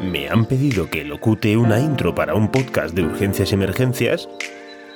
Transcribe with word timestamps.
me 0.00 0.28
han 0.28 0.46
pedido 0.46 0.88
que 0.88 1.04
locute 1.04 1.56
una 1.56 1.78
intro 1.78 2.14
para 2.14 2.34
un 2.34 2.50
podcast 2.50 2.94
de 2.94 3.02
urgencias 3.02 3.50
y 3.50 3.54
emergencias 3.54 4.28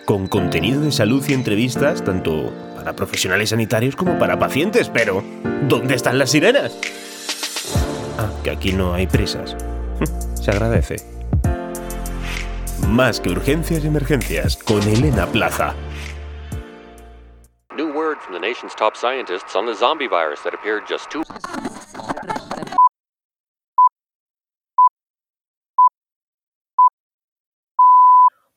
con 0.05 0.27
contenido 0.27 0.81
de 0.81 0.93
salud 0.93 1.25
y 1.29 1.33
entrevistas 1.33 2.05
tanto 2.05 2.53
para 2.77 2.95
profesionales 2.95 3.51
sanitarios 3.51 3.97
como 3.97 4.19
para 4.19 4.39
pacientes, 4.39 4.89
pero 4.89 5.23
¿dónde 5.69 5.95
están 5.95 6.19
las 6.19 6.31
sirenas? 6.31 6.79
Ah, 8.19 8.31
que 8.43 8.51
aquí 8.51 8.73
no 8.73 8.95
hay 8.95 9.07
presas. 9.07 9.57
Se 10.35 10.51
agradece. 10.51 10.97
Más 12.89 13.21
que 13.21 13.31
urgencias 13.31 13.83
y 13.85 13.87
emergencias 13.87 14.57
con 14.57 14.83
Elena 14.83 15.27
Plaza. 15.27 15.75
New 17.77 17.93
word 17.93 18.19
from 18.21 18.35
the 18.35 18.41
nation's 18.41 18.75
top 18.75 18.95
scientists 18.95 19.57
on 19.57 19.67
the 19.67 19.75
zombie 19.75 20.07
virus 20.07 20.41
that 20.45 20.55
appeared 20.55 20.85
just 20.89 21.11
two. 21.11 21.23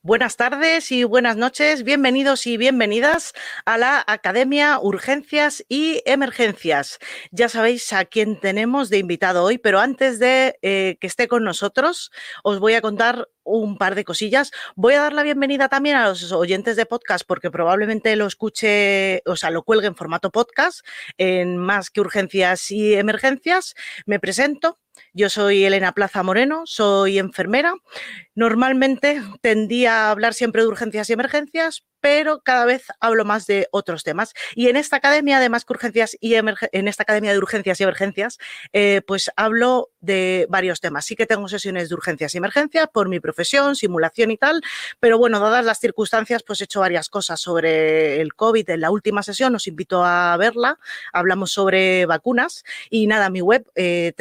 Buenas 0.08 0.38
tardes 0.38 0.90
y 0.94 1.04
buenas 1.04 1.36
noches, 1.36 1.84
bienvenidos 1.84 2.48
y 2.48 2.56
bienvenidas 2.56 3.34
a 3.66 3.78
la 3.78 4.02
Academia 4.08 4.80
Urgencias 4.80 5.66
y 5.68 6.02
Emergencias. 6.06 7.00
Ya 7.32 7.50
sabéis 7.50 7.92
a 7.92 8.06
quién 8.06 8.40
tenemos 8.40 8.90
de 8.90 9.00
invitado 9.00 9.44
hoy, 9.44 9.58
pero 9.58 9.82
antes 9.82 10.18
de 10.18 10.58
eh, 10.62 10.96
que 11.02 11.08
esté 11.08 11.28
con 11.28 11.44
nosotros, 11.44 12.10
os 12.42 12.62
voy 12.62 12.76
a 12.76 12.82
contar 12.82 13.28
un 13.44 13.78
par 13.78 13.96
de 13.96 14.06
cosillas. 14.06 14.52
Voy 14.78 14.94
a 14.94 15.02
dar 15.02 15.12
la 15.12 15.24
bienvenida 15.24 15.68
también 15.68 15.98
a 15.98 16.08
los 16.08 16.32
oyentes 16.32 16.78
de 16.78 16.86
podcast 16.86 17.26
porque 17.28 17.52
probablemente 17.52 18.16
lo 18.16 18.28
escuche, 18.28 19.22
o 19.26 19.36
sea, 19.36 19.52
lo 19.52 19.64
cuelgue 19.64 19.88
en 19.88 19.96
formato 19.98 20.32
podcast 20.32 20.86
en 21.18 21.58
más 21.58 21.90
que 21.90 22.00
urgencias 22.00 22.72
y 22.72 22.94
emergencias. 22.94 23.76
Me 24.06 24.22
presento, 24.22 24.80
yo 25.14 25.30
soy 25.30 25.66
Elena 25.66 25.92
Plaza 25.94 26.24
Moreno, 26.24 26.64
soy 26.66 27.20
enfermera. 27.20 27.74
Normalmente 28.38 29.20
tendía 29.42 30.06
a 30.06 30.12
hablar 30.12 30.36
siempre 30.36 30.62
de 30.62 30.68
urgencias 30.68 31.10
y 31.10 31.14
emergencias, 31.14 31.84
pero 32.02 32.42
cada 32.44 32.66
vez 32.66 32.86
hablo 33.00 33.26
más 33.26 33.48
de 33.48 33.68
otros 33.72 34.04
temas. 34.04 34.36
Y 34.54 34.68
en 34.68 34.78
esta 34.78 34.98
academia, 34.98 35.38
además 35.38 35.66
urgencias 35.68 36.16
y 36.22 36.36
en 36.36 36.88
esta 36.88 37.02
academia 37.02 37.32
de 37.32 37.40
urgencias 37.40 37.80
y 37.80 37.84
emergencias, 37.84 38.38
eh, 38.74 39.02
pues 39.08 39.32
hablo 39.36 39.90
de 40.02 40.46
varios 40.50 40.82
temas. 40.82 41.06
Sí 41.06 41.16
que 41.16 41.26
tengo 41.26 41.48
sesiones 41.48 41.90
de 41.90 41.96
urgencias 41.96 42.36
y 42.36 42.38
emergencias 42.38 42.88
por 42.94 43.10
mi 43.10 43.20
profesión, 43.20 43.76
simulación 43.76 44.30
y 44.30 44.38
tal, 44.38 44.62
pero 45.00 45.18
bueno, 45.18 45.40
dadas 45.40 45.66
las 45.66 45.80
circunstancias, 45.80 46.44
pues 46.44 46.62
he 46.62 46.66
hecho 46.66 46.82
varias 46.82 47.10
cosas 47.10 47.42
sobre 47.42 48.22
el 48.22 48.36
COVID. 48.36 48.70
En 48.70 48.82
la 48.82 48.92
última 48.92 49.24
sesión 49.24 49.56
os 49.56 49.66
invito 49.66 50.06
a 50.06 50.38
verla. 50.38 50.78
Hablamos 51.12 51.52
sobre 51.52 52.06
vacunas 52.06 52.64
y 52.92 53.08
nada, 53.08 53.32
mi 53.32 53.42
web 53.42 53.66
eh, 53.74 54.14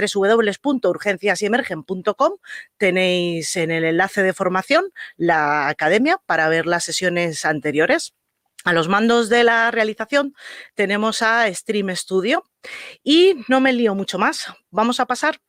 tenéis 2.78 3.56
en 3.56 3.70
el 3.70 3.84
enlace 3.84 4.05
de 4.14 4.32
formación 4.32 4.84
la 5.16 5.68
academia 5.68 6.20
para 6.26 6.48
ver 6.48 6.66
las 6.66 6.84
sesiones 6.84 7.44
anteriores 7.44 8.14
a 8.66 8.72
los 8.72 8.88
mandos 8.88 9.28
de 9.28 9.44
la 9.44 9.70
realización 9.70 10.34
tenemos 10.74 11.22
a 11.22 11.46
Stream 11.54 11.94
Studio 11.94 12.42
y 13.04 13.36
no 13.46 13.60
me 13.60 13.72
lío 13.72 13.94
mucho 13.94 14.18
más. 14.18 14.52
Vamos 14.70 14.98
a 14.98 15.06
pasar 15.06 15.40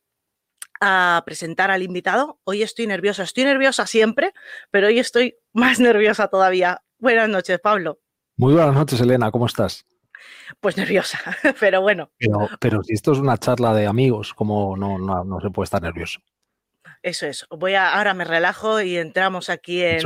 a 0.80 1.24
presentar 1.26 1.72
al 1.72 1.82
invitado. 1.82 2.40
Hoy 2.44 2.62
estoy 2.62 2.86
nerviosa, 2.86 3.24
estoy 3.24 3.46
nerviosa 3.46 3.88
siempre, 3.88 4.34
pero 4.70 4.86
hoy 4.86 5.00
estoy 5.00 5.36
más 5.54 5.80
nerviosa 5.80 6.28
todavía. 6.28 6.84
Buenas 7.00 7.28
noches, 7.28 7.60
Pablo. 7.60 8.00
Muy 8.36 8.54
buenas 8.54 8.76
noches, 8.76 9.02
Elena, 9.02 9.32
¿cómo 9.32 9.48
estás? 9.48 9.84
Pues 10.60 10.78
nerviosa, 10.78 11.20
pero 11.60 11.82
bueno. 11.82 12.12
Pero, 12.60 12.84
si 12.84 12.94
esto 12.94 13.14
es 13.14 13.18
una 13.18 13.40
charla 13.40 13.74
de 13.74 13.88
amigos, 13.88 14.36
¿cómo 14.36 14.78
no, 14.78 15.00
no 15.00 15.42
se 15.42 15.50
puede 15.50 15.64
estar 15.64 15.82
nervioso? 15.82 16.20
Eso 17.08 17.26
es. 17.26 17.46
Voy 17.50 17.74
a, 17.74 17.96
ahora 17.96 18.14
me 18.14 18.26
relajo 18.26 18.82
y 18.82 18.98
entramos 18.98 19.50
aquí 19.50 19.82
en, 19.82 20.02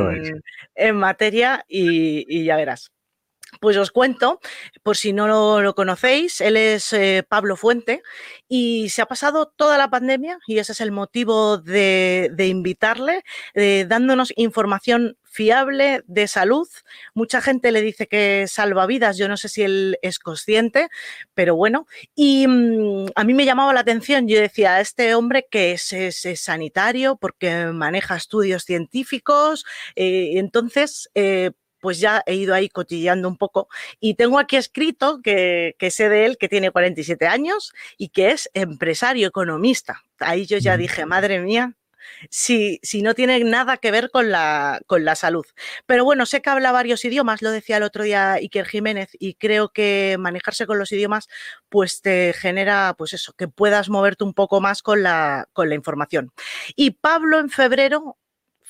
en 0.76 0.96
materia 0.96 1.66
y, 1.68 2.26
y, 2.30 2.46
ya 2.46 2.56
verás. 2.58 2.92
Pues 3.60 3.78
os 3.78 3.92
cuento, 3.92 4.40
por 4.82 4.98
si 4.98 5.14
no 5.14 5.28
lo, 5.28 5.76
conocéis, 5.76 6.42
él 6.42 6.58
es 6.58 6.94
eh, 6.94 7.24
Pablo 7.28 7.56
Fuente 7.56 8.02
y 8.48 8.90
se 8.90 9.02
ha 9.02 9.06
pasado 9.06 9.52
toda 9.56 9.78
la 9.78 9.90
pandemia, 9.90 10.40
y 10.48 10.58
ese 10.60 10.72
es 10.72 10.82
el 10.82 10.92
motivo 10.92 11.58
de, 11.58 12.34
invitarle, 12.40 13.24
eh, 13.54 13.86
dándonos 13.88 14.34
información 14.36 15.18
fiable 15.24 16.04
de 16.08 16.28
salud. 16.28 16.68
Mucha 17.14 17.42
gente 17.42 17.72
le 17.72 17.82
dice 17.82 18.08
que 18.08 18.46
salva 18.48 18.86
vidas, 18.86 19.18
yo 19.18 19.28
no 19.28 19.38
sé 19.38 19.50
si 19.50 19.64
él 19.64 19.98
es 20.02 20.20
consciente, 20.20 20.90
pero 21.34 21.56
bueno. 21.56 21.88
Y 22.16 22.48
mm, 22.48 23.08
a 23.16 23.24
mí 23.24 23.34
me 23.34 23.46
llamaba 23.46 23.74
la 23.74 23.82
atención, 23.82 24.28
yo 24.28 24.40
decía, 24.40 24.82
este 24.82 25.16
hombre 25.16 25.48
que 25.50 25.74
es, 25.74 25.94
sanitario 26.36 27.16
porque 27.16 27.68
maneja 27.68 28.16
estudios 28.16 28.64
científicos, 28.64 29.66
eh, 29.96 30.34
entonces... 30.36 31.10
pues 31.82 32.00
ya 32.00 32.24
he 32.26 32.36
ido 32.36 32.54
ahí 32.54 32.70
cotilleando 32.70 33.28
un 33.28 33.38
poco 33.38 33.68
y 34.00 34.16
tengo 34.16 34.40
aquí 34.40 34.56
escrito 34.56 35.22
que, 35.22 35.76
que, 35.80 35.92
sé 35.92 36.10
de 36.10 36.26
él 36.26 36.38
que 36.38 36.50
tiene 36.50 36.72
47 36.72 37.28
años 37.28 37.74
y 37.98 38.10
que 38.10 38.32
es 38.32 38.50
empresario, 38.54 39.28
economista. 39.28 40.04
Ahí 40.20 40.46
yo 40.46 40.58
ya 40.58 40.78
dije, 40.78 41.06
madre 41.06 41.40
mía, 41.40 41.76
si, 42.30 42.80
si 42.84 43.02
no 43.02 43.14
tiene 43.14 43.44
nada 43.44 43.78
que 43.78 43.92
ver 43.92 44.10
con 44.12 44.32
la, 44.32 44.82
con 44.88 45.06
la 45.06 45.16
salud. 45.16 45.46
Pero 45.86 46.04
bueno, 46.04 46.26
sé 46.26 46.42
que 46.42 46.50
habla 46.50 46.72
varios 46.72 47.04
idiomas, 47.06 47.42
lo 47.42 47.52
decía 47.52 47.78
el 47.78 47.84
otro 47.84 48.04
día 48.04 48.34
Iker 48.34 48.66
Jiménez, 48.66 49.10
y 49.20 49.36
creo 49.36 49.70
que 49.70 50.18
manejarse 50.20 50.66
con 50.66 50.80
los 50.80 50.92
idiomas 50.92 51.28
pues 51.70 52.02
te 52.02 52.34
genera, 52.34 52.96
pues 52.98 53.14
eso, 53.14 53.34
que 53.34 53.48
puedas 53.48 53.90
moverte 53.90 54.24
un 54.24 54.34
poco 54.34 54.62
más 54.62 54.82
con 54.82 55.04
la, 55.04 55.48
con 55.54 55.70
la 55.70 55.76
información. 55.76 56.32
Y 56.76 56.92
Pablo 56.92 57.40
en 57.40 57.50
febrero 57.50 58.18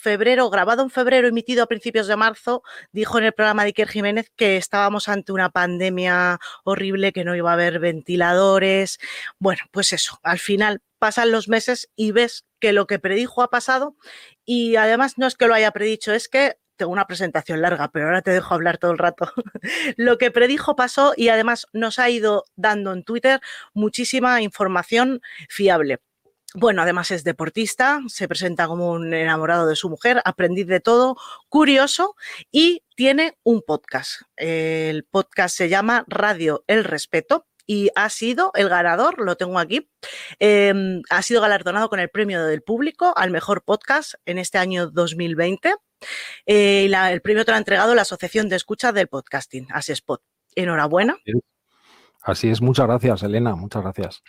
febrero, 0.01 0.50
grabado 0.50 0.81
en 0.81 0.89
febrero, 0.89 1.28
emitido 1.28 1.63
a 1.63 1.67
principios 1.67 2.07
de 2.07 2.16
marzo, 2.16 2.63
dijo 2.91 3.19
en 3.19 3.25
el 3.25 3.34
programa 3.34 3.63
de 3.63 3.67
Iker 3.67 3.88
Jiménez 3.88 4.31
que 4.35 4.57
estábamos 4.57 5.07
ante 5.07 5.31
una 5.31 5.50
pandemia 5.50 6.39
horrible, 6.63 7.13
que 7.13 7.23
no 7.23 7.35
iba 7.35 7.51
a 7.51 7.53
haber 7.53 7.79
ventiladores. 7.79 9.00
Bueno, 9.39 9.62
pues 9.72 9.94
eso, 9.94 10.19
al 10.23 10.39
final 10.39 10.81
pasan 10.97 11.31
los 11.31 11.47
meses 11.47 11.89
y 11.95 12.12
ves 12.12 12.45
que 12.59 12.73
lo 12.73 12.88
que 12.88 13.00
predijo 13.00 13.44
ha 13.44 13.50
pasado 13.50 13.95
y 14.44 14.75
además 14.75 15.17
no 15.17 15.28
es 15.28 15.35
que 15.35 15.47
lo 15.47 15.53
haya 15.53 15.72
predicho, 15.72 16.13
es 16.13 16.28
que 16.28 16.57
tengo 16.78 16.91
una 16.91 17.06
presentación 17.06 17.62
larga, 17.62 17.91
pero 17.91 18.07
ahora 18.07 18.23
te 18.23 18.31
dejo 18.31 18.56
hablar 18.56 18.79
todo 18.79 18.91
el 18.91 18.97
rato. 18.97 19.31
lo 19.97 20.18
que 20.18 20.31
predijo 20.31 20.75
pasó 20.75 21.13
y 21.16 21.29
además 21.29 21.68
nos 21.73 22.00
ha 22.00 22.09
ido 22.09 22.45
dando 22.56 22.91
en 22.91 23.03
Twitter 23.03 23.39
muchísima 23.73 24.41
información 24.41 25.22
fiable. 25.47 26.00
Bueno, 26.53 26.81
además 26.81 27.12
es 27.12 27.23
deportista, 27.23 28.01
se 28.07 28.28
presenta 28.28 28.67
como 28.67 28.91
un 28.91 29.13
enamorado 29.13 29.67
de 29.67 29.78
su 29.78 29.89
mujer, 29.89 30.22
aprendiz 30.25 30.67
de 30.67 30.81
todo, 30.81 31.16
curioso 31.47 32.16
y 32.51 32.84
tiene 32.95 33.38
un 33.44 33.62
podcast. 33.66 34.23
El 34.35 35.06
podcast 35.06 35.56
se 35.56 35.69
llama 35.69 36.03
Radio 36.07 36.66
El 36.67 36.84
Respeto 36.84 37.47
y 37.66 37.89
ha 37.95 38.09
sido 38.09 38.51
el 38.56 38.67
ganador, 38.67 39.22
lo 39.22 39.38
tengo 39.38 39.59
aquí, 39.59 39.89
eh, 40.39 40.73
ha 41.09 41.22
sido 41.22 41.39
galardonado 41.39 41.88
con 41.88 42.01
el 42.01 42.09
premio 42.09 42.45
del 42.45 42.63
público 42.63 43.13
al 43.16 43.31
mejor 43.31 43.63
podcast 43.63 44.16
en 44.25 44.38
este 44.38 44.57
año 44.57 44.88
2020. 44.88 45.73
Eh, 46.47 46.91
el 46.91 47.22
premio 47.22 47.45
te 47.45 47.51
lo 47.51 47.56
ha 47.56 47.59
entregado 47.59 47.95
la 47.95 48.01
Asociación 48.01 48.50
de 48.50 48.57
Escucha 48.57 48.91
del 48.91 49.07
Podcasting, 49.07 49.68
Asespot. 49.72 50.22
Enhorabuena. 50.53 51.16
Así 52.23 52.50
es, 52.50 52.62
muchas 52.62 52.88
gracias, 52.88 53.23
Elena, 53.23 53.56
muchas 53.56 53.83
gracias. 53.83 54.22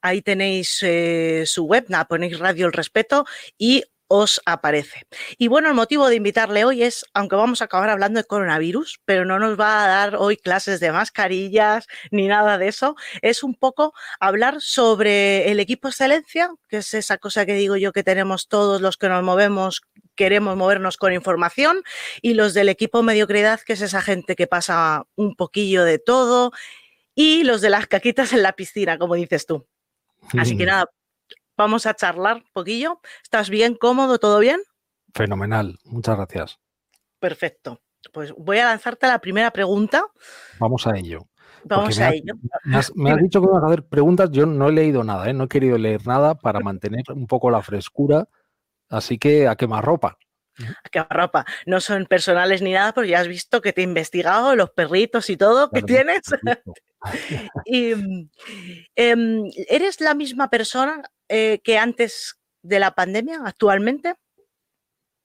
Ahí 0.00 0.22
tenéis 0.22 0.82
eh, 0.82 1.44
su 1.46 1.64
web, 1.64 1.86
nada, 1.88 2.06
ponéis 2.06 2.38
Radio 2.38 2.66
El 2.66 2.72
Respeto 2.72 3.24
y 3.58 3.84
os 4.14 4.42
aparece. 4.44 5.06
Y 5.38 5.48
bueno, 5.48 5.68
el 5.68 5.74
motivo 5.74 6.06
de 6.06 6.16
invitarle 6.16 6.66
hoy 6.66 6.82
es, 6.82 7.06
aunque 7.14 7.34
vamos 7.34 7.62
a 7.62 7.64
acabar 7.64 7.88
hablando 7.88 8.20
de 8.20 8.24
coronavirus, 8.24 9.00
pero 9.06 9.24
no 9.24 9.38
nos 9.38 9.58
va 9.58 9.84
a 9.84 9.88
dar 9.88 10.16
hoy 10.16 10.36
clases 10.36 10.80
de 10.80 10.92
mascarillas 10.92 11.86
ni 12.10 12.26
nada 12.26 12.58
de 12.58 12.68
eso, 12.68 12.94
es 13.22 13.42
un 13.42 13.54
poco 13.54 13.94
hablar 14.20 14.60
sobre 14.60 15.50
el 15.50 15.60
equipo 15.60 15.88
excelencia, 15.88 16.50
que 16.68 16.78
es 16.78 16.92
esa 16.92 17.16
cosa 17.16 17.46
que 17.46 17.54
digo 17.54 17.76
yo 17.76 17.92
que 17.92 18.04
tenemos 18.04 18.48
todos 18.48 18.82
los 18.82 18.98
que 18.98 19.08
nos 19.08 19.22
movemos 19.22 19.80
queremos 20.14 20.58
movernos 20.58 20.98
con 20.98 21.14
información 21.14 21.82
y 22.20 22.34
los 22.34 22.52
del 22.52 22.68
equipo 22.68 23.02
mediocridad, 23.02 23.60
que 23.60 23.72
es 23.72 23.80
esa 23.80 24.02
gente 24.02 24.36
que 24.36 24.46
pasa 24.46 25.06
un 25.16 25.36
poquillo 25.36 25.84
de 25.84 25.98
todo 25.98 26.52
y 27.14 27.44
los 27.44 27.62
de 27.62 27.70
las 27.70 27.86
caquitas 27.86 28.34
en 28.34 28.42
la 28.42 28.52
piscina, 28.52 28.98
como 28.98 29.14
dices 29.14 29.46
tú. 29.46 29.66
Así 30.38 30.56
que 30.56 30.66
nada, 30.66 30.86
Vamos 31.56 31.86
a 31.86 31.94
charlar 31.94 32.36
un 32.36 32.52
poquillo. 32.52 33.00
¿Estás 33.22 33.50
bien, 33.50 33.74
cómodo, 33.74 34.18
todo 34.18 34.38
bien? 34.38 34.60
Fenomenal, 35.14 35.78
muchas 35.84 36.16
gracias. 36.16 36.58
Perfecto. 37.18 37.80
Pues 38.12 38.32
voy 38.36 38.58
a 38.58 38.66
lanzarte 38.66 39.06
la 39.06 39.20
primera 39.20 39.50
pregunta. 39.50 40.04
Vamos 40.58 40.86
a 40.86 40.96
ello. 40.96 41.28
Vamos 41.64 42.00
a 42.00 42.12
ello. 42.12 42.34
Me 42.64 43.12
has, 43.12 43.22
dicho 43.22 43.40
que 43.40 43.46
vas 43.46 43.62
a 43.62 43.66
hacer 43.66 43.84
preguntas, 43.84 44.30
yo 44.32 44.46
no 44.46 44.68
he 44.68 44.72
leído 44.72 45.04
nada, 45.04 45.30
¿eh? 45.30 45.32
no 45.32 45.44
he 45.44 45.48
querido 45.48 45.78
leer 45.78 46.04
nada 46.06 46.34
para 46.34 46.58
mantener 46.60 47.04
un 47.10 47.26
poco 47.26 47.50
la 47.50 47.62
frescura, 47.62 48.26
así 48.88 49.18
que 49.18 49.46
a 49.46 49.54
quemar 49.54 49.84
ropa. 49.84 50.18
A 50.58 50.88
quemar 50.88 51.10
ropa. 51.10 51.44
No 51.66 51.80
son 51.80 52.06
personales 52.06 52.60
ni 52.62 52.72
nada, 52.72 52.92
pero 52.92 53.06
ya 53.06 53.20
has 53.20 53.28
visto 53.28 53.60
que 53.60 53.72
te 53.72 53.82
he 53.82 53.84
investigado 53.84 54.56
los 54.56 54.70
perritos 54.70 55.30
y 55.30 55.36
todo 55.36 55.70
que 55.70 55.82
tienes. 55.82 56.22
Y, 57.64 57.92
eh, 58.96 59.42
¿Eres 59.68 60.00
la 60.00 60.14
misma 60.14 60.48
persona 60.50 61.02
eh, 61.28 61.60
que 61.62 61.78
antes 61.78 62.38
de 62.62 62.78
la 62.78 62.94
pandemia 62.94 63.40
actualmente? 63.44 64.14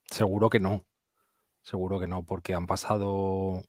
Seguro 0.10 0.50
que 0.50 0.60
no. 0.60 0.86
Seguro 1.64 2.00
que 2.00 2.08
no, 2.08 2.24
porque 2.24 2.54
han 2.54 2.66
pasado, 2.66 3.62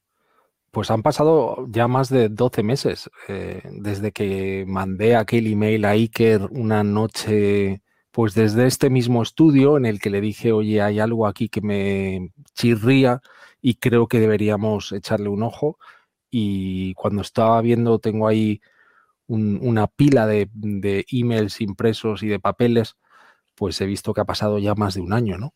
pues 0.71 0.89
han 0.89 1.03
pasado 1.03 1.67
ya 1.69 1.87
más 1.89 2.09
de 2.09 2.29
12 2.29 2.63
meses 2.63 3.09
eh, 3.27 3.61
desde 3.71 4.13
que 4.13 4.63
mandé 4.65 5.15
aquel 5.17 5.47
email 5.47 5.83
a 5.83 5.89
Iker 5.89 6.43
una 6.51 6.83
noche, 6.83 7.81
pues 8.11 8.35
desde 8.35 8.67
este 8.67 8.89
mismo 8.89 9.21
estudio 9.21 9.75
en 9.75 9.85
el 9.85 9.99
que 9.99 10.09
le 10.09 10.21
dije, 10.21 10.53
oye, 10.53 10.81
hay 10.81 10.99
algo 10.99 11.27
aquí 11.27 11.49
que 11.49 11.61
me 11.61 12.31
chirría 12.53 13.21
y 13.61 13.75
creo 13.75 14.07
que 14.07 14.19
deberíamos 14.19 14.93
echarle 14.93 15.27
un 15.27 15.43
ojo. 15.43 15.77
Y 16.29 16.93
cuando 16.93 17.21
estaba 17.21 17.61
viendo, 17.61 17.99
tengo 17.99 18.27
ahí 18.27 18.61
una 19.27 19.87
pila 19.87 20.25
de, 20.25 20.49
emails 21.11 21.61
impresos 21.61 22.23
y 22.23 22.27
de 22.27 22.39
papeles, 22.39 22.97
pues 23.55 23.79
he 23.81 23.85
visto 23.85 24.13
que 24.13 24.21
ha 24.21 24.25
pasado 24.25 24.57
ya 24.57 24.73
más 24.75 24.95
de 24.95 25.01
un 25.01 25.13
año, 25.13 25.37
¿no? 25.37 25.53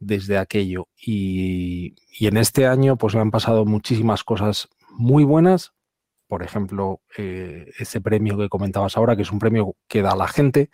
Desde 0.00 0.38
aquello. 0.38 0.88
Y, 0.96 1.94
en 2.20 2.36
este 2.36 2.66
año, 2.66 2.96
pues 2.96 3.14
me 3.14 3.20
han 3.20 3.30
pasado 3.30 3.64
muchísimas 3.64 4.24
cosas 4.24 4.68
muy 4.90 5.24
buenas. 5.24 5.72
Por 6.26 6.42
ejemplo, 6.42 7.00
eh, 7.16 7.70
ese 7.78 8.00
premio 8.00 8.36
que 8.38 8.48
comentabas 8.48 8.96
ahora, 8.96 9.14
que 9.16 9.22
es 9.22 9.30
un 9.30 9.38
premio 9.38 9.76
que 9.86 10.02
da 10.02 10.16
la 10.16 10.28
gente, 10.28 10.70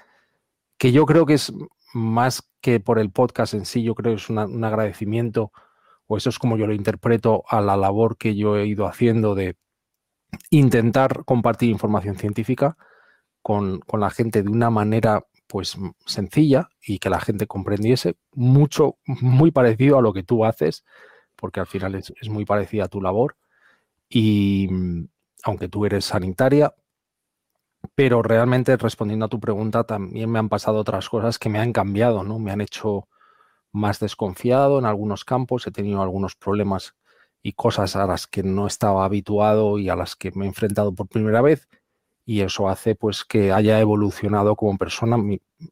que 0.79 0.93
yo 0.93 1.05
creo 1.05 1.27
que 1.27 1.35
es 1.35 1.53
más 1.93 2.49
que 2.61 2.81
por 2.81 2.99
el 2.99 3.11
podcast 3.11 3.55
en 3.55 3.67
sí, 3.67 3.83
yo 3.83 3.95
creo 3.95 4.13
que 4.15 4.23
es 4.23 4.31
un 4.31 4.65
agradecimiento, 4.65 5.53
o 6.09 6.17
eso 6.17 6.31
es 6.31 6.39
como 6.39 6.57
yo 6.57 6.67
lo 6.67 6.75
interpreto, 6.75 7.45
a 7.49 7.61
la 7.61 7.77
labor 7.77 8.17
que 8.17 8.35
yo 8.35 8.57
he 8.57 8.67
ido 8.67 8.87
haciendo 8.87 9.35
de 9.35 9.57
intentar 10.51 11.25
compartir 11.25 11.71
información 11.71 12.17
científica 12.17 12.77
con, 13.43 13.81
la 13.93 14.11
gente 14.11 14.43
de 14.43 14.49
una 14.49 14.71
manera 14.71 15.27
pues 15.47 15.79
sencilla 16.05 16.69
y 16.83 16.99
que 16.99 17.11
la 17.11 17.21
gente 17.21 17.47
comprendiese 17.47 18.17
mucho, 18.33 18.99
muy 19.07 19.51
parecido 19.51 19.99
a 19.99 20.03
lo 20.03 20.13
que 20.13 20.23
tú 20.23 20.45
haces, 20.45 20.85
porque 21.37 21.61
al 21.61 21.67
final 21.67 21.95
es, 21.95 22.13
muy 22.29 22.45
parecida 22.45 22.85
a 22.85 22.89
tu 22.89 23.01
labor. 23.01 23.37
Y 24.09 24.69
aunque 25.45 25.69
tú 25.69 25.85
eres 25.87 26.07
sanitaria, 26.07 26.75
pero 27.95 28.23
realmente 28.23 28.77
respondiendo 28.77 29.27
a 29.27 29.31
tu 29.31 29.41
pregunta, 29.41 29.85
también 29.85 30.31
me 30.31 30.39
han 30.39 30.49
pasado 30.49 30.79
otras 30.79 31.09
cosas 31.09 31.39
que 31.39 31.49
me 31.49 31.59
han 31.59 31.73
cambiado, 31.73 32.25
¿no? 32.25 32.39
Me 32.39 32.51
han 32.51 32.61
hecho 32.61 33.09
más 33.73 34.01
desconfiado 34.01 34.79
en 34.79 34.87
algunos 34.87 35.25
campos, 35.25 35.67
he 35.67 35.71
tenido 35.71 36.03
algunos 36.03 36.37
problemas 36.37 36.95
y 37.43 37.53
cosas 37.53 37.97
a 37.97 38.07
las 38.07 38.27
que 38.27 38.43
no 38.43 38.67
estaba 38.67 39.05
habituado 39.05 39.79
y 39.79 39.89
a 39.89 39.97
las 39.97 40.17
que 40.17 40.33
me 40.33 40.45
he 40.45 40.49
enfrentado 40.49 40.95
por 40.95 41.09
primera 41.09 41.41
vez 41.41 41.69
y 42.29 42.43
eso 42.43 42.69
hace 42.69 42.95
pues 42.95 43.25
que 43.25 43.53
haya 43.53 43.81
evolucionado 43.81 44.55
como 44.55 44.77
persona. 44.77 45.17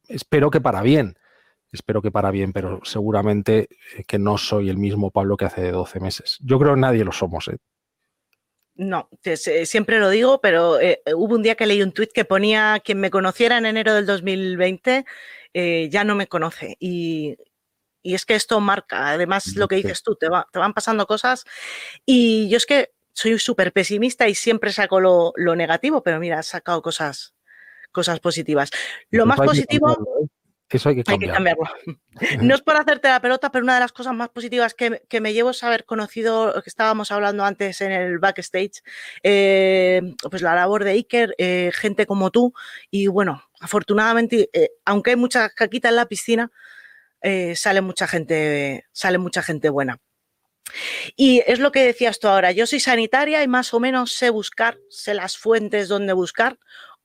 Espero 0.07 0.49
que 0.49 0.59
para 0.59 0.81
bien, 0.81 1.15
espero 1.71 2.01
que 2.01 2.09
para 2.09 2.31
bien, 2.31 2.51
pero 2.51 2.81
seguramente 2.83 3.69
eh, 3.95 4.03
que 4.07 4.17
no 4.17 4.39
soy 4.39 4.69
el 4.69 4.77
mismo 4.77 5.11
Pablo 5.11 5.37
que 5.37 5.45
hace 5.45 5.69
12 5.69 5.99
meses. 5.99 6.39
Yo 6.41 6.57
creo 6.57 6.73
que 6.73 6.81
nadie 6.81 7.05
lo 7.05 7.11
somos. 7.11 7.47
¿eh? 7.49 7.57
No, 8.73 9.07
siempre 9.65 9.99
lo 9.99 10.09
digo, 10.09 10.41
pero 10.41 10.79
eh, 10.79 10.99
hubo 11.15 11.35
un 11.35 11.43
día 11.43 11.53
que 11.53 11.67
leí 11.67 11.83
un 11.83 11.91
tuit 11.91 12.11
que 12.11 12.25
ponía 12.25 12.81
quien 12.83 12.99
me 12.99 13.11
conociera 13.11 13.59
en 13.59 13.67
enero 13.67 13.93
del 13.93 14.07
2020 14.07 15.05
ya 15.89 16.03
no 16.03 16.13
me 16.13 16.27
conoce. 16.27 16.75
Y, 16.79 17.35
y 18.01 18.15
es 18.15 18.25
que 18.25 18.35
esto 18.35 18.59
marca, 18.59 19.09
además 19.09 19.55
lo 19.55 19.67
que 19.67 19.75
dices 19.75 20.03
tú, 20.03 20.15
te, 20.15 20.27
te 20.51 20.59
van 20.59 20.73
pasando 20.73 21.05
cosas 21.07 21.45
y 22.05 22.49
yo 22.49 22.57
es 22.57 22.65
que 22.65 22.91
soy 23.17 23.39
súper 23.39 23.73
pesimista 23.73 24.27
y 24.27 24.35
siempre 24.35 24.71
saco 24.71 24.99
lo, 24.99 25.55
negativo, 25.55 26.03
pero 26.03 26.19
mira, 26.19 26.37
has 26.37 26.47
sacado 26.47 26.83
cosas, 26.83 27.33
cosas 27.91 28.19
positivas. 28.19 28.69
Lo 29.09 29.25
más 29.25 29.37
positivo... 29.37 29.91
¿eh? 29.91 30.27
Eso 30.69 30.89
hay 30.89 30.95
que, 30.97 31.03
cambiarlo. 31.03 31.63
No 32.41 32.53
es 32.53 32.61
por 32.61 32.75
hacerte 32.75 33.07
la 33.07 33.21
pelota, 33.21 33.51
pero 33.51 33.63
una 33.63 33.75
de 33.75 33.79
las 33.79 33.93
cosas 33.93 34.13
más 34.13 34.29
positivas 34.29 34.75
que, 34.75 35.01
me 35.19 35.33
llevo 35.33 35.51
es 35.51 35.63
haber 35.63 35.85
conocido, 35.85 36.53
lo 36.53 36.61
que 36.61 36.69
estábamos 36.69 37.11
hablando 37.11 37.43
antes 37.43 37.81
en 37.81 37.91
el 37.91 38.19
backstage, 38.19 38.83
eh, 39.23 40.01
pues 40.29 40.41
la 40.43 40.53
labor 40.53 40.83
de 40.83 40.91
Iker, 40.91 41.33
eh, 41.37 41.71
gente 41.73 42.05
como 42.05 42.29
tú. 42.29 42.53
Y 42.91 43.07
bueno, 43.07 43.41
afortunadamente, 43.61 44.49
aunque 44.85 45.11
hay 45.11 45.15
mucha 45.15 45.49
caquita 45.49 45.89
en 45.89 45.95
la 45.95 46.05
piscina, 46.05 46.51
eh, 47.21 47.55
sale 47.55 47.81
mucha 47.81 48.07
gente, 48.07 48.85
sale 48.91 49.17
mucha 49.17 49.41
gente 49.41 49.69
buena. 49.69 49.99
Y 51.15 51.43
es 51.47 51.59
lo 51.59 51.71
que 51.71 51.85
decías 51.85 52.19
tú 52.19 52.27
ahora, 52.27 52.51
yo 52.51 52.67
soy 52.67 52.79
sanitaria 52.79 53.43
y 53.43 53.47
más 53.47 53.73
o 53.73 53.79
menos 53.79 54.11
sé 54.11 54.29
buscar, 54.29 54.77
sé 54.89 55.13
las 55.13 55.37
fuentes 55.37 55.87
donde 55.87 56.13
buscar. 56.13 56.59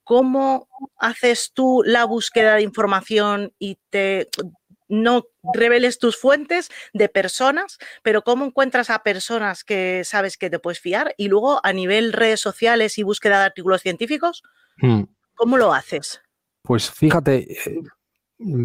¿Cómo 0.05 0.69
haces 0.99 1.53
tú 1.55 1.83
la 1.85 2.05
búsqueda 2.05 2.57
de 2.57 2.63
información 2.63 3.53
y 3.59 3.79
te 3.91 4.29
no 4.93 5.25
reveles 5.55 5.99
tus 5.99 6.19
fuentes 6.19 6.69
de 6.93 7.09
personas, 7.09 7.79
pero 8.03 8.23
cómo 8.23 8.45
encuentras 8.45 8.91
a 8.91 9.03
personas 9.03 9.65
que 9.65 10.03
sabes 10.05 10.37
que 10.37 10.51
te 10.51 10.59
puedes 10.59 10.81
fiar 10.81 11.15
y 11.17 11.29
luego 11.29 11.61
a 11.65 11.73
nivel 11.73 12.13
redes 12.13 12.41
sociales 12.41 12.99
y 12.99 13.03
búsqueda 13.03 13.39
de 13.39 13.47
artículos 13.47 13.81
científicos, 13.81 14.43
hmm. 14.77 15.05
¿cómo 15.35 15.57
lo 15.57 15.73
haces? 15.73 16.21
Pues 16.63 16.91
fíjate, 16.91 17.53
eh, 17.53 17.81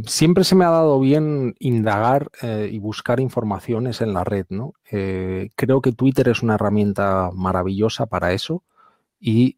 siempre 0.05 0.43
se 0.43 0.55
me 0.55 0.65
ha 0.65 0.69
dado 0.69 0.99
bien 0.99 1.55
indagar 1.59 2.29
eh, 2.41 2.69
y 2.71 2.79
buscar 2.79 3.19
informaciones 3.19 4.01
en 4.01 4.13
la 4.13 4.23
red, 4.23 4.45
¿no? 4.49 4.73
Eh, 4.91 5.49
creo 5.55 5.81
que 5.81 5.91
Twitter 5.91 6.29
es 6.29 6.43
una 6.43 6.55
herramienta 6.55 7.31
maravillosa 7.33 8.05
para 8.05 8.33
eso 8.33 8.63
y 9.19 9.57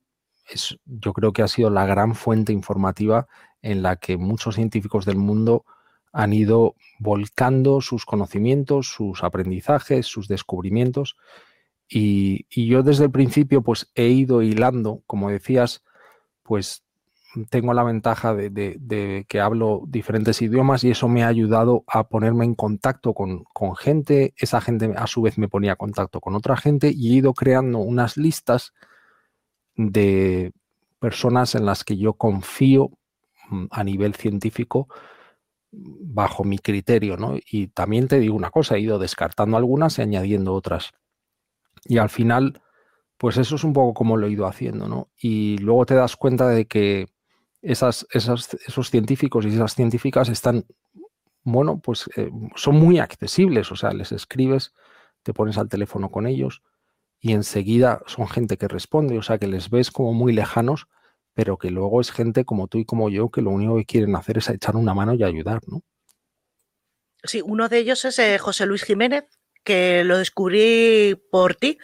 yo 0.86 1.13
creo 1.13 1.31
que 1.31 1.44
ha 1.44 1.48
sido 1.48 1.69
la 1.69 1.86
gran 1.86 2.16
fuente 2.16 2.54
informativa 2.54 3.27
en 3.62 3.83
la 3.83 3.98
que 3.98 4.18
muchos 4.18 4.56
científicos 4.56 5.06
del 5.06 5.18
mundo 5.18 5.66
han 6.12 6.33
ido 6.33 6.75
volcando 7.00 7.81
sus 7.81 8.06
conocimientos, 8.06 8.88
sus 8.88 9.24
aprendizajes, 9.24 10.07
sus 10.07 10.27
descubrimientos. 10.27 11.18
Y, 11.88 12.48
y 12.50 12.68
yo 12.68 12.83
desde 12.83 13.06
el 13.06 13.12
principio 13.12 13.62
pues 13.62 13.92
he 13.95 14.07
ido 14.07 14.42
hilando, 14.42 15.04
como 15.06 15.30
decías, 15.30 15.83
pues 16.44 16.83
tengo 17.50 17.74
la 17.74 17.84
ventaja 17.84 18.34
de, 18.34 19.26
que 19.28 19.40
hablo 19.40 19.84
diferentes 19.88 20.42
idiomas 20.42 20.84
y 20.84 20.92
eso 20.92 21.08
me 21.08 21.24
ha 21.24 21.28
ayudado 21.28 21.84
a 21.88 22.08
ponerme 22.08 22.46
en 22.46 22.56
contacto 22.56 23.14
con, 23.14 23.46
gente. 23.78 24.34
Esa 24.38 24.62
gente 24.62 24.94
a 24.96 25.08
su 25.08 25.22
vez 25.22 25.38
me 25.38 25.48
ponía 25.48 25.72
en 25.72 25.78
contacto 25.78 26.22
con 26.22 26.36
otra 26.36 26.58
gente 26.58 26.92
y 26.94 27.12
he 27.12 27.18
ido 27.18 27.34
creando 27.34 27.80
unas 27.80 28.18
listas 28.18 28.74
de 29.76 30.52
personas 31.00 31.56
en 31.56 31.66
las 31.66 31.84
que 31.84 31.98
yo 31.98 32.14
confío 32.14 32.92
mm, 33.50 33.66
a 33.72 33.84
nivel 33.84 34.16
científico 34.16 34.88
bajo 35.72 36.44
mi 36.44 36.58
criterio. 36.58 37.15
Y 37.50 37.68
también 37.68 38.08
te 38.08 38.20
digo 38.20 38.36
una 38.36 38.50
cosa, 38.50 38.75
he 38.75 38.82
ido 38.82 38.98
descartando 38.98 39.56
algunas 39.56 40.00
y 40.00 40.01
añadiendo 40.01 40.53
otras. 40.53 40.92
Y 41.86 42.00
al 42.00 42.10
final, 42.10 42.62
pues 43.18 43.38
eso 43.38 43.56
es 43.56 43.63
un 43.63 43.74
poco 43.74 43.94
como 43.94 44.18
lo 44.18 44.25
he 44.27 44.32
ido 44.32 44.48
haciendo, 44.48 44.88
¿no? 44.88 45.10
Y 45.22 45.60
luego 45.60 45.86
te 45.86 45.96
das 45.96 46.15
cuenta 46.15 46.50
de 46.50 46.65
que 46.65 47.08
esas, 47.62 48.08
esos 48.12 48.89
científicos 48.89 49.46
y 49.46 49.50
esas 49.50 49.75
científicas 49.75 50.30
están, 50.30 50.66
bueno, 51.44 51.80
pues 51.80 52.10
eh, 52.16 52.30
son 52.56 52.75
muy 52.75 53.00
accesibles, 53.00 53.72
o 53.72 53.75
sea, 53.75 53.92
les 53.92 54.12
escribes, 54.12 54.74
te 55.24 55.34
pones 55.34 55.58
al 55.58 55.70
teléfono 55.70 56.10
con 56.10 56.28
ellos 56.28 56.63
y 57.20 57.34
enseguida 57.34 58.01
son 58.06 58.28
gente 58.28 58.58
que 58.58 58.68
responde, 58.68 59.18
o 59.18 59.22
sea, 59.22 59.38
que 59.38 59.48
les 59.48 59.70
ves 59.70 59.92
como 59.92 60.13
muy 60.13 60.34
lejanos, 60.34 60.88
pero 61.34 61.58
que 61.58 61.70
luego 61.70 62.01
es 62.01 62.12
gente 62.12 62.46
como 62.46 62.68
tú 62.68 62.80
y 62.80 62.86
como 62.86 63.10
yo 63.10 63.30
que 63.30 63.42
lo 63.42 63.51
único 63.51 63.75
que 63.78 63.86
quieren 63.86 64.16
hacer 64.16 64.38
es 64.38 64.50
echar 64.50 64.75
una 64.75 64.94
mano 64.94 65.13
y 65.13 65.24
ayudar, 65.24 65.62
¿no? 65.68 65.82
Sí, 67.24 67.42
uno 67.42 67.68
de 67.68 67.80
ellos 67.80 68.06
es 68.06 68.18
eh, 68.20 68.38
José 68.38 68.66
Luis 68.66 68.84
Jiménez, 68.84 69.25
que 69.63 70.04
lo 70.04 70.18
descubrí 70.18 71.16
por 71.32 71.56
ti. 71.56 71.78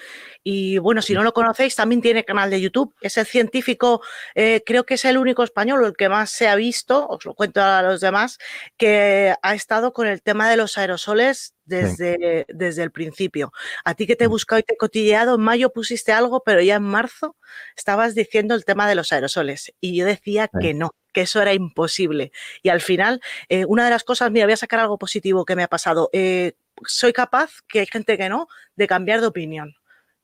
Y 0.43 0.77
bueno, 0.77 1.01
si 1.01 1.13
no 1.13 1.23
lo 1.23 1.33
conocéis, 1.33 1.75
también 1.75 2.01
tiene 2.01 2.23
canal 2.23 2.49
de 2.49 2.61
YouTube. 2.61 2.93
Es 3.01 3.17
el 3.17 3.25
científico, 3.25 4.01
eh, 4.35 4.61
creo 4.65 4.85
que 4.85 4.93
es 4.93 5.05
el 5.05 5.17
único 5.17 5.43
español, 5.43 5.83
el 5.83 5.95
que 5.97 6.07
más 6.07 6.29
se 6.29 6.47
ha 6.47 6.55
visto, 6.55 7.07
os 7.07 7.25
lo 7.25 7.33
cuento 7.33 7.61
a 7.61 7.81
los 7.81 8.01
demás, 8.01 8.37
que 8.77 9.33
ha 9.41 9.55
estado 9.55 9.91
con 9.91 10.07
el 10.07 10.21
tema 10.21 10.49
de 10.49 10.57
los 10.57 10.77
aerosoles 10.77 11.55
desde, 11.65 12.45
desde 12.47 12.83
el 12.83 12.91
principio. 12.91 13.51
A 13.83 13.95
ti 13.95 14.05
que 14.05 14.15
te 14.15 14.25
he 14.25 14.27
mm. 14.27 14.31
buscado 14.31 14.59
y 14.59 14.63
te 14.63 14.75
he 14.75 14.77
cotilleado, 14.77 15.35
en 15.35 15.41
mayo 15.41 15.71
pusiste 15.71 16.11
algo, 16.11 16.43
pero 16.45 16.61
ya 16.61 16.75
en 16.75 16.83
marzo 16.83 17.35
estabas 17.75 18.13
diciendo 18.13 18.53
el 18.53 18.65
tema 18.65 18.87
de 18.87 18.95
los 18.95 19.11
aerosoles. 19.11 19.73
Y 19.81 19.95
yo 19.95 20.05
decía 20.05 20.47
que 20.47 20.73
no, 20.75 20.91
que 21.11 21.21
eso 21.21 21.41
era 21.41 21.53
imposible. 21.53 22.31
Y 22.61 22.69
al 22.69 22.81
final, 22.81 23.21
eh, 23.49 23.65
una 23.65 23.85
de 23.85 23.89
las 23.89 24.03
cosas, 24.03 24.31
mira, 24.31 24.45
voy 24.45 24.53
a 24.53 24.57
sacar 24.57 24.79
algo 24.79 24.97
positivo 24.97 25.45
que 25.45 25.55
me 25.55 25.63
ha 25.63 25.67
pasado. 25.67 26.09
Eh, 26.13 26.53
soy 26.85 27.13
capaz, 27.13 27.51
que 27.67 27.79
hay 27.79 27.85
gente 27.85 28.17
que 28.17 28.29
no, 28.29 28.47
de 28.75 28.87
cambiar 28.87 29.21
de 29.21 29.27
opinión. 29.27 29.73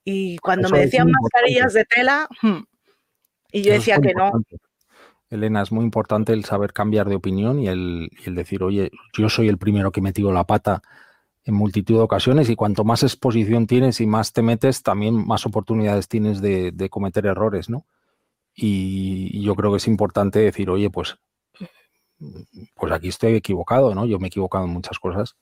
Y 0.03 0.37
cuando 0.39 0.69
me 0.69 0.79
decían 0.79 1.11
mascarillas 1.11 1.73
de 1.73 1.85
tela, 1.85 2.27
hmm, 2.41 2.63
y 3.51 3.61
yo 3.61 3.73
decía 3.73 3.99
que 3.99 4.13
no. 4.13 4.31
Elena, 5.29 5.61
es 5.61 5.71
muy 5.71 5.85
importante 5.85 6.33
el 6.33 6.43
saber 6.43 6.73
cambiar 6.73 7.07
de 7.07 7.15
opinión 7.15 7.59
y 7.59 7.67
el, 7.67 8.09
decir, 8.25 8.63
oye, 8.63 8.91
yo 9.13 9.29
soy 9.29 9.47
el 9.47 9.57
primero 9.57 9.91
que 9.91 10.01
he 10.01 10.03
metido 10.03 10.31
la 10.31 10.45
pata 10.45 10.81
en 11.43 11.53
multitud 11.53 11.95
de 11.95 12.01
ocasiones 12.01 12.49
y 12.49 12.55
cuanto 12.55 12.83
más 12.83 13.03
exposición 13.03 13.65
tienes 13.65 14.01
y 14.01 14.07
más 14.07 14.33
te 14.33 14.41
metes, 14.41 14.83
también 14.83 15.25
más 15.25 15.45
oportunidades 15.45 16.07
tienes 16.07 16.41
de, 16.41 16.89
cometer 16.89 17.25
errores, 17.25 17.69
¿no? 17.69 17.85
Y, 18.53 19.41
yo 19.41 19.55
creo 19.55 19.71
que 19.71 19.77
es 19.77 19.87
importante 19.87 20.39
decir, 20.39 20.69
oye, 20.69 20.89
pues 20.89 21.17
pues 22.75 22.93
aquí 22.93 23.07
estoy 23.07 23.33
equivocado, 23.33 23.95
¿no? 23.95 24.05
Yo 24.05 24.19
me 24.19 24.27
he 24.27 24.29
equivocado 24.29 24.65
en 24.65 24.71
muchas 24.71 24.99
cosas 24.99 25.35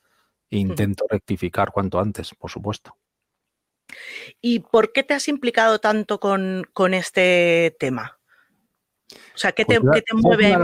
e 0.50 0.58
intento 0.58 1.06
rectificar 1.10 1.72
cuanto 1.72 2.00
antes, 2.00 2.34
por 2.36 2.50
supuesto. 2.50 2.96
¿Y 4.41 4.60
por 4.60 4.91
qué 4.91 5.03
te 5.03 5.13
has 5.13 5.27
implicado 5.27 5.79
tanto 5.79 6.20
con, 6.20 6.65
este 6.94 7.75
tema? 7.79 8.20
O 9.12 9.38
sea, 9.38 9.51
¿qué 9.51 9.65
te, 9.65 9.79
pues 9.82 10.03
mueve 10.13 10.56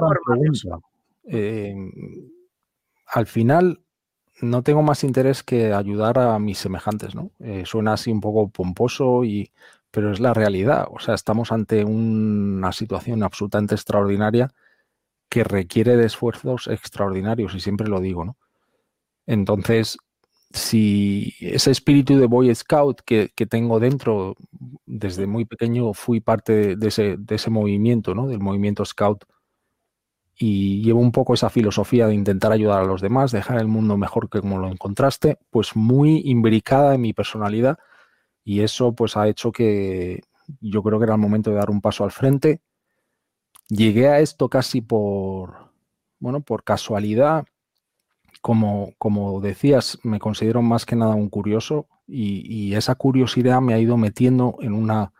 em, 1.27 1.91
al 3.07 3.25
final, 3.25 3.81
no 4.41 4.61
tengo 4.61 4.83
más 4.83 5.03
interés 5.03 5.43
que 5.43 5.73
ayudar 5.73 6.19
a 6.19 6.37
mis 6.39 6.59
semejantes, 6.59 7.15
¿no? 7.15 7.31
Eh, 7.39 7.63
suena 7.65 7.93
así 7.93 8.11
un 8.11 8.21
poco 8.21 8.49
pomposo, 8.49 9.23
y, 9.23 9.51
pero 9.91 10.11
es 10.11 10.19
la 10.19 10.33
realidad. 10.33 10.87
O 10.91 10.99
sea, 10.99 11.15
estamos 11.15 11.51
ante 11.51 11.83
una 11.83 12.71
situación 12.71 13.23
absolutamente 13.23 13.75
extraordinaria 13.75 14.51
que 15.29 15.43
requiere 15.43 15.97
de 15.97 16.05
esfuerzos 16.05 16.67
extraordinarios, 16.67 17.55
y 17.55 17.59
siempre 17.59 17.87
lo 17.87 17.99
digo, 17.99 18.25
¿no? 18.25 18.37
Entonces, 19.27 19.97
si 20.51 21.33
ese 21.39 21.71
espíritu 21.71 22.17
de 22.17 22.27
Boy 22.27 22.53
Scout 22.53 23.01
que, 23.05 23.29
tengo 23.49 23.79
dentro, 23.79 24.35
desde 24.85 25.27
muy 25.27 25.45
pequeño 25.45 25.93
fui 25.93 26.21
parte 26.21 26.75
de, 26.75 26.87
ese, 26.87 27.17
de 27.17 27.35
ese 27.35 27.49
movimiento, 27.49 28.15
¿no? 28.15 28.27
Del 28.27 28.39
movimiento 28.39 28.85
Scout 28.85 29.25
y 30.37 30.81
llevo 30.83 30.99
un 30.99 31.11
poco 31.11 31.33
esa 31.33 31.49
filosofía 31.49 32.07
de 32.07 32.13
intentar 32.13 32.51
ayudar 32.51 32.81
a 32.81 32.85
los 32.85 33.01
demás, 33.01 33.31
dejar 33.31 33.59
el 33.59 33.67
mundo 33.67 33.97
mejor 33.97 34.29
que 34.29 34.41
como 34.41 34.57
lo 34.57 34.67
encontraste, 34.67 35.39
pues 35.49 35.75
muy 35.75 36.21
imbricada 36.25 36.95
en 36.95 37.01
mi 37.01 37.13
personalidad 37.13 37.79
y 38.43 38.61
eso 38.61 38.93
pues 38.93 39.15
ha 39.17 39.27
hecho 39.27 39.51
que 39.51 40.23
yo 40.59 40.83
creo 40.83 40.99
que 40.99 41.05
era 41.05 41.15
el 41.15 41.21
momento 41.21 41.49
de 41.49 41.55
dar 41.57 41.69
un 41.69 41.81
paso 41.81 42.03
al 42.03 42.11
frente. 42.11 42.61
Llegué 43.69 44.09
a 44.09 44.19
esto 44.19 44.49
casi 44.49 44.81
por, 44.81 45.71
bueno, 46.19 46.41
por 46.41 46.63
casualidad. 46.63 47.45
Como, 48.45 48.93
como 48.99 49.41
decías, 49.41 49.97
me 50.03 50.19
considero 50.19 50.61
más 50.61 50.85
que 50.85 50.95
nada 50.95 51.15
un 51.15 51.29
curioso 51.29 51.87
y, 52.05 52.45
y 52.47 52.75
esa 52.75 52.93
curiosidad 52.93 53.59
me 53.59 53.73
ha 53.73 53.79
ido 53.79 53.97
metiendo 53.97 54.57
en 54.61 54.73
una 54.73 55.13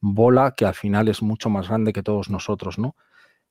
bola 0.00 0.54
que 0.56 0.64
al 0.64 0.74
final 0.74 1.08
es 1.08 1.20
mucho 1.20 1.50
más 1.50 1.68
grande 1.68 1.92
que 1.92 2.02
todos 2.02 2.30
nosotros, 2.30 2.78
¿no? 2.78 2.96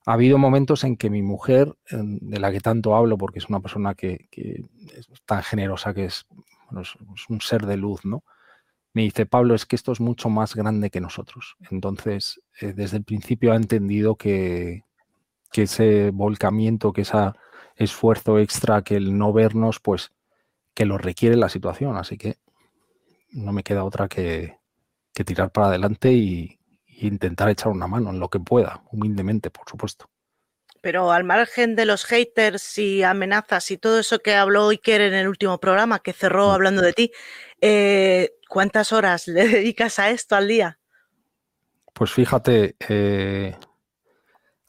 ha 0.06 0.14
habido 0.14 0.38
momentos 0.38 0.84
en 0.84 0.98
que 0.98 1.10
mi 1.10 1.22
mujer, 1.22 1.76
de 1.90 2.40
la 2.40 2.52
que 2.52 2.60
tanto 2.60 2.96
hablo, 2.96 3.18
porque 3.18 3.40
es 3.40 3.50
una 3.50 3.60
persona 3.60 3.96
que, 3.96 4.28
es 4.32 5.08
tan 5.26 5.42
generosa, 5.42 5.94
que 5.94 6.06
es, 6.06 6.26
un 7.30 7.42
ser 7.42 7.66
de 7.66 7.78
luz, 7.78 8.06
¿no? 8.06 8.24
Me 8.94 9.02
dice, 9.02 9.26
Pablo, 9.26 9.56
es 9.56 9.66
que 9.66 9.76
esto 9.76 9.92
es 9.92 10.00
mucho 10.00 10.30
más 10.30 10.56
grande 10.56 10.90
que 10.90 11.02
nosotros. 11.02 11.58
Entonces, 11.70 12.42
eh, 12.62 12.74
desde 12.74 12.98
el 12.98 13.04
principio 13.04 13.52
ha 13.52 13.56
entendido 13.56 14.16
que, 14.16 14.84
que 15.52 15.64
ese 15.64 16.12
volcamiento, 16.12 16.94
que 16.94 17.02
ese 17.02 17.34
esfuerzo 17.76 18.40
extra, 18.40 18.82
que 18.84 18.96
el 18.96 19.18
no 19.18 19.34
vernos, 19.34 19.80
pues 19.80 20.12
que 20.74 20.86
lo 20.86 20.98
requiere 20.98 21.36
la 21.36 21.50
situación. 21.50 21.98
Así 21.98 22.18
que 22.18 22.38
no 23.32 23.52
me 23.52 23.64
queda 23.64 23.84
otra 23.84 24.08
que, 24.08 24.58
que 25.14 25.24
tirar 25.24 25.52
para 25.52 25.68
adelante 25.68 26.12
y, 26.12 26.60
intentar 26.98 27.50
echar 27.50 27.74
una 27.74 27.88
mano 27.88 28.10
en 28.10 28.22
lo 28.22 28.30
que 28.30 28.40
pueda, 28.40 28.82
humildemente, 28.90 29.52
por 29.52 29.70
supuesto. 29.70 30.10
Pero 30.80 31.12
al 31.12 31.26
margen 31.26 31.76
de 31.76 31.86
los 31.86 32.06
haters 32.06 32.78
y 32.78 33.04
amenazas 33.04 33.70
y 33.70 33.78
todo 33.78 34.00
eso 34.00 34.20
que 34.20 34.34
habló 34.34 34.70
Iker 34.70 35.02
en 35.02 35.14
el 35.14 35.28
último 35.28 35.60
programa, 35.60 36.00
que 36.00 36.14
cerró 36.14 36.48
mm. 36.48 36.52
hablando 36.52 36.82
de 36.82 36.94
ti, 36.94 37.12
eh, 37.60 38.36
¿cuántas 38.48 38.94
horas 38.94 39.28
le 39.28 39.46
dedicas 39.50 40.00
a 40.00 40.10
esto 40.10 40.38
al 40.38 40.48
día? 40.48 40.80
Pues 41.94 42.14
fíjate, 42.14 42.78
eh, 42.88 43.58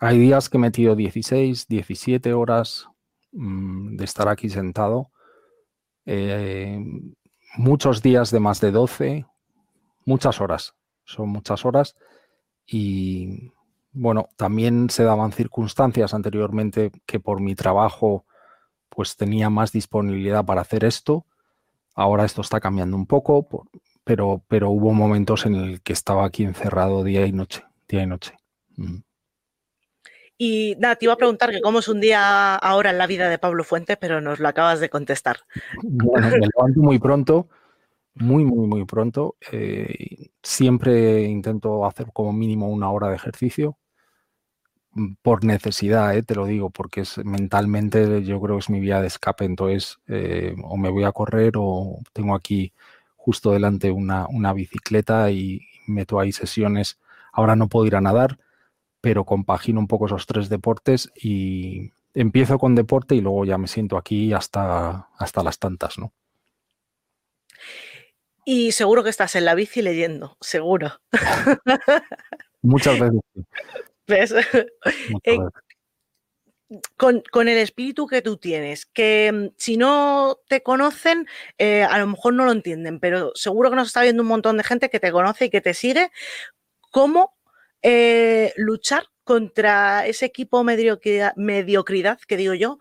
hay 0.00 0.18
días 0.18 0.48
que 0.48 0.56
he 0.56 0.60
metido 0.60 0.96
16, 0.96 1.68
17 1.68 2.32
horas 2.32 2.88
de 3.32 4.04
estar 4.04 4.28
aquí 4.28 4.48
sentado, 4.48 5.10
eh, 6.06 6.78
muchos 7.56 8.02
días 8.02 8.30
de 8.30 8.40
más 8.40 8.60
de 8.60 8.70
12, 8.70 9.26
muchas 10.04 10.40
horas, 10.40 10.74
son 11.04 11.28
muchas 11.28 11.64
horas 11.64 11.96
y 12.66 13.52
bueno, 13.92 14.28
también 14.36 14.90
se 14.90 15.04
daban 15.04 15.32
circunstancias 15.32 16.12
anteriormente 16.12 16.92
que 17.06 17.18
por 17.18 17.40
mi 17.40 17.54
trabajo 17.54 18.26
pues 18.88 19.16
tenía 19.16 19.50
más 19.50 19.72
disponibilidad 19.72 20.44
para 20.44 20.60
hacer 20.60 20.84
esto. 20.84 21.26
Ahora 21.94 22.24
esto 22.24 22.42
está 22.42 22.60
cambiando 22.60 22.96
un 22.96 23.06
poco, 23.06 23.48
pero, 24.04 24.42
pero 24.48 24.70
hubo 24.70 24.92
momentos 24.92 25.46
en 25.46 25.54
el 25.54 25.82
que 25.82 25.92
estaba 25.92 26.26
aquí 26.26 26.44
encerrado 26.44 27.04
día 27.04 27.26
y 27.26 27.32
noche, 27.32 27.64
día 27.88 28.02
y 28.02 28.06
noche. 28.06 28.34
Y 30.38 30.76
nada, 30.78 30.96
te 30.96 31.06
iba 31.06 31.14
a 31.14 31.18
preguntar 31.18 31.50
que 31.50 31.62
cómo 31.62 31.78
es 31.78 31.88
un 31.88 32.00
día 32.00 32.56
ahora 32.56 32.90
en 32.90 32.98
la 32.98 33.06
vida 33.06 33.28
de 33.28 33.38
Pablo 33.38 33.64
Fuentes, 33.64 33.96
pero 33.98 34.20
nos 34.20 34.38
lo 34.38 34.48
acabas 34.48 34.80
de 34.80 34.90
contestar. 34.90 35.38
Bueno, 35.82 36.28
me 36.28 36.38
levanto 36.38 36.80
muy 36.80 36.98
pronto, 36.98 37.48
muy, 38.14 38.44
muy, 38.44 38.66
muy 38.66 38.84
pronto. 38.84 39.36
Eh, 39.50 40.28
siempre 40.42 41.22
intento 41.22 41.86
hacer 41.86 42.08
como 42.12 42.32
mínimo 42.32 42.68
una 42.68 42.90
hora 42.90 43.08
de 43.08 43.16
ejercicio 43.16 43.78
mm, 44.92 45.14
por 45.22 45.44
necesidad, 45.44 46.14
eh, 46.14 46.22
te 46.22 46.34
lo 46.34 46.44
digo, 46.46 46.68
porque 46.70 47.02
es 47.02 47.18
mentalmente 47.24 48.22
yo 48.22 48.40
creo 48.40 48.56
que 48.56 48.60
es 48.60 48.70
mi 48.70 48.80
vía 48.80 49.00
de 49.00 49.06
escape. 49.06 49.46
Entonces, 49.46 49.98
eh, 50.06 50.54
o 50.64 50.76
me 50.76 50.90
voy 50.90 51.04
a 51.04 51.12
correr 51.12 51.54
o 51.56 52.00
tengo 52.12 52.34
aquí 52.34 52.74
justo 53.16 53.52
delante 53.52 53.90
una, 53.90 54.26
una, 54.28 54.52
bicicleta 54.52 55.30
y 55.30 55.62
meto 55.86 56.20
ahí 56.20 56.32
sesiones. 56.32 56.98
Ahora 57.32 57.56
no 57.56 57.68
puedo 57.68 57.86
ir 57.86 57.96
a 57.96 58.00
nadar, 58.00 58.38
pero 59.06 59.24
compagino 59.24 59.78
un 59.78 59.86
poco 59.86 60.06
esos 60.06 60.26
tres 60.26 60.48
deportes 60.48 61.12
y 61.14 61.92
empiezo 62.12 62.58
con 62.58 62.74
deporte 62.74 63.14
y 63.14 63.20
luego 63.20 63.44
ya 63.44 63.56
me 63.56 63.68
siento 63.68 63.96
aquí 63.96 64.32
hasta, 64.32 65.10
hasta 65.16 65.44
las 65.44 65.60
tantas, 65.60 65.96
¿no? 65.96 66.12
Y 68.44 68.72
seguro 68.72 69.04
que 69.04 69.10
estás 69.10 69.36
en 69.36 69.44
la 69.44 69.54
bici 69.54 69.80
leyendo, 69.80 70.36
seguro. 70.40 71.00
Muchas 72.62 72.98
veces. 74.08 74.44
Eh, 75.22 75.38
con, 76.96 77.22
el 77.46 77.58
espíritu 77.58 78.08
que 78.08 78.22
tú 78.22 78.38
tienes, 78.38 78.86
que 78.86 79.30
mm, 79.32 79.54
si 79.56 79.76
no 79.76 80.38
te 80.48 80.64
conocen, 80.64 81.28
eh, 81.58 81.84
a 81.84 81.96
lo 82.00 82.08
mejor 82.08 82.34
no 82.34 82.44
lo 82.44 82.50
entienden, 82.50 82.98
pero 82.98 83.30
seguro 83.36 83.70
que 83.70 83.76
nos 83.76 83.86
está 83.86 84.02
viendo 84.02 84.24
un 84.24 84.28
montón 84.28 84.56
de 84.56 84.64
gente 84.64 84.90
que 84.90 84.98
te 84.98 85.12
conoce 85.12 85.44
y 85.44 85.50
que 85.50 85.60
te 85.60 85.74
sigue. 85.74 86.10
¿Cómo 86.90 87.35
eh, 87.88 88.52
luchar 88.56 89.04
contra 89.22 90.08
ese 90.08 90.26
equipo 90.26 90.64
mediocridad, 90.64 91.32
mediocridad 91.36 92.18
que 92.26 92.36
digo 92.36 92.52
yo 92.52 92.80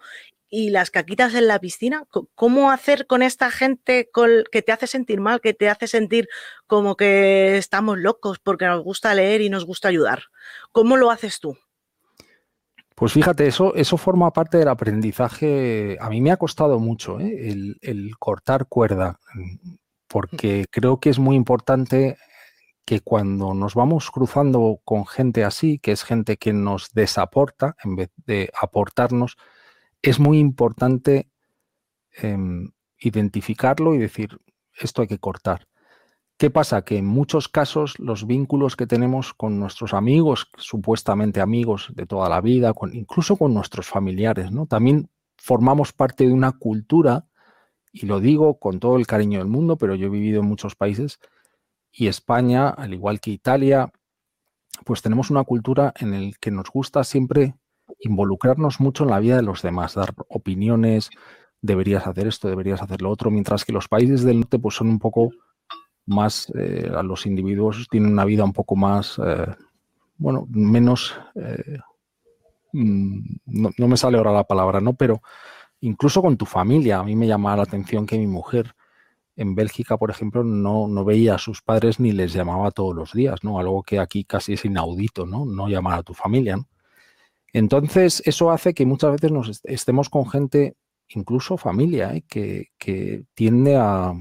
y 0.50 0.72
las 0.72 0.90
caquitas 0.90 1.36
en 1.36 1.48
la 1.48 1.60
piscina, 1.60 2.06
¿cómo 2.34 2.72
hacer 2.72 3.06
con 3.06 3.22
esta 3.22 3.52
gente 3.52 4.10
que 4.52 4.62
te 4.64 4.72
hace 4.72 4.88
sentir 4.88 5.22
mal, 5.22 5.42
que 5.42 5.54
te 5.54 5.70
hace 5.70 5.86
sentir 5.86 6.28
como 6.66 6.96
que 6.96 7.56
estamos 7.58 8.00
locos 8.00 8.40
porque 8.40 8.66
nos 8.66 8.84
gusta 8.84 9.14
leer 9.14 9.42
y 9.42 9.52
nos 9.52 9.64
gusta 9.64 9.90
ayudar? 9.90 10.24
¿Cómo 10.72 10.98
lo 10.98 11.12
haces 11.12 11.40
tú? 11.40 11.56
Pues 12.96 13.14
fíjate, 13.14 13.46
eso, 13.46 13.76
eso 13.76 13.98
forma 13.98 14.34
parte 14.34 14.58
del 14.58 14.70
aprendizaje. 14.70 15.98
A 16.02 16.10
mí 16.10 16.20
me 16.20 16.32
ha 16.32 16.38
costado 16.38 16.80
mucho 16.80 17.20
¿eh? 17.20 17.78
el, 17.82 18.18
cortar 18.18 18.66
cuerda, 18.66 19.20
porque 20.08 20.66
creo 20.72 21.00
que 21.00 21.12
es 21.12 21.20
muy 21.20 21.36
importante 21.36 22.18
que 22.86 23.02
cuando 23.02 23.54
nos 23.54 23.74
vamos 23.74 24.12
cruzando 24.12 24.80
con 24.86 25.08
gente 25.08 25.44
así, 25.44 25.80
que 25.80 25.92
es 25.92 26.04
gente 26.04 26.38
que 26.38 26.54
nos 26.54 26.92
desaporta 26.94 27.76
en 27.84 27.96
vez 27.96 28.12
de 28.26 28.52
aportarnos, 28.62 29.38
es 30.02 30.20
muy 30.20 30.38
importante 30.38 31.30
em, 32.14 32.72
identificarlo 33.00 33.96
y 33.96 33.98
decir, 33.98 34.38
esto 34.80 35.02
hay 35.02 35.08
que 35.08 35.20
cortar. 35.20 35.68
¿Qué 36.38 36.50
pasa? 36.52 36.84
Que 36.84 36.98
en 36.98 37.06
muchos 37.06 37.48
casos 37.48 37.98
los 37.98 38.28
vínculos 38.28 38.76
que 38.76 38.88
tenemos 38.88 39.34
con 39.34 39.60
nuestros 39.60 39.94
amigos, 39.94 40.50
supuestamente 40.58 41.42
amigos 41.42 41.92
de 41.96 42.06
toda 42.06 42.30
la 42.30 42.42
vida, 42.42 42.74
con, 42.74 42.94
incluso 42.94 43.38
con 43.38 43.54
nuestros 43.54 43.88
familiares, 43.88 44.52
¿no? 44.52 44.68
También 44.68 45.10
formamos 45.38 45.94
parte 45.94 46.28
de 46.28 46.34
una 46.34 46.52
cultura, 46.52 47.26
y 47.92 48.06
lo 48.06 48.20
digo 48.20 48.60
con 48.60 48.80
todo 48.80 48.98
el 48.98 49.08
cariño 49.08 49.40
del 49.40 49.48
mundo, 49.48 49.78
pero 49.78 49.96
yo 49.96 50.08
he 50.08 50.10
vivido 50.10 50.42
en 50.42 50.48
muchos 50.48 50.76
países, 50.76 51.20
y 51.96 52.08
España, 52.08 52.70
al 52.70 52.94
igual 52.94 53.20
que 53.20 53.32
Italia, 53.32 53.92
pues 54.84 55.02
tenemos 55.02 55.30
una 55.30 55.44
cultura 55.44 55.94
en 55.98 56.12
la 56.12 56.32
que 56.40 56.52
nos 56.52 56.70
gusta 56.70 57.04
siempre 57.04 57.56
involucrarnos 58.00 58.80
mucho 58.80 59.04
en 59.04 59.12
la 59.12 59.20
vida 59.20 59.38
de 59.38 59.44
los 59.44 59.62
demás, 59.62 59.94
dar 59.96 60.14
opiniones, 60.28 61.10
deberías 61.62 62.06
hacer 62.06 62.28
esto, 62.28 62.50
deberías 62.50 62.82
hacer 62.82 63.02
lo 63.02 63.10
otro, 63.10 63.32
mientras 63.32 63.64
que 63.64 63.72
los 63.72 63.88
países 63.88 64.24
del 64.24 64.42
norte 64.42 64.60
pues 64.60 64.76
son 64.76 64.90
un 64.90 65.00
poco 65.00 65.32
más, 66.06 66.52
eh, 66.56 66.92
a 66.96 67.02
los 67.02 67.26
individuos 67.26 67.88
tienen 67.90 68.12
una 68.12 68.26
vida 68.26 68.44
un 68.44 68.54
poco 68.54 68.76
más, 68.76 69.20
eh, 69.24 69.48
bueno, 70.18 70.46
menos, 70.50 71.16
eh, 71.36 71.80
mm, 72.74 73.20
no, 73.46 73.88
me 73.88 73.98
sale 73.98 74.18
ahora 74.18 74.32
la 74.32 74.44
palabra, 74.44 74.82
¿no? 74.82 74.94
Pero 74.94 75.22
incluso 75.80 76.22
con 76.22 76.38
tu 76.38 76.46
familia, 76.46 77.00
a 77.00 77.04
mí 77.04 77.16
me 77.16 77.28
llama 77.28 77.56
la 77.56 77.64
atención 77.64 78.06
que 78.06 78.18
mi 78.18 78.28
mujer 78.28 78.76
en 79.36 79.56
Bélgica, 79.56 79.98
por 79.98 80.12
ejemplo, 80.12 80.44
no, 80.44 80.88
no 80.88 81.04
veía 81.04 81.36
a 81.36 81.40
sus 81.40 81.62
padres 81.62 82.00
ni 82.00 82.12
les 82.12 82.34
llamaba 82.34 82.72
todos 82.72 82.96
los 82.96 83.14
días, 83.14 83.44
¿no? 83.44 83.60
Algo 83.60 83.84
que 83.84 84.00
aquí 84.00 84.24
casi 84.24 84.54
es 84.54 84.66
inaudito, 84.66 85.26
¿no? 85.26 85.46
No 85.46 85.68
llamar 85.68 86.00
a 86.00 86.04
tu 86.04 86.14
familia. 86.14 86.58
Entonces, 87.52 88.22
eso 88.26 88.52
hace 88.52 88.74
que 88.74 88.86
muchas 88.86 89.12
veces 89.14 89.32
nos 89.32 89.62
estemos 89.64 90.10
con 90.10 90.30
gente, 90.30 90.76
incluso 91.08 91.58
familia, 91.58 92.14
¿eh? 92.14 92.24
que, 92.28 92.70
que 92.78 93.26
tiende 93.34 93.76
a 93.78 94.14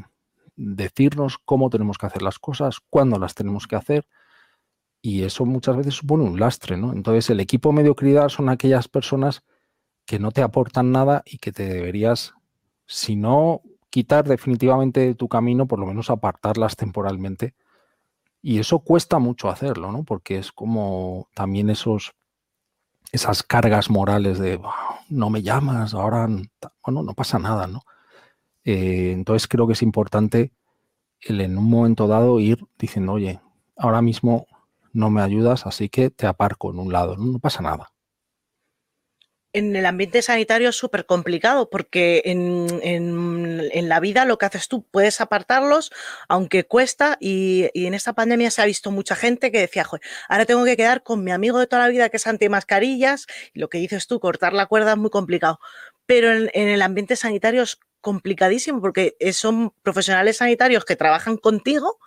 decirnos 0.56 1.38
cómo 1.44 1.70
tenemos 1.70 1.98
que 1.98 2.06
hacer 2.06 2.22
las 2.22 2.38
cosas, 2.38 2.78
cuándo 2.90 3.18
las 3.18 3.34
tenemos 3.34 3.66
que 3.66 3.76
hacer, 3.76 4.06
y 5.02 5.24
eso 5.24 5.44
muchas 5.44 5.76
veces 5.76 5.94
supone 5.94 6.24
un 6.24 6.40
lastre, 6.40 6.76
¿no? 6.76 6.92
Entonces, 6.92 7.28
el 7.30 7.40
equipo 7.40 7.72
mediocridad 7.72 8.28
son 8.30 8.48
aquellas 8.48 8.88
personas 8.88 9.42
que 10.06 10.18
no 10.18 10.32
te 10.32 10.42
aportan 10.42 10.92
nada 10.92 11.22
y 11.26 11.38
que 11.38 11.52
te 11.52 11.64
deberías, 11.64 12.34
si 12.86 13.16
no 13.16 13.62
quitar 13.94 14.26
definitivamente 14.26 14.98
de 14.98 15.14
tu 15.14 15.28
camino, 15.28 15.68
por 15.68 15.78
lo 15.78 15.86
menos 15.86 16.10
apartarlas 16.10 16.74
temporalmente. 16.74 17.54
Y 18.42 18.58
eso 18.58 18.80
cuesta 18.80 19.20
mucho 19.20 19.48
hacerlo, 19.48 19.92
¿no? 19.92 20.02
Porque 20.02 20.36
es 20.36 20.50
como 20.50 21.28
también 21.32 21.70
esos 21.70 22.12
esas 23.12 23.44
cargas 23.44 23.90
morales 23.90 24.40
de 24.40 24.60
no 25.08 25.30
me 25.30 25.42
llamas, 25.42 25.94
ahora, 25.94 26.26
bueno, 26.84 27.04
no 27.04 27.14
pasa 27.14 27.38
nada, 27.38 27.68
¿no? 27.68 27.82
Eh, 28.64 29.12
entonces 29.12 29.46
creo 29.46 29.68
que 29.68 29.74
es 29.74 29.82
importante 29.82 30.50
el 31.20 31.40
en 31.40 31.56
un 31.56 31.70
momento 31.70 32.08
dado 32.08 32.40
ir 32.40 32.66
diciendo, 32.76 33.12
oye, 33.12 33.40
ahora 33.76 34.02
mismo 34.02 34.48
no 34.92 35.08
me 35.08 35.22
ayudas, 35.22 35.66
así 35.66 35.88
que 35.88 36.10
te 36.10 36.26
aparco 36.26 36.72
en 36.72 36.80
un 36.80 36.92
lado, 36.92 37.16
no, 37.16 37.38
pasa 37.38 37.62
nada. 37.62 37.92
En 39.54 39.76
el 39.76 39.86
ambiente 39.86 40.20
sanitario 40.20 40.70
es 40.70 40.76
súper 40.76 41.06
complicado 41.06 41.70
porque 41.70 42.22
en, 42.24 43.88
la 43.88 44.00
vida 44.00 44.24
lo 44.24 44.36
que 44.36 44.46
haces 44.46 44.66
tú 44.66 44.84
puedes 44.90 45.20
apartarlos, 45.20 45.92
aunque 46.28 46.64
cuesta, 46.64 47.16
y, 47.20 47.70
en 47.72 47.94
esta 47.94 48.14
pandemia 48.14 48.50
se 48.50 48.62
ha 48.62 48.64
visto 48.64 48.90
mucha 48.90 49.14
gente 49.14 49.52
que 49.52 49.60
decía, 49.60 49.84
Joder, 49.84 50.04
ahora 50.28 50.44
tengo 50.44 50.64
que 50.64 50.76
quedar 50.76 51.04
con 51.04 51.22
mi 51.22 51.30
amigo 51.30 51.60
de 51.60 51.68
toda 51.68 51.82
la 51.82 51.88
vida 51.88 52.08
que 52.08 52.16
es 52.16 52.26
anti-mascarillas, 52.26 53.28
y 53.52 53.60
lo 53.60 53.68
que 53.68 53.78
dices 53.78 54.08
tú, 54.08 54.18
cortar 54.18 54.52
la 54.52 54.66
cuerda 54.66 54.92
es 54.92 54.98
muy 54.98 55.10
complicado. 55.10 55.60
Pero 56.04 56.32
en, 56.32 56.50
el 56.52 56.82
ambiente 56.82 57.14
sanitario 57.14 57.62
es 57.62 57.78
complicadísimo 58.00 58.80
porque 58.80 59.16
son 59.32 59.72
profesionales 59.82 60.38
sanitarios 60.38 60.84
que 60.84 60.96
trabajan 60.96 61.36
contigo 61.36 62.00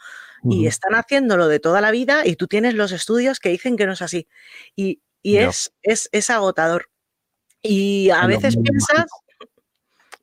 y 0.44 0.68
están 0.68 0.96
haciéndolo 0.96 1.48
de 1.48 1.60
toda 1.60 1.80
la 1.80 1.92
vida 1.92 2.28
y 2.28 2.36
tú 2.36 2.48
tienes 2.48 2.74
los 2.74 2.92
estudios 2.92 3.40
que 3.40 3.50
dicen 3.50 3.78
que 3.78 3.86
no 3.86 3.94
es 3.94 4.02
así. 4.02 4.28
Y, 4.76 5.02
es, 5.24 5.74
es, 5.82 6.30
agotador. 6.30 6.90
Y 7.68 8.10
a 8.10 8.26
veces 8.28 8.58
piensas, 8.58 9.06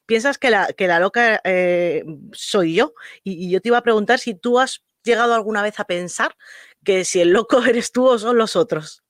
piensas 0.07 0.39
que 0.39 0.51
la, 0.51 0.69
que 0.73 0.87
la 0.87 1.01
loca 1.01 1.41
eh, 1.45 2.05
soy 2.33 2.75
yo. 2.75 2.95
Y, 3.23 3.51
yo 3.51 3.61
te 3.61 3.69
iba 3.69 3.79
a 3.79 3.83
preguntar 3.83 4.19
si 4.19 4.35
tú 4.35 4.59
has 4.59 4.85
llegado 5.03 5.35
alguna 5.35 5.63
vez 5.63 5.79
a 5.81 5.85
pensar 5.85 6.35
que 6.83 7.05
si 7.05 7.21
el 7.21 7.33
loco 7.33 7.63
eres 7.65 7.93
tú 7.93 8.07
o 8.07 8.19
son 8.19 8.39
los 8.39 8.57
otros. 8.57 9.03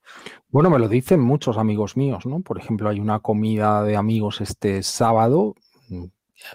Bueno, 0.49 0.71
me 0.71 0.79
lo 0.79 0.89
dicen 0.89 1.21
muchos 1.21 1.57
amigos 1.59 1.97
míos, 1.97 2.27
¿no? 2.27 2.41
Por 2.41 2.59
ejemplo, 2.59 2.89
hay 2.89 3.01
una 3.01 3.21
comida 3.21 3.83
de 3.83 3.97
amigos 3.97 4.41
este 4.41 4.83
sábado 4.83 5.55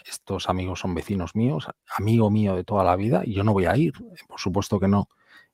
estos 0.05 0.49
amigos 0.49 0.79
son 0.79 0.93
vecinos 0.93 1.35
míos, 1.35 1.67
amigo 1.97 2.29
mío 2.29 2.55
de 2.55 2.63
toda 2.63 2.83
la 2.83 2.95
vida, 2.95 3.21
y 3.25 3.33
yo 3.33 3.43
no 3.43 3.53
voy 3.53 3.65
a 3.65 3.75
ir, 3.75 3.93
por 4.27 4.39
supuesto 4.39 4.79
que 4.79 4.87
no. 4.87 5.09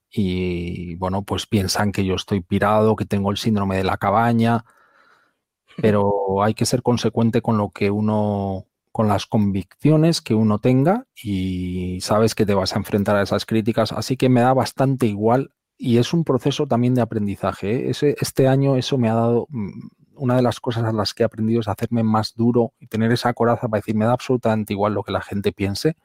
Y 0.10 0.96
bueno, 0.96 1.24
pues 1.24 1.48
piensan 1.48 1.92
que 1.92 2.06
yo 2.06 2.16
estoy 2.16 2.42
pirado, 2.42 2.96
que 2.96 3.06
tengo 3.06 3.32
el 3.32 3.38
síndrome 3.38 3.78
de 3.78 3.84
la 3.84 3.98
cabaña, 3.98 4.64
pero 5.82 6.44
hay 6.44 6.54
que 6.54 6.66
ser 6.66 6.82
consecuente 6.82 7.42
con 7.42 7.58
lo 7.58 7.70
que 7.70 7.92
uno, 7.92 8.66
con 8.92 9.08
las 9.08 9.26
convicciones 9.26 10.22
que 10.22 10.34
uno 10.34 10.60
tenga 10.60 11.06
y 11.22 12.00
sabes 12.02 12.36
que 12.36 12.46
te 12.46 12.54
vas 12.54 12.74
a 12.74 12.80
enfrentar 12.80 13.16
a 13.16 13.22
esas 13.22 13.46
críticas, 13.46 13.92
así 13.92 14.18
que 14.18 14.30
me 14.30 14.42
da 14.42 14.54
bastante 14.54 15.06
igual 15.06 15.52
y 15.78 15.98
es 15.98 16.14
un 16.14 16.24
proceso 16.24 16.68
también 16.68 16.96
de 16.96 17.02
aprendizaje. 17.02 17.76
¿eh? 17.76 17.90
Ese, 17.90 18.16
este 18.20 18.48
año 18.48 18.76
eso 18.78 18.98
me 18.98 19.10
ha 19.10 19.16
dado 19.16 19.48
mm, 19.50 19.88
una 20.16 20.36
de 20.36 20.42
las 20.42 20.60
cosas 20.60 20.86
a 20.86 20.92
las 20.92 21.14
que 21.14 21.24
he 21.24 21.26
aprendido 21.26 21.60
es 21.60 21.68
hacerme 21.68 22.04
más 22.04 22.34
duro 22.36 22.74
y 22.80 22.88
tener 22.88 23.12
esa 23.12 23.34
coraza 23.34 23.68
para 23.68 23.80
decir, 23.80 23.96
me 23.96 24.06
da 24.06 24.14
absolutamente 24.14 24.74
igual 24.74 24.94
lo 24.94 25.04
que 25.04 25.12
la 25.12 25.22
gente 25.22 25.52
piense. 25.52 25.98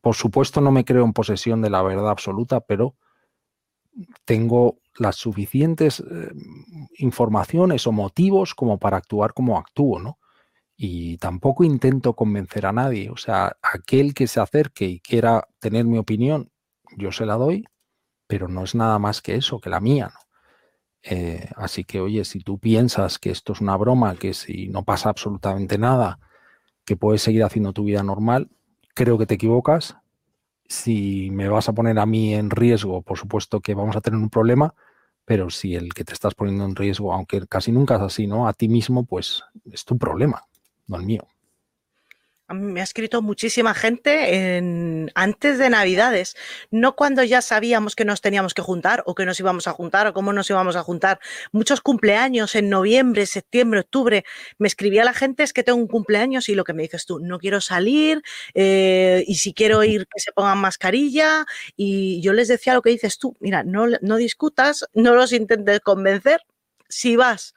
Por 0.00 0.14
supuesto, 0.14 0.60
no 0.60 0.70
me 0.70 0.84
creo 0.84 1.04
en 1.04 1.12
posesión 1.12 1.62
de 1.62 1.70
la 1.70 1.82
verdad 1.82 2.10
absoluta, 2.10 2.60
pero 2.60 2.94
tengo 4.24 4.78
las 4.98 5.16
suficientes 5.16 6.00
eh, 6.00 6.32
informaciones 6.98 7.86
o 7.86 7.92
motivos 7.92 8.54
como 8.54 8.78
para 8.78 8.96
actuar 8.96 9.34
como 9.34 9.58
actúo, 9.58 9.98
¿no? 9.98 10.18
Y 10.76 11.18
tampoco 11.18 11.64
intento 11.64 12.14
convencer 12.14 12.66
a 12.66 12.72
nadie. 12.72 13.10
O 13.10 13.16
sea, 13.16 13.56
aquel 13.62 14.14
que 14.14 14.26
se 14.26 14.40
acerque 14.40 14.86
y 14.86 15.00
quiera 15.00 15.46
tener 15.60 15.84
mi 15.84 15.98
opinión, 15.98 16.50
yo 16.96 17.12
se 17.12 17.26
la 17.26 17.34
doy, 17.34 17.64
pero 18.26 18.48
no 18.48 18.64
es 18.64 18.74
nada 18.74 18.98
más 18.98 19.22
que 19.22 19.36
eso, 19.36 19.60
que 19.60 19.70
la 19.70 19.80
mía, 19.80 20.10
¿no? 20.12 20.24
Eh, 21.06 21.50
así 21.56 21.84
que, 21.84 22.00
oye, 22.00 22.24
si 22.24 22.40
tú 22.40 22.58
piensas 22.58 23.18
que 23.18 23.30
esto 23.30 23.52
es 23.52 23.60
una 23.60 23.76
broma, 23.76 24.16
que 24.16 24.32
si 24.32 24.68
no 24.68 24.84
pasa 24.84 25.10
absolutamente 25.10 25.76
nada, 25.76 26.18
que 26.86 26.96
puedes 26.96 27.22
seguir 27.22 27.44
haciendo 27.44 27.74
tu 27.74 27.84
vida 27.84 28.02
normal, 28.02 28.50
creo 28.94 29.18
que 29.18 29.26
te 29.26 29.34
equivocas. 29.34 29.96
Si 30.66 31.30
me 31.30 31.48
vas 31.48 31.68
a 31.68 31.74
poner 31.74 31.98
a 31.98 32.06
mí 32.06 32.34
en 32.34 32.50
riesgo, 32.50 33.02
por 33.02 33.18
supuesto 33.18 33.60
que 33.60 33.74
vamos 33.74 33.96
a 33.96 34.00
tener 34.00 34.18
un 34.18 34.30
problema, 34.30 34.74
pero 35.24 35.50
si 35.50 35.74
el 35.74 35.94
que 35.94 36.04
te 36.04 36.12
estás 36.12 36.34
poniendo 36.34 36.64
en 36.64 36.76
riesgo, 36.76 37.12
aunque 37.12 37.46
casi 37.46 37.72
nunca 37.72 37.96
es 37.96 38.02
así, 38.02 38.26
¿no? 38.26 38.48
A 38.48 38.52
ti 38.52 38.68
mismo, 38.68 39.04
pues 39.04 39.42
es 39.70 39.84
tu 39.84 39.98
problema, 39.98 40.44
no 40.86 40.96
el 40.96 41.06
mío 41.06 41.26
me 42.54 42.80
ha 42.80 42.84
escrito 42.84 43.22
muchísima 43.22 43.74
gente 43.74 44.56
en, 44.56 45.10
antes 45.14 45.58
de 45.58 45.70
Navidades, 45.70 46.36
no 46.70 46.96
cuando 46.96 47.22
ya 47.22 47.42
sabíamos 47.42 47.94
que 47.96 48.04
nos 48.04 48.20
teníamos 48.20 48.54
que 48.54 48.62
juntar 48.62 49.02
o 49.06 49.14
que 49.14 49.26
nos 49.26 49.38
íbamos 49.40 49.66
a 49.68 49.72
juntar 49.72 50.06
o 50.06 50.12
cómo 50.12 50.32
nos 50.32 50.48
íbamos 50.48 50.76
a 50.76 50.82
juntar. 50.82 51.20
Muchos 51.52 51.80
cumpleaños 51.80 52.54
en 52.54 52.70
noviembre, 52.70 53.26
septiembre, 53.26 53.80
octubre. 53.80 54.24
Me 54.58 54.68
escribía 54.68 55.04
la 55.04 55.12
gente, 55.12 55.42
es 55.42 55.52
que 55.52 55.62
tengo 55.62 55.78
un 55.78 55.88
cumpleaños 55.88 56.48
y 56.48 56.54
lo 56.54 56.64
que 56.64 56.72
me 56.72 56.82
dices 56.82 57.06
tú, 57.06 57.18
no 57.20 57.38
quiero 57.38 57.60
salir 57.60 58.22
eh, 58.54 59.24
y 59.26 59.36
si 59.36 59.52
quiero 59.52 59.84
ir 59.84 60.06
que 60.06 60.20
se 60.20 60.32
pongan 60.32 60.58
mascarilla. 60.58 61.46
Y 61.76 62.20
yo 62.22 62.32
les 62.32 62.48
decía 62.48 62.74
lo 62.74 62.82
que 62.82 62.90
dices 62.90 63.18
tú, 63.18 63.36
mira, 63.40 63.64
no, 63.64 63.86
no 64.00 64.16
discutas, 64.16 64.86
no 64.94 65.14
los 65.14 65.32
intentes 65.32 65.80
convencer. 65.80 66.40
Si 66.88 67.16
vas 67.16 67.54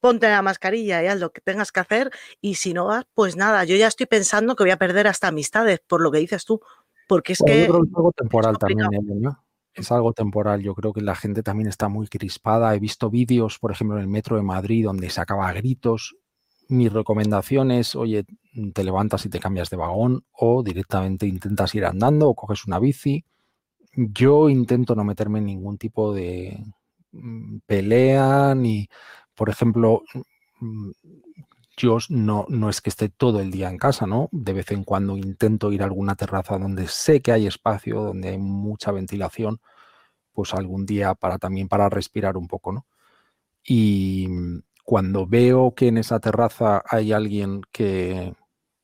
ponte 0.00 0.28
la 0.28 0.42
mascarilla 0.42 1.02
y 1.02 1.06
haz 1.06 1.18
lo 1.18 1.32
que 1.32 1.40
tengas 1.40 1.72
que 1.72 1.80
hacer 1.80 2.10
y 2.40 2.54
si 2.54 2.74
no 2.74 2.86
vas, 2.86 3.04
pues 3.14 3.36
nada, 3.36 3.64
yo 3.64 3.76
ya 3.76 3.86
estoy 3.86 4.06
pensando 4.06 4.56
que 4.56 4.64
voy 4.64 4.70
a 4.70 4.76
perder 4.76 5.06
hasta 5.06 5.28
amistades, 5.28 5.80
por 5.86 6.00
lo 6.00 6.10
que 6.10 6.18
dices 6.18 6.44
tú, 6.44 6.60
porque 7.08 7.32
es 7.34 7.42
que... 7.44 7.64
es 7.64 7.70
algo 7.70 8.12
temporal 8.12 8.58
también, 8.58 8.88
¿no? 9.20 9.46
Es 9.76 9.92
algo 9.92 10.14
temporal, 10.14 10.62
yo 10.62 10.74
creo 10.74 10.94
que 10.94 11.02
la 11.02 11.14
gente 11.14 11.42
también 11.42 11.68
está 11.68 11.88
muy 11.88 12.08
crispada. 12.08 12.74
He 12.74 12.78
visto 12.78 13.10
vídeos, 13.10 13.58
por 13.58 13.72
ejemplo, 13.72 13.96
en 13.96 14.02
el 14.02 14.08
metro 14.08 14.36
de 14.36 14.42
Madrid 14.42 14.84
donde 14.86 15.10
se 15.10 15.20
acaba 15.20 15.48
a 15.48 15.52
gritos. 15.52 16.16
Mi 16.68 16.88
recomendación 16.88 17.70
es, 17.70 17.94
oye, 17.94 18.24
te 18.72 18.84
levantas 18.84 19.26
y 19.26 19.28
te 19.28 19.38
cambias 19.38 19.68
de 19.68 19.76
vagón 19.76 20.24
o 20.32 20.62
directamente 20.62 21.26
intentas 21.26 21.74
ir 21.74 21.84
andando 21.84 22.30
o 22.30 22.34
coges 22.34 22.66
una 22.66 22.78
bici. 22.78 23.26
Yo 23.92 24.48
intento 24.48 24.94
no 24.94 25.04
meterme 25.04 25.40
en 25.40 25.46
ningún 25.46 25.76
tipo 25.76 26.14
de 26.14 26.58
mm, 27.12 27.58
pelea 27.66 28.54
ni 28.54 28.88
por 29.36 29.50
ejemplo, 29.50 30.02
mm, 30.60 30.90
yo 31.76 31.98
no, 32.08 32.46
no 32.48 32.70
es 32.70 32.80
que 32.80 32.90
esté 32.90 33.08
todo 33.10 33.40
el 33.40 33.50
día 33.50 33.68
en 33.70 33.78
casa, 33.78 34.06
¿no? 34.06 34.28
De 34.32 34.52
vez 34.54 34.70
en 34.72 34.84
cuando 34.84 35.16
intento 35.16 35.72
ir 35.72 35.82
a 35.82 35.86
alguna 35.86 36.16
terraza 36.16 36.58
donde 36.58 36.88
sé 36.88 37.20
que 37.22 37.32
hay 37.32 37.46
espacio, 37.46 38.00
donde 38.02 38.30
hay 38.30 38.38
mucha 38.38 38.92
ventilación, 38.92 39.60
pues 40.32 40.54
algún 40.54 40.86
día 40.86 41.14
para 41.14 41.38
también 41.38 41.68
para 41.68 41.88
respirar 41.90 42.36
un 42.36 42.48
poco, 42.48 42.72
¿no? 42.72 42.86
Y 43.64 44.28
mm, 44.28 44.60
cuando 44.84 45.26
veo 45.26 45.74
que 45.74 45.88
en 45.88 45.98
esa 45.98 46.20
terraza 46.20 46.82
hay 46.88 47.12
alguien 47.12 47.62
que 47.72 48.34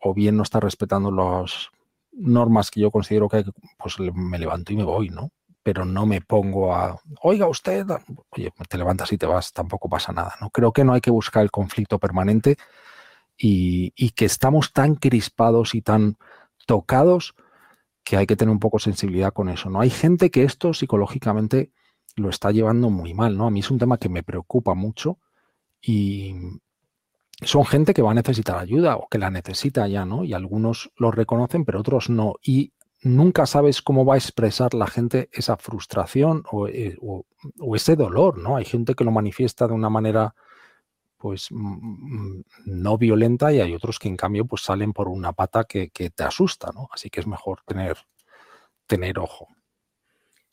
o 0.00 0.14
bien 0.14 0.36
no 0.36 0.42
está 0.42 0.60
respetando 0.60 1.12
las 1.12 1.70
normas 2.12 2.70
que 2.70 2.80
yo 2.80 2.90
considero 2.90 3.28
que 3.28 3.38
hay, 3.38 3.44
pues 3.78 3.98
me 4.00 4.38
levanto 4.38 4.72
y 4.72 4.76
me 4.76 4.84
voy, 4.84 5.10
¿no? 5.10 5.30
Pero 5.62 5.84
no 5.84 6.06
me 6.06 6.20
pongo 6.20 6.74
a, 6.74 7.00
oiga 7.22 7.46
usted, 7.46 7.86
oye, 8.30 8.52
te 8.68 8.78
levantas 8.78 9.12
y 9.12 9.18
te 9.18 9.26
vas, 9.26 9.52
tampoco 9.52 9.88
pasa 9.88 10.12
nada. 10.12 10.34
¿no? 10.40 10.50
Creo 10.50 10.72
que 10.72 10.84
no 10.84 10.92
hay 10.92 11.00
que 11.00 11.10
buscar 11.10 11.42
el 11.42 11.50
conflicto 11.50 11.98
permanente 11.98 12.56
y, 13.36 14.10
que 14.10 14.24
estamos 14.24 14.72
tan 14.72 14.96
crispados 14.96 15.74
y 15.74 15.82
tan 15.82 16.16
tocados 16.66 17.34
que 18.04 18.16
hay 18.16 18.26
que 18.26 18.36
tener 18.36 18.52
un 18.52 18.58
poco 18.58 18.78
sensibilidad 18.78 19.32
con 19.32 19.48
eso. 19.48 19.70
¿no? 19.70 19.80
Hay 19.80 19.90
gente 19.90 20.30
que 20.30 20.44
esto 20.44 20.74
psicológicamente 20.74 21.72
lo 22.16 22.28
está 22.28 22.50
llevando 22.50 22.90
muy 22.90 23.14
mal. 23.14 23.36
¿no? 23.36 23.46
A 23.46 23.50
mí 23.50 23.60
es 23.60 23.70
un 23.70 23.78
tema 23.78 23.98
que 23.98 24.08
me 24.08 24.24
preocupa 24.24 24.74
mucho 24.74 25.18
y 25.80 26.34
son 27.40 27.64
gente 27.64 27.94
que 27.94 28.02
va 28.02 28.10
a 28.10 28.14
necesitar 28.14 28.58
ayuda 28.58 28.96
o 28.96 29.08
que 29.08 29.18
la 29.18 29.30
necesita 29.30 29.86
ya, 29.88 30.04
¿no? 30.04 30.22
Y 30.22 30.32
algunos 30.32 30.92
lo 30.96 31.10
reconocen, 31.10 31.64
pero 31.64 31.80
otros 31.80 32.08
no. 32.08 32.34
Y 32.40 32.72
nunca 33.02 33.46
sabes 33.46 33.82
cómo 33.82 34.04
va 34.04 34.14
a 34.14 34.18
expresar 34.18 34.74
la 34.74 34.86
gente 34.86 35.28
esa 35.32 35.56
frustración 35.56 36.44
eh, 36.72 36.96
o, 37.00 37.24
ese 37.74 37.96
dolor, 37.96 38.38
¿no? 38.38 38.56
Hay 38.56 38.64
gente 38.64 38.94
que 38.94 39.04
lo 39.04 39.10
manifiesta 39.10 39.66
de 39.66 39.74
una 39.74 39.90
manera 39.90 40.34
pues 41.18 41.48
no 41.52 42.98
violenta 42.98 43.52
y 43.52 43.60
hay 43.60 43.74
otros 43.74 44.00
que 44.00 44.08
en 44.08 44.16
cambio 44.16 44.44
pues 44.44 44.62
salen 44.62 44.92
por 44.92 45.08
una 45.08 45.32
pata 45.32 45.64
que, 45.64 45.88
te 45.88 46.24
asusta, 46.24 46.70
¿no? 46.74 46.88
Así 46.92 47.10
que 47.10 47.20
es 47.20 47.26
mejor 47.26 47.60
tener, 47.64 47.96
tener 48.86 49.18
ojo. 49.20 49.46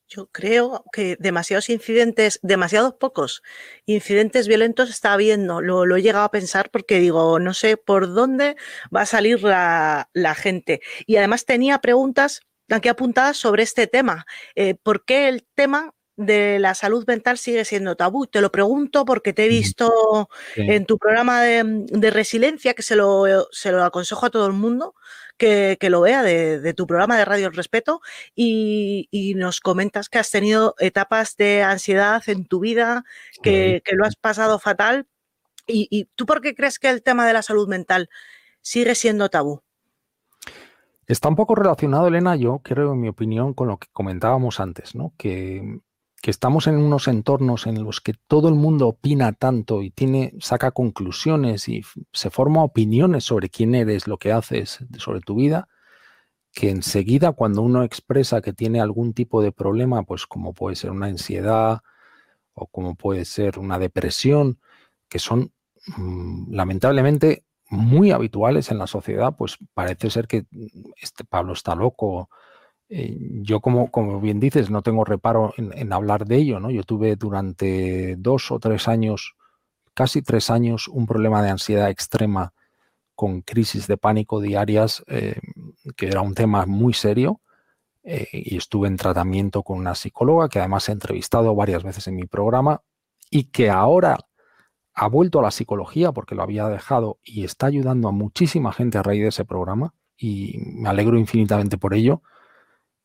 Yo 0.10 0.28
creo 0.28 0.84
que 0.92 1.16
demasiados 1.20 1.70
incidentes, 1.70 2.40
demasiados 2.42 2.96
pocos 2.96 3.44
incidentes 3.86 4.48
violentos 4.48 4.90
está 4.90 5.14
habiendo. 5.14 5.62
Lo, 5.62 5.96
he 5.96 6.02
llegado 6.02 6.26
a 6.26 6.32
pensar 6.32 6.72
porque 6.72 7.00
digo, 7.00 7.40
no 7.40 7.54
sé 7.54 7.78
por 7.78 8.14
dónde 8.14 8.58
va 8.94 9.02
a 9.02 9.06
salir 9.06 9.44
la, 9.44 10.08
gente. 10.36 10.82
Y 11.06 11.18
además 11.18 11.46
tenía 11.46 11.80
preguntas 11.80 12.42
aquí 12.70 12.90
apuntadas 12.90 13.38
sobre 13.38 13.64
este 13.64 13.88
tema. 13.88 14.26
Eh, 14.56 14.76
¿Por 14.76 15.06
qué 15.06 15.30
el 15.30 15.46
tema 15.56 15.94
de 16.20 16.60
la 16.60 16.76
salud 16.76 17.06
mental 17.08 17.38
sigue 17.38 17.64
siendo 17.64 17.96
tabú. 17.96 18.28
Te 18.28 18.42
lo 18.42 18.52
pregunto 18.52 19.06
porque 19.06 19.32
te 19.32 19.46
he 19.46 19.48
visto 19.48 20.30
en 20.56 20.86
tu 20.86 20.98
programa 20.98 21.42
de, 21.42 22.12
resiliencia, 22.12 22.74
que 22.74 22.84
se 22.84 22.98
lo, 22.98 23.48
se 23.52 23.72
lo 23.72 23.84
aconsejo 23.86 24.26
a 24.26 24.30
todo 24.30 24.46
el 24.46 24.54
mundo, 24.54 24.96
que, 25.38 25.78
lo 25.84 26.02
vea 26.02 26.22
de, 26.22 26.74
tu 26.74 26.86
programa 26.88 27.18
de 27.18 27.24
Radio 27.24 27.48
El 27.48 27.54
Respeto 27.54 28.02
y, 28.36 29.34
nos 29.38 29.62
comentas 29.62 30.10
que 30.10 30.20
has 30.20 30.30
tenido 30.30 30.76
etapas 30.80 31.38
de 31.38 31.64
ansiedad 31.64 32.22
en 32.28 32.46
tu 32.46 32.60
vida, 32.60 33.06
que, 33.42 33.82
lo 33.94 34.06
has 34.06 34.18
pasado 34.18 34.60
fatal. 34.60 35.08
Y, 35.68 35.88
¿Y 35.90 36.06
tú 36.16 36.26
por 36.26 36.42
qué 36.42 36.54
crees 36.54 36.80
que 36.80 36.90
el 36.90 37.02
tema 37.02 37.26
de 37.26 37.34
la 37.34 37.44
salud 37.44 37.70
mental 37.70 38.10
sigue 38.62 38.94
siendo 38.94 39.30
tabú? 39.30 39.62
Está 41.08 41.30
un 41.30 41.36
poco 41.38 41.56
relacionado, 41.56 42.08
Elena, 42.08 42.36
yo 42.36 42.60
creo, 42.60 42.92
en 42.92 43.00
mi 43.00 43.08
opinión, 43.08 43.54
con 43.54 43.70
lo 43.70 43.78
que 43.78 43.88
comentábamos 43.94 44.60
antes, 44.60 44.96
¿no? 44.96 45.14
Que 45.18 45.80
que 46.22 46.32
estamos 46.32 46.68
en 46.68 46.78
unos 46.78 47.08
entornos 47.08 47.66
en 47.66 47.84
los 47.84 48.02
que 48.02 48.14
todo 48.28 48.50
el 48.50 48.56
mundo 48.56 48.88
opina 48.88 49.32
tanto 49.32 49.82
y 49.82 49.92
tiene, 49.92 50.34
saca 50.40 50.72
conclusiones 50.72 51.70
y 51.70 51.82
se 52.12 52.30
forma 52.30 52.64
opiniones 52.64 53.24
sobre 53.24 53.50
quién 53.50 53.74
eres, 53.74 54.08
lo 54.08 54.18
que 54.18 54.32
haces, 54.32 54.80
sobre 54.98 55.22
tu 55.22 55.36
vida, 55.36 55.70
que 56.52 56.70
enseguida 56.70 57.32
cuando 57.32 57.62
uno 57.62 57.84
expresa 57.84 58.42
que 58.42 58.54
tiene 58.54 58.82
algún 58.82 59.14
tipo 59.14 59.42
de 59.42 59.52
problema, 59.52 60.04
pues 60.04 60.26
como 60.28 60.54
puede 60.54 60.76
ser 60.76 60.92
una 60.92 61.08
ansiedad 61.08 61.82
o 62.54 62.68
como 62.68 62.96
puede 62.96 63.24
ser 63.26 63.60
una 63.60 63.80
depresión, 63.80 64.60
que 65.08 65.20
son 65.20 65.54
mm, 65.98 66.54
lamentablemente 66.54 67.46
muy 67.70 68.12
habituales 68.12 68.72
en 68.72 68.80
la 68.80 68.88
sociedad, 68.88 69.36
pues 69.38 69.58
parece 69.74 70.10
ser 70.10 70.28
que 70.28 70.46
este 71.02 71.24
Pablo 71.24 71.54
está 71.54 71.76
loco, 71.76 72.30
eh, 72.90 73.16
yo, 73.42 73.60
como, 73.62 73.92
como 73.92 74.20
bien 74.20 74.40
dices, 74.40 74.70
no 74.72 74.82
tengo 74.82 75.06
reparo 75.06 75.54
en, 75.58 75.94
hablar 75.94 76.26
de 76.26 76.38
ello, 76.38 76.60
¿no? 76.60 76.72
Yo 76.72 76.84
tuve 76.84 77.16
durante 77.16 78.16
dos 78.18 78.52
o 78.52 78.60
tres 78.60 78.88
años, 78.88 79.36
casi 79.94 80.22
tres 80.24 80.50
años, 80.50 80.88
un 80.88 81.06
problema 81.06 81.44
de 81.44 81.50
ansiedad 81.50 81.90
extrema 81.90 82.54
con 83.16 83.42
crisis 83.42 83.86
de 83.88 83.98
pánico 83.98 84.42
diarias, 84.42 85.04
eh, 85.08 85.40
que 85.96 86.08
era 86.08 86.22
un 86.22 86.34
tema 86.34 86.66
muy 86.66 86.94
serio, 86.94 87.42
eh, 88.04 88.28
y 88.32 88.58
estuve 88.58 88.88
en 88.88 88.98
tratamiento 88.98 89.62
con 89.62 89.78
una 89.78 89.94
psicóloga 89.94 90.50
que 90.50 90.60
además 90.60 90.90
he 90.90 90.94
entrevistado 90.94 91.54
varias 91.54 91.84
veces 91.84 92.08
en 92.08 92.16
mi 92.16 92.26
programa 92.26 92.82
y 93.30 93.46
que 93.46 93.70
ahora 93.70 94.18
ha 94.94 95.08
vuelto 95.08 95.40
a 95.40 95.44
la 95.44 95.52
psicología 95.52 96.12
porque 96.12 96.34
lo 96.34 96.44
había 96.44 96.68
dejado 96.70 97.20
y 97.24 97.44
está 97.44 97.68
ayudando 97.68 98.08
a 98.08 98.12
muchísima 98.12 98.72
gente 98.72 98.98
a 98.98 99.04
raíz 99.04 99.22
de 99.22 99.28
ese 99.28 99.46
programa 99.46 99.94
y 100.18 100.58
me 100.60 100.90
alegro 100.90 101.18
infinitamente 101.18 101.78
por 101.78 101.94
ello 101.94 102.24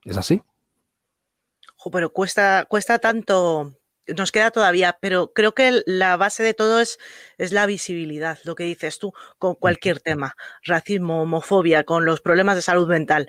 es 0.09 0.17
así. 0.17 0.43
pero 1.93 2.13
cuesta, 2.13 2.67
cuesta 2.69 2.99
tanto, 2.99 3.79
nos 4.17 4.33
queda 4.33 4.51
todavía, 4.51 4.99
pero 5.01 5.33
creo 5.33 5.53
que 5.55 5.83
la 5.87 6.17
base 6.17 6.43
de 6.43 6.55
todo 6.55 6.81
es, 6.81 6.99
es 7.37 7.53
la 7.53 7.67
visibilidad, 7.67 8.39
lo 8.45 8.55
que 8.55 8.65
dices 8.65 8.99
tú, 8.99 9.13
con 9.39 9.55
cualquier 9.55 10.01
tema, 10.01 10.35
racismo, 10.65 11.23
homofobia, 11.23 11.85
con 11.85 12.05
los 12.05 12.21
problemas 12.21 12.57
de 12.57 12.63
salud 12.63 12.89
mental. 12.89 13.29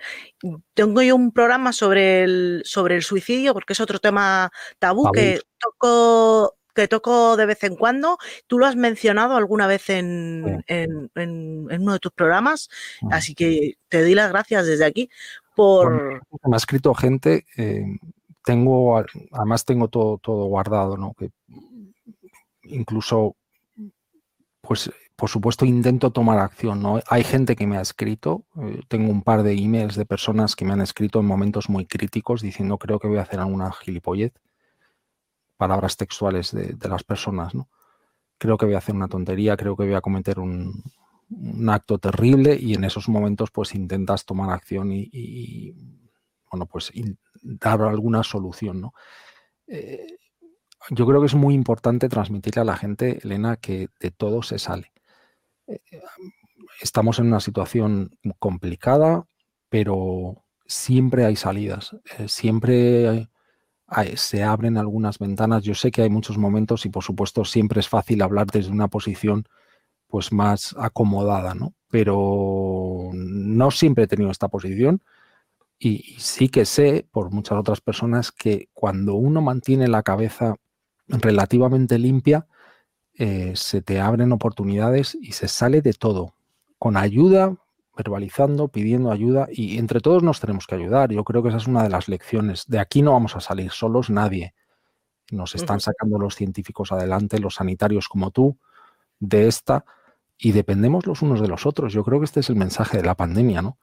Tengo 0.73 1.01
yo 1.01 1.15
un 1.15 1.31
programa 1.31 1.73
sobre 1.73 2.23
el, 2.23 2.61
sobre 2.65 2.95
el 2.95 3.03
suicidio, 3.03 3.53
porque 3.53 3.73
es 3.73 3.79
otro 3.79 3.99
tema 3.99 4.51
tabú, 4.79 5.11
que 5.11 5.41
toco 5.59 6.55
que 6.75 6.87
toco 6.87 7.35
de 7.35 7.45
vez 7.45 7.63
en 7.63 7.75
cuando. 7.75 8.17
Tú 8.47 8.57
lo 8.57 8.65
has 8.65 8.77
mencionado 8.77 9.35
alguna 9.35 9.67
vez 9.67 9.89
en, 9.89 10.63
en, 10.67 11.09
uno 11.15 11.93
de 11.93 11.99
tus 11.99 12.13
programas, 12.13 12.69
así 13.11 13.35
que 13.35 13.77
te 13.89 14.01
doy 14.01 14.15
las 14.15 14.29
gracias 14.29 14.65
desde 14.65 14.85
aquí 14.85 15.09
me 15.59 16.55
ha 16.55 16.57
escrito 16.57 16.93
gente, 16.93 17.45
eh, 17.57 17.85
tengo, 18.45 18.97
además 19.31 19.65
tengo 19.65 19.87
todo, 19.89 20.17
todo 20.17 20.45
guardado, 20.45 20.97
¿no? 20.97 21.13
Que 21.13 21.31
incluso, 22.63 23.35
pues, 24.61 24.91
por 25.15 25.29
supuesto, 25.29 25.65
intento 25.65 26.11
tomar 26.11 26.39
acción, 26.39 26.81
¿no? 26.81 26.99
Hay 27.09 27.23
gente 27.23 27.55
que 27.55 27.67
me 27.67 27.77
ha 27.77 27.81
escrito, 27.81 28.45
eh, 28.61 28.81
tengo 28.87 29.11
un 29.11 29.21
par 29.21 29.43
de 29.43 29.53
emails 29.53 29.95
de 29.95 30.05
personas 30.05 30.55
que 30.55 30.65
me 30.65 30.73
han 30.73 30.81
escrito 30.81 31.19
en 31.19 31.25
momentos 31.25 31.69
muy 31.69 31.85
críticos 31.85 32.41
diciendo 32.41 32.77
creo 32.77 32.99
que 32.99 33.07
voy 33.07 33.17
a 33.17 33.23
hacer 33.23 33.39
alguna 33.39 33.71
gilipollez, 33.71 34.33
palabras 35.57 35.97
textuales 35.97 36.51
de, 36.51 36.73
de 36.73 36.89
las 36.89 37.03
personas, 37.03 37.53
¿no? 37.53 37.67
Creo 38.37 38.57
que 38.57 38.65
voy 38.65 38.75
a 38.75 38.77
hacer 38.77 38.95
una 38.95 39.09
tontería, 39.09 39.57
creo 39.57 39.75
que 39.75 39.83
voy 39.83 39.95
a 39.95 40.01
cometer 40.01 40.39
un, 40.39 40.81
un 41.29 41.69
acto 41.69 41.99
terrible 41.99 42.57
y 42.59 42.73
en 42.73 42.83
esos 42.83 43.07
momentos 43.07 43.51
pues 43.51 43.75
intentas 43.75 44.25
tomar 44.25 44.49
acción 44.51 44.91
y, 44.91 45.73
bueno, 46.49 46.65
pues 46.65 46.91
dar 47.41 47.81
alguna 47.81 48.23
solución, 48.23 48.81
¿no? 48.81 48.93
Eh, 49.67 50.17
yo 50.91 51.05
creo 51.05 51.19
que 51.19 51.27
es 51.27 51.35
muy 51.35 51.53
importante 51.53 52.09
transmitirle 52.09 52.61
a 52.61 52.65
la 52.65 52.77
gente, 52.77 53.19
Elena, 53.23 53.57
que 53.57 53.89
de 53.99 54.11
todo 54.11 54.41
se 54.41 54.57
sale. 54.57 54.91
Eh, 55.67 55.81
estamos 56.81 57.19
en 57.19 57.27
una 57.27 57.39
situación 57.39 58.17
complicada, 58.39 59.25
pero 59.69 60.43
siempre 60.65 61.25
hay 61.25 61.35
salidas, 61.35 61.95
eh, 62.17 62.27
siempre 62.27 63.29
se 64.15 64.43
abren 64.43 64.77
algunas 64.77 65.19
ventanas. 65.19 65.63
Yo 65.63 65.75
sé 65.75 65.91
que 65.91 66.03
hay 66.03 66.09
muchos 66.09 66.37
momentos 66.37 66.85
y 66.85 66.89
por 66.89 67.03
supuesto 67.03 67.43
siempre 67.43 67.79
es 67.79 67.89
fácil 67.89 68.21
hablar 68.21 68.47
desde 68.47 68.71
una 68.71 68.87
posición 68.87 69.45
pues 70.09 70.33
más 70.33 70.75
acomodada, 70.77 71.53
¿no? 71.53 71.73
Pero 71.89 73.11
no 73.13 73.71
siempre 73.71 74.03
he 74.03 74.07
tenido 74.07 74.31
esta 74.31 74.49
posición 74.49 75.01
y, 75.79 76.15
sí 76.19 76.49
que 76.49 76.65
sé 76.65 77.07
por 77.11 77.31
muchas 77.31 77.57
otras 77.57 77.79
personas 77.79 78.31
que 78.31 78.67
cuando 78.73 79.15
uno 79.15 79.41
mantiene 79.41 79.87
la 79.87 80.03
cabeza 80.03 80.55
relativamente 81.07 81.97
limpia, 81.97 82.47
eh, 83.13 83.53
se 83.55 83.81
te 83.81 83.99
abren 83.99 84.31
oportunidades 84.31 85.15
y 85.15 85.33
se 85.33 85.47
sale 85.47 85.81
de 85.81 85.93
todo, 85.93 86.33
con 86.77 86.97
ayuda, 86.97 87.55
verbalizando, 87.95 88.69
pidiendo 88.69 89.11
ayuda 89.11 89.47
y 89.51 89.77
entre 89.77 89.99
todos 89.99 90.23
nos 90.23 90.39
tenemos 90.39 90.67
que 90.67 90.75
ayudar. 90.75 91.11
Yo 91.11 91.23
creo 91.23 91.43
que 91.43 91.49
esa 91.49 91.57
es 91.57 91.67
una 91.67 91.83
de 91.83 91.89
las 91.89 92.07
lecciones. 92.07 92.65
De 92.67 92.79
aquí 92.79 93.01
no 93.01 93.13
vamos 93.13 93.35
a 93.35 93.41
salir 93.41 93.71
solos 93.71 94.09
nadie. 94.09 94.53
Nos 95.31 95.53
están 95.55 95.79
sacando 95.79 96.17
los 96.17 96.35
científicos 96.35 96.91
adelante, 96.91 97.39
los 97.39 97.55
sanitarios 97.55 98.07
como 98.07 98.31
tú, 98.31 98.57
de 99.19 99.47
esta 99.47 99.85
y 100.39 100.53
dependemos 100.53 101.05
los 101.05 101.21
unos 101.21 101.41
de 101.41 101.49
los 101.49 101.65
otros. 101.65 101.93
Yo 101.93 102.03
creo 102.03 102.19
que 102.19 102.25
este 102.25 102.39
es 102.39 102.49
el 102.49 102.55
mensaje 102.55 102.97
de 102.97 103.03
la 103.03 103.15
pandemia, 103.15 103.61
¿no? 103.61 103.77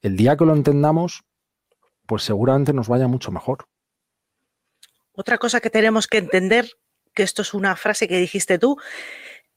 El 0.00 0.16
día 0.16 0.36
que 0.36 0.46
lo 0.46 0.54
entendamos, 0.54 1.22
pues 2.06 2.22
seguramente 2.22 2.72
nos 2.72 2.88
vaya 2.88 3.06
mucho 3.06 3.30
mejor. 3.30 3.68
Otra 5.12 5.36
cosa 5.36 5.60
que 5.60 5.70
tenemos 5.70 6.08
que 6.08 6.18
entender, 6.18 6.70
que 7.14 7.22
esto 7.22 7.42
es 7.42 7.52
una 7.52 7.76
frase 7.76 8.08
que 8.08 8.16
dijiste 8.16 8.58
tú, 8.58 8.78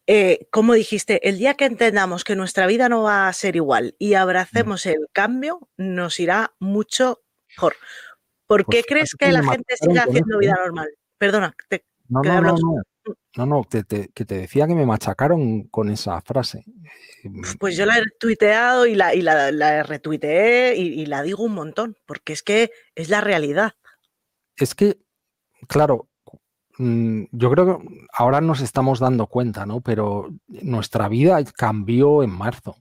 eh, 0.07 0.47
como 0.51 0.73
dijiste, 0.73 1.27
el 1.27 1.39
día 1.39 1.55
que 1.55 1.65
entendamos 1.65 2.25
que 2.25 2.35
nuestra 2.35 2.67
vida 2.67 2.89
no 2.89 3.03
va 3.03 3.27
a 3.27 3.33
ser 3.33 3.55
igual 3.55 3.95
y 3.97 4.13
abracemos 4.13 4.85
el 4.85 5.07
cambio, 5.13 5.69
nos 5.77 6.19
irá 6.19 6.53
mucho 6.59 7.21
mejor. 7.47 7.75
¿Por 8.45 8.65
qué 8.65 8.83
pues 8.83 8.85
crees 8.87 9.15
que 9.17 9.31
la 9.31 9.41
gente 9.41 9.75
sigue 9.77 9.97
haciendo 9.97 10.37
vida 10.37 10.51
¿eh? 10.51 10.63
normal? 10.65 10.89
Perdona, 11.17 11.55
te, 11.69 11.85
no, 12.09 12.21
no, 12.21 12.41
no, 12.41 12.83
no, 13.35 13.45
no, 13.45 13.63
que 13.63 13.83
te 13.83 14.35
decía 14.35 14.67
que 14.67 14.75
me 14.75 14.85
machacaron 14.85 15.63
con 15.63 15.89
esa 15.89 16.21
frase. 16.21 16.63
Pues 17.59 17.75
yo 17.75 17.85
la 17.85 17.97
he 17.97 18.03
tuiteado 18.19 18.85
y 18.85 18.95
la, 18.95 19.13
y 19.13 19.21
la, 19.21 19.83
retuiteé 19.83 20.75
y, 20.75 21.05
la 21.05 21.21
digo 21.23 21.43
un 21.43 21.53
montón, 21.53 21.97
porque 22.05 22.33
es 22.33 22.43
que 22.43 22.71
es 22.95 23.09
la 23.09 23.21
realidad. 23.21 23.73
Es 24.55 24.75
que, 24.75 24.97
claro, 25.67 26.09
mm, 26.77 27.23
yo 27.31 27.51
creo 27.51 27.65
que 27.65 28.05
ahora 28.13 28.41
nos 28.41 28.61
estamos 28.61 28.99
dando 28.99 29.27
cuenta, 29.27 29.65
¿no? 29.65 29.81
Pero 29.81 30.29
nuestra 30.47 31.07
vida 31.07 31.43
cambió 31.43 32.23
en 32.23 32.31
marzo 32.31 32.77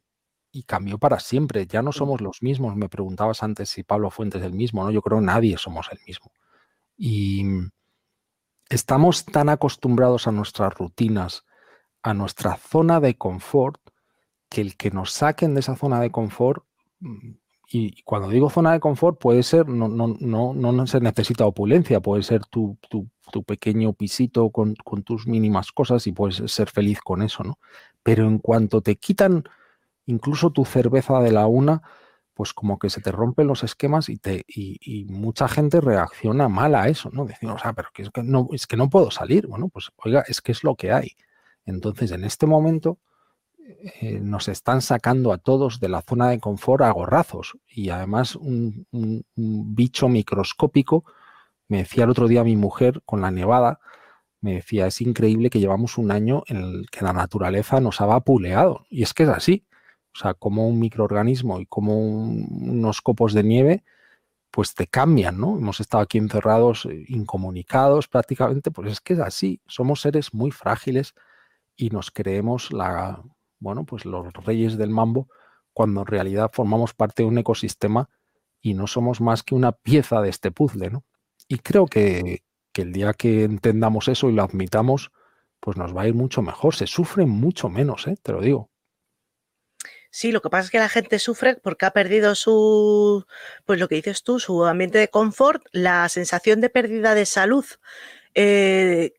y 0.52 0.62
cambió 0.62 0.98
para 0.98 1.20
siempre. 1.20 1.66
Ya 1.66 1.82
no 1.82 1.92
somos 1.92 2.20
los 2.20 2.42
mismos. 2.42 2.76
Me 2.76 2.88
preguntabas 2.88 3.42
antes 3.42 3.70
si 3.70 3.82
Pablo 3.82 4.10
Fuentes 4.10 4.40
es 4.40 4.46
el 4.46 4.52
mismo, 4.54 4.84
¿no? 4.84 4.90
Yo 4.90 5.02
creo 5.02 5.18
que 5.18 5.26
nadie 5.26 5.58
somos 5.58 5.88
el 5.90 5.98
mismo. 6.06 6.32
Y 6.96 7.44
estamos 8.74 9.24
tan 9.24 9.48
acostumbrados 9.48 10.26
a 10.26 10.32
nuestras 10.32 10.74
rutinas, 10.74 11.44
a 12.02 12.12
nuestra 12.14 12.56
zona 12.56 13.00
de 13.00 13.16
confort, 13.16 13.80
que 14.48 14.60
el 14.60 14.76
que 14.76 14.90
nos 14.90 15.12
saquen 15.12 15.54
de 15.54 15.60
esa 15.60 15.76
zona 15.76 16.00
de 16.00 16.10
confort, 16.10 16.64
mm, 17.00 17.30
y 17.70 18.02
cuando 18.02 18.28
digo 18.28 18.50
zona 18.50 18.72
de 18.72 18.80
confort, 18.80 19.18
puede 19.18 19.42
ser, 19.42 19.68
no, 19.68 19.88
no, 19.88 20.14
no, 20.20 20.52
no 20.54 20.86
se 20.86 21.00
necesita 21.00 21.46
opulencia, 21.46 22.00
puede 22.00 22.22
ser 22.22 22.44
tu, 22.46 22.78
tu, 22.88 23.08
pequeño 23.42 23.94
pisito 23.94 24.50
con, 24.50 24.76
con, 24.76 25.02
tus 25.02 25.26
mínimas 25.26 25.72
cosas 25.72 26.06
y 26.06 26.12
puedes 26.12 26.36
ser 26.52 26.70
feliz 26.70 27.00
con 27.00 27.20
eso, 27.22 27.42
¿no? 27.42 27.58
Pero 28.04 28.28
en 28.28 28.38
cuanto 28.38 28.80
te 28.80 28.94
quitan 28.94 29.42
incluso 30.06 30.50
tu 30.50 30.64
cerveza 30.64 31.18
de 31.20 31.32
la 31.32 31.48
una, 31.48 31.82
pues 32.34 32.52
como 32.52 32.78
que 32.78 32.90
se 32.90 33.00
te 33.00 33.12
rompen 33.12 33.46
los 33.46 33.62
esquemas 33.62 34.08
y, 34.08 34.16
te, 34.16 34.44
y, 34.48 35.06
mucha 35.08 35.48
gente 35.48 35.80
reacciona 35.80 36.48
mal 36.48 36.74
a 36.74 36.88
eso, 36.88 37.10
¿no? 37.12 37.24
Decimos, 37.24 37.62
sea, 37.62 37.72
pero 37.72 37.88
es 37.96 38.10
que, 38.10 38.22
no, 38.22 38.48
es 38.52 38.66
que 38.66 38.76
no 38.76 38.90
puedo 38.90 39.10
salir. 39.10 39.46
Bueno, 39.46 39.68
pues 39.68 39.90
oiga, 39.96 40.24
es 40.26 40.40
que 40.40 40.52
es 40.52 40.64
lo 40.64 40.74
que 40.74 40.92
hay. 40.92 41.12
Entonces, 41.64 42.10
en 42.10 42.24
este 42.24 42.46
momento 42.46 42.98
eh, 44.00 44.20
nos 44.20 44.48
están 44.48 44.82
sacando 44.82 45.32
a 45.32 45.38
todos 45.38 45.80
de 45.80 45.88
la 45.88 46.02
zona 46.02 46.28
de 46.28 46.40
confort 46.40 46.82
a 46.82 46.90
gorrazos. 46.90 47.56
Y 47.66 47.90
además 47.90 48.36
un, 48.36 48.86
bicho 49.32 50.08
microscópico, 50.08 51.04
me 51.68 51.78
decía 51.78 52.04
el 52.04 52.10
otro 52.10 52.28
día 52.28 52.44
mi 52.44 52.56
mujer 52.56 53.00
con 53.06 53.20
la 53.20 53.30
nevada, 53.30 53.80
me 54.40 54.54
decía, 54.54 54.86
es 54.86 55.00
increíble 55.00 55.48
que 55.48 55.60
llevamos 55.60 55.96
un 55.96 56.10
año 56.10 56.42
en 56.48 56.58
el 56.58 56.90
que 56.90 57.04
la 57.04 57.14
naturaleza 57.14 57.80
nos 57.80 58.00
ha 58.00 58.06
vapuleado. 58.06 58.86
Y 58.90 59.02
es 59.02 59.14
que 59.14 59.22
es 59.22 59.30
así. 59.30 59.64
O 60.14 60.18
sea, 60.18 60.34
como 60.34 60.68
un 60.68 60.78
microorganismo 60.78 61.60
y 61.60 61.66
como 61.66 61.98
unos 61.98 63.00
copos 63.02 63.32
de 63.34 63.42
nieve, 63.42 63.84
pues 64.50 64.74
te 64.74 64.86
cambian, 64.86 65.40
¿no? 65.40 65.58
Hemos 65.58 65.80
estado 65.80 66.04
aquí 66.04 66.18
encerrados, 66.18 66.86
eh, 66.86 67.04
incomunicados 67.08 68.06
prácticamente, 68.06 68.70
pues 68.70 68.92
es 68.92 69.00
que 69.00 69.14
es 69.14 69.20
así. 69.20 69.60
Somos 69.66 70.00
seres 70.02 70.32
muy 70.32 70.52
frágiles 70.52 71.14
y 71.76 71.90
nos 71.90 72.12
creemos 72.12 72.72
la, 72.72 73.22
bueno, 73.58 73.84
pues 73.84 74.04
los 74.04 74.32
reyes 74.32 74.78
del 74.78 74.90
mambo, 74.90 75.28
cuando 75.72 76.02
en 76.02 76.06
realidad 76.06 76.50
formamos 76.52 76.94
parte 76.94 77.24
de 77.24 77.28
un 77.28 77.38
ecosistema 77.38 78.08
y 78.60 78.74
no 78.74 78.86
somos 78.86 79.20
más 79.20 79.42
que 79.42 79.56
una 79.56 79.72
pieza 79.72 80.20
de 80.22 80.28
este 80.30 80.52
puzzle, 80.52 80.90
¿no? 80.90 81.04
Y 81.48 81.58
creo 81.58 81.86
que, 81.86 82.44
que 82.72 82.82
el 82.82 82.92
día 82.92 83.14
que 83.14 83.44
entendamos 83.44 84.08
eso 84.08 84.28
y 84.30 84.34
lo 84.34 84.44
admitamos, 84.44 85.10
pues 85.60 85.76
nos 85.76 85.96
va 85.96 86.02
a 86.02 86.08
ir 86.08 86.14
mucho 86.14 86.42
mejor. 86.42 86.74
Se 86.74 86.86
sufre 86.86 87.26
mucho 87.26 87.68
menos, 87.68 88.06
¿eh? 88.06 88.16
te 88.22 88.32
lo 88.32 88.40
digo. 88.40 88.70
Sí, 90.16 90.30
lo 90.30 90.40
que 90.40 90.48
pasa 90.48 90.66
es 90.66 90.70
que 90.70 90.78
la 90.78 90.88
gente 90.88 91.18
sufre 91.18 91.56
porque 91.56 91.86
ha 91.86 91.90
perdido 91.90 92.36
su, 92.36 93.26
pues 93.64 93.80
lo 93.80 93.88
que 93.88 93.96
dices 93.96 94.22
tú, 94.22 94.38
su 94.38 94.64
ambiente 94.64 94.96
de 94.96 95.08
confort, 95.08 95.64
la 95.72 96.08
sensación 96.08 96.60
de 96.60 96.70
pérdida 96.70 97.16
de 97.16 97.26
salud. 97.26 97.64
Eh, 98.36 99.14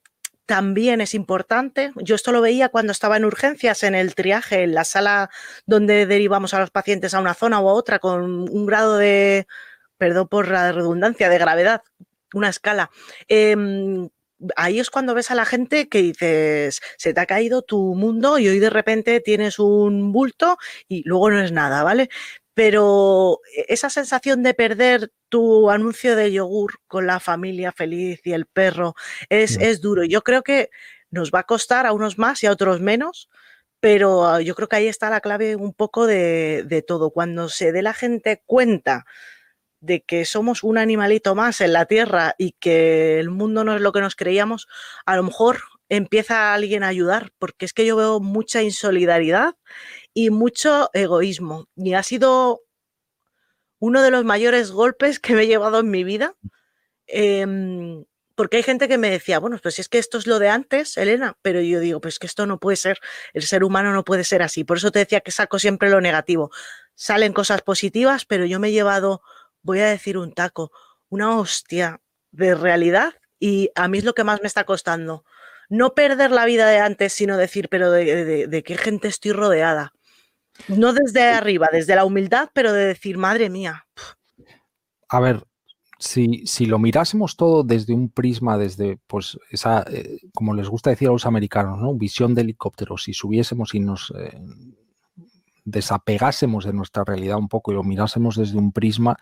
también 0.46 1.02
es 1.02 1.14
importante. 1.14 1.92
Yo 1.98 2.16
esto 2.16 2.32
lo 2.32 2.40
veía 2.40 2.70
cuando 2.70 2.94
estaba 2.94 3.18
en 3.18 3.26
urgencias, 3.26 3.84
en 3.84 3.94
el 3.94 4.16
triaje, 4.16 4.64
en 4.64 4.74
la 4.74 4.86
sala 4.86 5.30
donde 5.66 6.06
derivamos 6.06 6.54
a 6.54 6.62
los 6.62 6.72
pacientes 6.72 7.14
a 7.14 7.20
una 7.20 7.34
zona 7.34 7.60
u 7.60 7.68
a 7.68 7.74
otra 7.74 8.00
con 8.00 8.48
un 8.50 8.66
grado 8.66 8.96
de, 8.96 9.48
perdón 9.98 10.30
por 10.30 10.48
la 10.48 10.72
redundancia, 10.72 11.28
de 11.28 11.38
gravedad, 11.38 11.82
una 12.34 12.48
escala. 12.48 12.90
Em, 13.28 14.08
ahí 14.56 14.80
es 14.80 14.90
cuando 14.90 15.14
ves 15.14 15.32
a 15.32 15.36
la 15.36 15.46
gente 15.46 15.90
que 15.90 16.02
dices, 16.02 16.82
se 16.98 17.14
te 17.14 17.22
ha 17.22 17.26
caído 17.26 17.62
tu 17.62 17.96
mundo 17.96 18.40
y 18.40 18.48
hoy 18.48 18.60
de 18.60 18.70
repente 18.70 19.20
tienes 19.22 19.60
un 19.60 20.12
bulto 20.12 20.58
y 20.88 21.04
luego 21.08 21.32
no 21.32 21.42
es 21.42 21.52
nada, 21.52 21.84
¿vale? 21.84 22.10
Pero 22.54 23.40
e, 23.56 23.66
esa 23.70 23.90
sensación 23.90 24.44
de 24.44 24.54
perder 24.54 25.12
tu 25.30 25.70
anuncio 25.70 26.16
de 26.16 26.32
yogur 26.32 26.76
con 26.88 27.08
la 27.08 27.20
familia 27.20 27.72
feliz 27.72 28.22
y 28.24 28.34
el 28.34 28.46
perro 28.46 28.96
es, 29.30 29.58
es 29.58 29.82
duro. 29.82 30.04
Yo 30.04 30.22
creo 30.24 30.44
que 30.44 30.70
nos 31.12 31.32
va 31.32 31.40
a 31.40 31.44
costar 31.44 31.86
a 31.86 31.94
unos 31.94 32.18
más 32.18 32.44
y 32.44 32.48
a 32.48 32.52
otros 32.52 32.82
menos, 32.82 33.30
pero 33.80 34.26
ah, 34.26 34.42
yo 34.42 34.56
creo 34.56 34.68
que 34.68 34.78
ahí 34.78 34.88
está 34.88 35.10
la 35.10 35.22
clave 35.22 35.56
un 35.56 35.74
poco 35.74 36.08
de, 36.08 36.64
de 36.66 36.82
todo. 36.82 37.12
Cuando 37.12 37.50
se 37.50 37.72
dé 37.72 37.82
la 37.82 37.94
gente 37.94 38.42
cuenta 38.46 39.06
de 39.86 40.02
que 40.02 40.26
somos 40.26 40.64
un 40.64 40.78
animalito 40.78 41.36
más 41.36 41.62
en 41.62 41.74
la 41.74 41.86
Tierra 41.86 42.36
y 42.38 42.54
que 42.54 43.20
el 43.20 43.30
mundo 43.30 43.64
no 43.64 43.76
es 43.76 43.82
lo 43.82 43.92
que 43.92 44.02
nos 44.02 44.16
creíamos, 44.16 44.68
a 45.06 45.16
lo 45.16 45.24
mejor 45.24 45.60
empieza 45.90 46.54
alguien 46.54 46.84
a 46.84 46.88
ayudar, 46.88 47.32
porque 47.38 47.66
es 47.66 47.74
que 47.74 47.86
yo 47.86 47.96
veo 47.96 48.20
mucha 48.20 48.64
insolidaridad 48.64 49.56
y 50.14 50.30
mucho 50.30 50.90
egoísmo. 50.94 51.68
Y 51.76 51.94
ha 51.94 52.04
sido 52.04 52.62
uno 53.80 54.02
de 54.02 54.12
los 54.12 54.26
mayores 54.26 54.72
golpes 54.72 55.20
que 55.20 55.36
me 55.36 55.44
he 55.44 55.48
llevado 55.48 55.80
en 55.80 55.90
mi 55.92 56.04
vida. 56.04 56.36
Em, 57.08 58.04
porque 58.36 58.58
hay 58.58 58.64
gente 58.64 58.88
que 58.88 58.98
me 58.98 59.10
decía, 59.10 59.40
bueno, 59.40 59.58
pues 59.62 59.80
es 59.80 59.88
que 59.88 59.98
esto 59.98 60.18
es 60.18 60.28
lo 60.28 60.40
de 60.40 60.50
antes, 60.50 60.98
Elena, 60.98 61.38
pero 61.42 61.62
yo 61.62 61.80
digo, 61.80 62.02
pues 62.02 62.20
que 62.20 62.28
esto 62.28 62.46
no 62.46 62.60
puede 62.60 62.76
ser, 62.76 63.00
el 63.34 63.44
ser 63.44 63.64
humano 63.64 63.94
no 63.94 64.04
puede 64.04 64.24
ser 64.26 64.42
así. 64.42 64.64
Por 64.64 64.78
eso 64.78 64.92
te 64.92 65.00
decía 65.00 65.22
que 65.22 65.32
saco 65.32 65.60
siempre 65.60 65.90
lo 65.90 66.02
negativo. 66.02 66.52
Salen 66.96 67.34
cosas 67.34 67.62
positivas, 67.62 68.26
pero 68.26 68.46
yo 68.46 68.60
me 68.60 68.70
he 68.70 68.72
llevado 68.72 69.22
voy 69.66 69.80
a 69.80 69.88
decir 69.88 70.18
un 70.18 70.32
taco, 70.32 70.72
una 71.10 71.38
hostia 71.38 72.00
de 72.32 72.56
realidad 72.56 73.16
y 73.40 73.72
a 73.76 73.88
mí 73.88 73.98
es 73.98 74.04
lo 74.04 74.14
que 74.14 74.24
más 74.24 74.40
me 74.42 74.48
está 74.48 74.64
costando. 74.64 75.26
No 75.70 75.96
perder 75.96 76.32
la 76.32 76.46
vida 76.46 76.68
de 76.68 76.78
antes, 76.78 77.14
sino 77.14 77.36
decir, 77.36 77.68
pero 77.70 77.92
de, 77.92 78.64
qué 78.66 78.78
gente 78.78 79.08
estoy 79.08 79.32
rodeada. 79.32 79.94
No 80.68 80.94
desde 80.94 81.24
arriba, 81.24 81.70
desde 81.72 81.96
la 81.96 82.06
humildad, 82.06 82.50
pero 82.54 82.72
de 82.72 82.86
decir, 82.86 83.18
madre 83.18 83.50
mía. 83.50 83.88
A 85.10 85.20
ver, 85.20 85.44
si, 85.98 86.46
si, 86.46 86.68
lo 86.68 86.78
mirásemos 86.78 87.36
todo 87.36 87.64
desde 87.64 87.94
un 87.94 88.10
prisma, 88.10 88.58
desde, 88.58 89.00
pues, 89.08 89.38
esa, 89.50 89.84
eh, 89.90 90.20
como 90.34 90.54
les 90.54 90.70
gusta 90.70 90.92
decir 90.92 91.10
a 91.10 91.12
los 91.12 91.26
americanos, 91.26 91.80
¿no? 91.80 91.96
Visión 91.96 92.36
de 92.36 92.42
helicóptero, 92.42 92.98
si 92.98 93.14
subiésemos 93.14 93.74
y 93.74 93.80
nos 93.80 94.14
eh, 94.18 94.40
desapegásemos 95.66 96.64
de 96.66 96.74
nuestra 96.74 97.04
realidad 97.04 97.38
un 97.38 97.50
poco 97.50 97.72
y 97.72 97.76
lo 97.76 97.84
mirásemos 97.84 98.36
desde 98.38 98.58
un 98.58 98.72
prisma, 98.72 99.18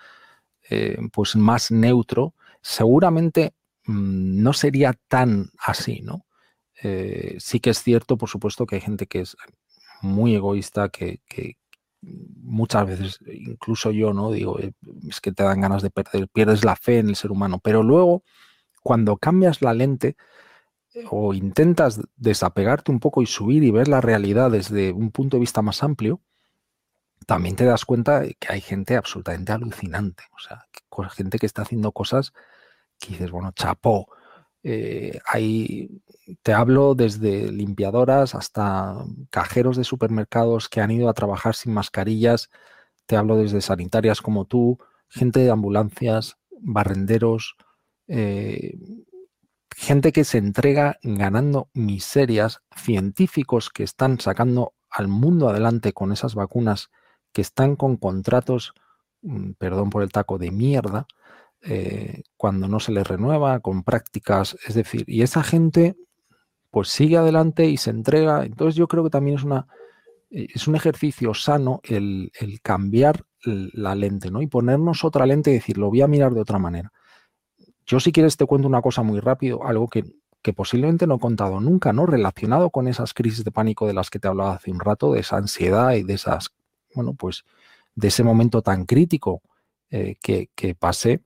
eh, 0.69 0.97
pues 1.11 1.35
más 1.35 1.71
neutro, 1.71 2.33
seguramente 2.61 3.53
mm, 3.85 4.41
no 4.41 4.53
sería 4.53 4.93
tan 5.07 5.51
así, 5.57 6.01
¿no? 6.01 6.25
Eh, 6.81 7.37
sí 7.39 7.59
que 7.59 7.69
es 7.69 7.81
cierto, 7.81 8.17
por 8.17 8.29
supuesto, 8.29 8.65
que 8.65 8.75
hay 8.75 8.81
gente 8.81 9.07
que 9.07 9.21
es 9.21 9.37
muy 10.01 10.35
egoísta, 10.35 10.89
que, 10.89 11.21
muchas 12.01 12.85
veces, 12.85 13.19
incluso 13.25 13.91
yo, 13.91 14.13
¿no? 14.13 14.31
Digo, 14.31 14.59
eh, 14.59 14.73
es 15.07 15.21
que 15.21 15.31
te 15.31 15.43
dan 15.43 15.61
ganas 15.61 15.81
de 15.81 15.89
perder, 15.89 16.27
pierdes 16.27 16.65
la 16.65 16.75
fe 16.75 16.99
en 16.99 17.09
el 17.09 17.15
ser 17.15 17.31
humano, 17.31 17.59
pero 17.63 17.83
luego, 17.83 18.23
cuando 18.81 19.17
cambias 19.17 19.61
la 19.61 19.73
lente 19.73 20.17
o 21.09 21.33
intentas 21.33 22.01
desapegarte 22.17 22.91
un 22.91 22.99
poco 22.99 23.21
y 23.21 23.25
subir 23.25 23.63
y 23.63 23.71
ver 23.71 23.87
la 23.87 24.01
realidad 24.01 24.51
desde 24.51 24.91
un 24.91 25.11
punto 25.11 25.37
de 25.37 25.41
vista 25.41 25.61
más 25.61 25.83
amplio, 25.83 26.21
también 27.23 27.55
te 27.55 27.65
das 27.65 27.85
cuenta 27.85 28.23
que 28.39 28.47
hay 28.51 28.61
gente 28.61 28.95
absolutamente 28.95 29.51
alucinante, 29.51 30.23
o 30.35 30.39
sea, 30.39 30.67
gente 31.11 31.39
que 31.39 31.45
está 31.45 31.63
haciendo 31.63 31.91
cosas 31.91 32.33
que 32.99 33.09
dices, 33.13 33.31
bueno, 33.31 33.51
chapó. 33.53 34.07
Eh, 34.65 35.19
te 36.41 36.53
hablo 36.53 36.95
desde 36.95 37.51
limpiadoras 37.51 38.33
hasta 38.33 38.95
cajeros 39.29 39.75
de 39.75 39.83
supermercados 39.83 40.69
que 40.69 40.79
han 40.79 40.91
ido 40.91 41.09
a 41.09 41.13
trabajar 41.13 41.55
sin 41.55 41.73
mascarillas, 41.73 42.49
te 43.05 43.17
hablo 43.17 43.35
desde 43.35 43.59
sanitarias 43.59 44.21
como 44.21 44.45
tú, 44.45 44.79
gente 45.09 45.41
de 45.41 45.51
ambulancias, 45.51 46.37
barrenderos, 46.61 47.55
eh, 48.07 48.77
gente 49.75 50.13
que 50.13 50.23
se 50.23 50.37
entrega 50.37 50.97
ganando 51.03 51.69
miserias, 51.73 52.61
científicos 52.75 53.69
que 53.69 53.83
están 53.83 54.19
sacando 54.19 54.73
al 54.89 55.09
mundo 55.09 55.49
adelante 55.49 55.91
con 55.91 56.13
esas 56.13 56.35
vacunas 56.35 56.89
que 57.33 57.41
están 57.41 57.75
con 57.75 57.97
contratos, 57.97 58.73
mm, 59.21 59.51
perdón 59.57 59.89
por 59.89 60.03
el 60.03 60.11
taco, 60.11 60.37
de 60.37 60.51
mierda, 60.51 61.07
eh, 61.61 62.23
cuando 62.37 62.67
no 62.67 62.79
se 62.79 62.91
les 62.91 63.07
renueva, 63.07 63.59
con 63.61 63.83
prácticas, 63.83 64.57
es 64.67 64.75
decir, 64.75 65.05
y 65.07 65.21
esa 65.23 65.43
gente 65.43 65.95
pues 66.71 66.89
sigue 66.89 67.17
adelante 67.17 67.65
y 67.65 67.77
se 67.77 67.91
entrega. 67.91 68.45
Entonces 68.45 68.75
yo 68.75 68.87
creo 68.87 69.03
que 69.03 69.09
también 69.11 69.37
es 69.37 69.43
una 69.43 69.67
eh, 70.33 70.47
es 70.53 70.67
un 70.67 70.75
ejercicio 70.75 71.33
sano 71.33 71.79
el, 71.83 72.31
cambiar 72.63 73.25
la 73.45 73.93
lente, 73.93 74.31
¿no? 74.31 74.41
Y 74.41 74.47
ponernos 74.47 75.03
otra 75.03 75.25
lente 75.25 75.51
y 75.51 75.55
decir, 75.55 75.77
lo 75.77 75.89
voy 75.89 76.01
a 76.01 76.07
mirar 76.07 76.33
de 76.33 76.41
otra 76.41 76.59
manera. 76.59 76.91
Yo 77.85 77.99
si 77.99 78.11
quieres 78.11 78.37
te 78.37 78.45
cuento 78.45 78.67
una 78.67 78.81
cosa 78.81 79.03
muy 79.03 79.19
rápido, 79.19 79.65
algo 79.65 79.87
que, 79.89 80.05
que 80.41 80.53
posiblemente 80.53 81.07
no 81.07 81.15
he 81.15 81.19
contado 81.19 81.59
nunca, 81.59 81.93
¿no? 81.93 82.05
Relacionado 82.05 82.69
con 82.69 82.87
esas 82.87 83.13
crisis 83.13 83.43
de 83.43 83.51
pánico 83.51 83.85
de 83.85 83.93
las 83.93 84.09
que 84.09 84.19
te 84.19 84.27
hablaba 84.27 84.53
hace 84.55 84.71
un 84.71 84.79
rato, 84.79 85.13
de 85.13 85.19
esa 85.19 85.37
ansiedad 85.37 85.93
y 85.93 86.03
de 86.03 86.13
esas, 86.13 86.51
bueno, 86.95 87.13
pues 87.13 87.43
de 87.95 88.07
ese 88.07 88.23
momento 88.23 88.61
tan 88.61 88.85
crítico 88.85 89.41
eh, 89.89 90.15
que, 90.21 90.75
pasé, 90.75 91.23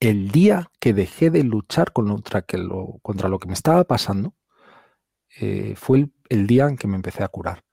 el 0.00 0.30
día 0.30 0.70
que 0.78 0.92
dejé 0.92 1.30
de 1.30 1.42
luchar 1.42 1.92
contra, 1.92 2.44
lo, 2.52 2.98
contra 3.02 3.28
lo 3.28 3.38
que 3.38 3.48
me 3.48 3.54
estaba 3.54 3.84
pasando, 3.84 4.34
eh, 5.40 5.74
fue 5.76 6.08
el, 6.28 6.46
día 6.46 6.66
en 6.66 6.76
que 6.76 6.86
me 6.86 6.96
empecé 6.96 7.22
a 7.22 7.28
curar. 7.28 7.64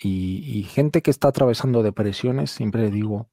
Y, 0.00 0.62
gente 0.64 1.02
que 1.02 1.10
está 1.10 1.28
atravesando 1.28 1.82
depresiones, 1.82 2.52
siempre 2.52 2.82
le 2.82 2.90
digo, 2.90 3.30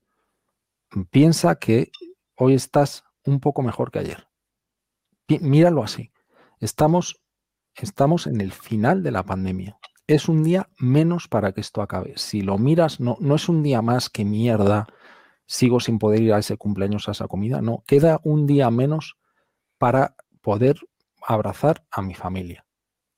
piensa 1.12 1.56
que 1.56 1.92
hoy 2.36 2.56
estás 2.56 3.04
un 3.24 3.40
poco 3.40 3.62
mejor 3.62 3.92
que 3.92 4.00
ayer. 4.00 4.28
míralo 5.42 5.84
así. 5.84 6.12
Estamos, 6.60 7.22
estamos 7.76 8.28
en 8.28 8.42
el 8.42 8.52
final 8.52 9.04
de 9.04 9.12
la 9.12 9.24
pandemia. 9.24 9.78
Es 10.08 10.30
un 10.30 10.44
día 10.44 10.70
menos 10.78 11.28
para 11.28 11.52
que 11.52 11.62
esto 11.62 11.82
acabe. 11.82 12.14
Si 12.16 12.42
lo 12.42 12.58
miras, 12.58 13.00
no, 13.00 13.18
no 13.20 13.36
es 13.36 13.50
un 13.50 13.64
día 13.64 13.82
más 13.82 14.10
que 14.10 14.24
mierda, 14.24 14.88
sigo 15.48 15.80
sin 15.80 15.98
poder 16.00 16.22
ir 16.22 16.34
a 16.34 16.40
ese 16.40 16.58
cumpleaños, 16.58 17.08
a 17.08 17.12
esa 17.12 17.28
comida. 17.28 17.62
No, 17.62 17.84
queda 17.88 18.20
un 18.24 18.46
día 18.46 18.70
menos 18.70 19.18
para 19.80 20.16
poder 20.42 20.78
abrazar 21.26 21.86
a 21.92 22.02
mi 22.02 22.14
familia. 22.14 22.66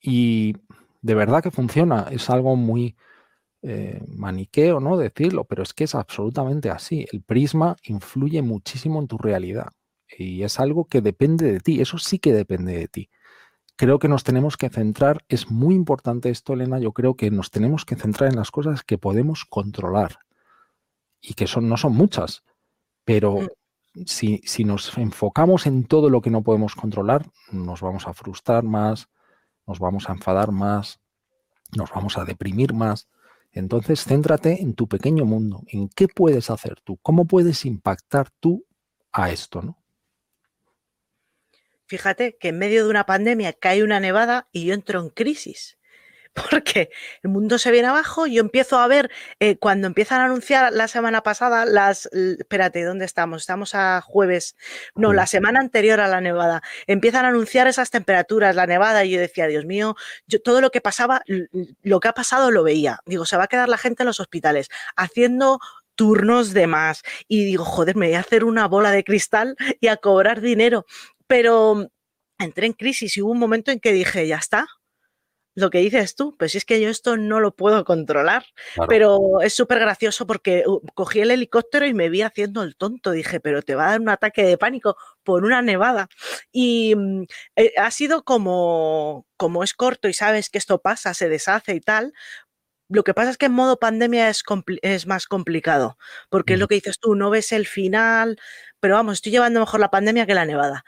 Y 0.00 0.54
de 1.02 1.14
verdad 1.14 1.42
que 1.42 1.50
funciona. 1.50 2.08
Es 2.10 2.30
algo 2.30 2.56
muy 2.56 2.96
eh, 3.62 4.00
maniqueo, 4.08 4.80
¿no? 4.80 4.96
Decirlo, 4.96 5.44
pero 5.44 5.62
es 5.62 5.74
que 5.74 5.84
es 5.84 5.94
absolutamente 5.94 6.70
así. 6.70 7.06
El 7.12 7.22
prisma 7.22 7.76
influye 7.84 8.42
muchísimo 8.42 9.00
en 9.00 9.08
tu 9.08 9.18
realidad. 9.18 9.68
Y 10.16 10.42
es 10.42 10.58
algo 10.58 10.86
que 10.86 11.02
depende 11.02 11.52
de 11.52 11.60
ti. 11.60 11.80
Eso 11.80 11.98
sí 11.98 12.18
que 12.18 12.32
depende 12.32 12.76
de 12.78 12.88
ti. 12.88 13.10
Creo 13.78 14.00
que 14.00 14.08
nos 14.08 14.24
tenemos 14.24 14.56
que 14.56 14.70
centrar, 14.70 15.24
es 15.28 15.52
muy 15.52 15.76
importante 15.76 16.30
esto, 16.30 16.52
Elena, 16.52 16.80
yo 16.80 16.90
creo 16.90 17.14
que 17.14 17.30
nos 17.30 17.52
tenemos 17.52 17.84
que 17.84 17.94
centrar 17.94 18.28
en 18.28 18.34
las 18.34 18.50
cosas 18.50 18.82
que 18.82 18.98
podemos 18.98 19.44
controlar 19.44 20.18
y 21.20 21.34
que 21.34 21.46
son, 21.46 21.68
no 21.68 21.76
son 21.76 21.94
muchas, 21.94 22.42
pero 23.04 23.36
mm. 23.36 24.00
si, 24.04 24.40
si 24.44 24.64
nos 24.64 24.98
enfocamos 24.98 25.66
en 25.66 25.84
todo 25.84 26.10
lo 26.10 26.20
que 26.22 26.30
no 26.30 26.42
podemos 26.42 26.74
controlar, 26.74 27.30
nos 27.52 27.80
vamos 27.80 28.08
a 28.08 28.14
frustrar 28.14 28.64
más, 28.64 29.08
nos 29.64 29.78
vamos 29.78 30.10
a 30.10 30.14
enfadar 30.14 30.50
más, 30.50 30.98
nos 31.76 31.88
vamos 31.92 32.18
a 32.18 32.24
deprimir 32.24 32.74
más. 32.74 33.08
Entonces, 33.52 34.02
céntrate 34.02 34.60
en 34.60 34.74
tu 34.74 34.88
pequeño 34.88 35.24
mundo, 35.24 35.62
en 35.68 35.88
qué 35.88 36.08
puedes 36.08 36.50
hacer 36.50 36.80
tú, 36.80 36.98
cómo 37.00 37.26
puedes 37.26 37.64
impactar 37.64 38.28
tú 38.40 38.64
a 39.12 39.30
esto, 39.30 39.62
¿no? 39.62 39.77
Fíjate 41.88 42.36
que 42.38 42.48
en 42.48 42.58
medio 42.58 42.84
de 42.84 42.90
una 42.90 43.06
pandemia 43.06 43.54
cae 43.54 43.82
una 43.82 43.98
nevada 43.98 44.48
y 44.52 44.66
yo 44.66 44.74
entro 44.74 45.00
en 45.00 45.08
crisis 45.08 45.78
porque 46.50 46.90
el 47.22 47.30
mundo 47.30 47.58
se 47.58 47.70
viene 47.70 47.88
abajo. 47.88 48.26
Yo 48.26 48.40
empiezo 48.40 48.78
a 48.78 48.86
ver 48.86 49.10
eh, 49.40 49.56
cuando 49.56 49.86
empiezan 49.86 50.20
a 50.20 50.26
anunciar 50.26 50.72
la 50.72 50.86
semana 50.88 51.22
pasada 51.22 51.64
las. 51.64 52.06
Espérate, 52.12 52.84
¿dónde 52.84 53.04
estamos? 53.04 53.42
Estamos 53.42 53.74
a 53.74 54.00
jueves. 54.00 54.56
No, 54.94 55.12
la 55.12 55.26
semana 55.26 55.60
anterior 55.60 56.00
a 56.00 56.08
la 56.08 56.20
nevada. 56.20 56.62
Empiezan 56.86 57.24
a 57.24 57.28
anunciar 57.28 57.66
esas 57.66 57.90
temperaturas, 57.90 58.54
la 58.54 58.66
nevada, 58.66 59.04
y 59.04 59.10
yo 59.10 59.20
decía, 59.20 59.46
Dios 59.46 59.64
mío, 59.64 59.96
yo 60.26 60.40
todo 60.40 60.60
lo 60.60 60.70
que 60.70 60.80
pasaba, 60.80 61.22
lo 61.82 62.00
que 62.00 62.08
ha 62.08 62.12
pasado 62.12 62.50
lo 62.50 62.62
veía. 62.62 63.00
Digo, 63.06 63.24
se 63.24 63.36
va 63.36 63.44
a 63.44 63.48
quedar 63.48 63.68
la 63.68 63.78
gente 63.78 64.02
en 64.02 64.08
los 64.08 64.20
hospitales 64.20 64.68
haciendo 64.96 65.58
turnos 65.94 66.54
de 66.54 66.68
más. 66.68 67.02
Y 67.26 67.44
digo, 67.44 67.64
joder, 67.64 67.96
me 67.96 68.06
voy 68.06 68.14
a 68.14 68.20
hacer 68.20 68.44
una 68.44 68.68
bola 68.68 68.92
de 68.92 69.02
cristal 69.02 69.56
y 69.80 69.88
a 69.88 69.96
cobrar 69.96 70.40
dinero. 70.40 70.86
Pero 71.28 71.88
entré 72.38 72.66
en 72.66 72.72
crisis 72.72 73.16
y 73.16 73.22
hubo 73.22 73.30
un 73.30 73.38
momento 73.38 73.70
en 73.70 73.78
que 73.78 73.92
dije, 73.92 74.26
ya 74.26 74.36
está, 74.36 74.66
lo 75.58 75.70
que 75.70 75.78
dices 75.78 76.14
tú, 76.14 76.36
pues 76.38 76.54
es 76.54 76.64
que 76.64 76.80
yo 76.80 76.88
esto 76.88 77.16
no 77.16 77.40
lo 77.40 77.54
puedo 77.54 77.84
controlar, 77.84 78.44
pero 78.88 79.40
es 79.42 79.54
súper 79.54 79.80
gracioso 79.80 80.24
porque 80.24 80.62
uh, 80.66 80.80
cogí 80.94 81.20
el 81.20 81.32
helicóptero 81.32 81.84
y 81.84 81.94
me 81.94 82.08
vi 82.10 82.22
haciendo 82.22 82.62
el 82.62 82.76
tonto, 82.76 83.10
dije, 83.10 83.40
pero 83.40 83.62
te 83.62 83.74
va 83.74 83.88
a 83.88 83.90
dar 83.90 84.00
un 84.00 84.08
ataque 84.08 84.44
de 84.44 84.56
pánico 84.56 84.96
por 85.24 85.44
una 85.44 85.60
nevada. 85.60 86.08
Y 86.52 86.94
mm, 86.94 87.24
eh, 87.56 87.72
ha 87.76 87.90
sido 87.90 88.22
como, 88.22 89.26
como 89.36 89.64
es 89.64 89.74
corto 89.74 90.08
y 90.08 90.14
sabes 90.14 90.48
que 90.48 90.58
esto 90.58 90.80
pasa, 90.80 91.12
se 91.12 91.28
deshace 91.28 91.74
y 91.74 91.80
tal, 91.80 92.12
lo 92.88 93.04
que 93.04 93.12
pasa 93.12 93.30
es 93.30 93.36
que 93.36 93.46
en 93.46 93.52
modo 93.52 93.78
pandemia 93.78 94.30
es, 94.30 94.42
es 94.82 95.06
más 95.06 95.26
complicado, 95.26 95.98
porque 96.30 96.54
es 96.54 96.60
lo 96.60 96.68
que 96.68 96.76
dices 96.76 96.98
tú, 96.98 97.16
no 97.16 97.28
ves 97.30 97.52
el 97.52 97.66
final, 97.66 98.38
pero 98.80 98.94
vamos, 98.94 99.14
estoy 99.14 99.32
llevando 99.32 99.60
mejor 99.60 99.80
la 99.80 99.90
pandemia 99.90 100.26
que 100.26 100.34
la 100.34 100.44
nevada. 100.44 100.84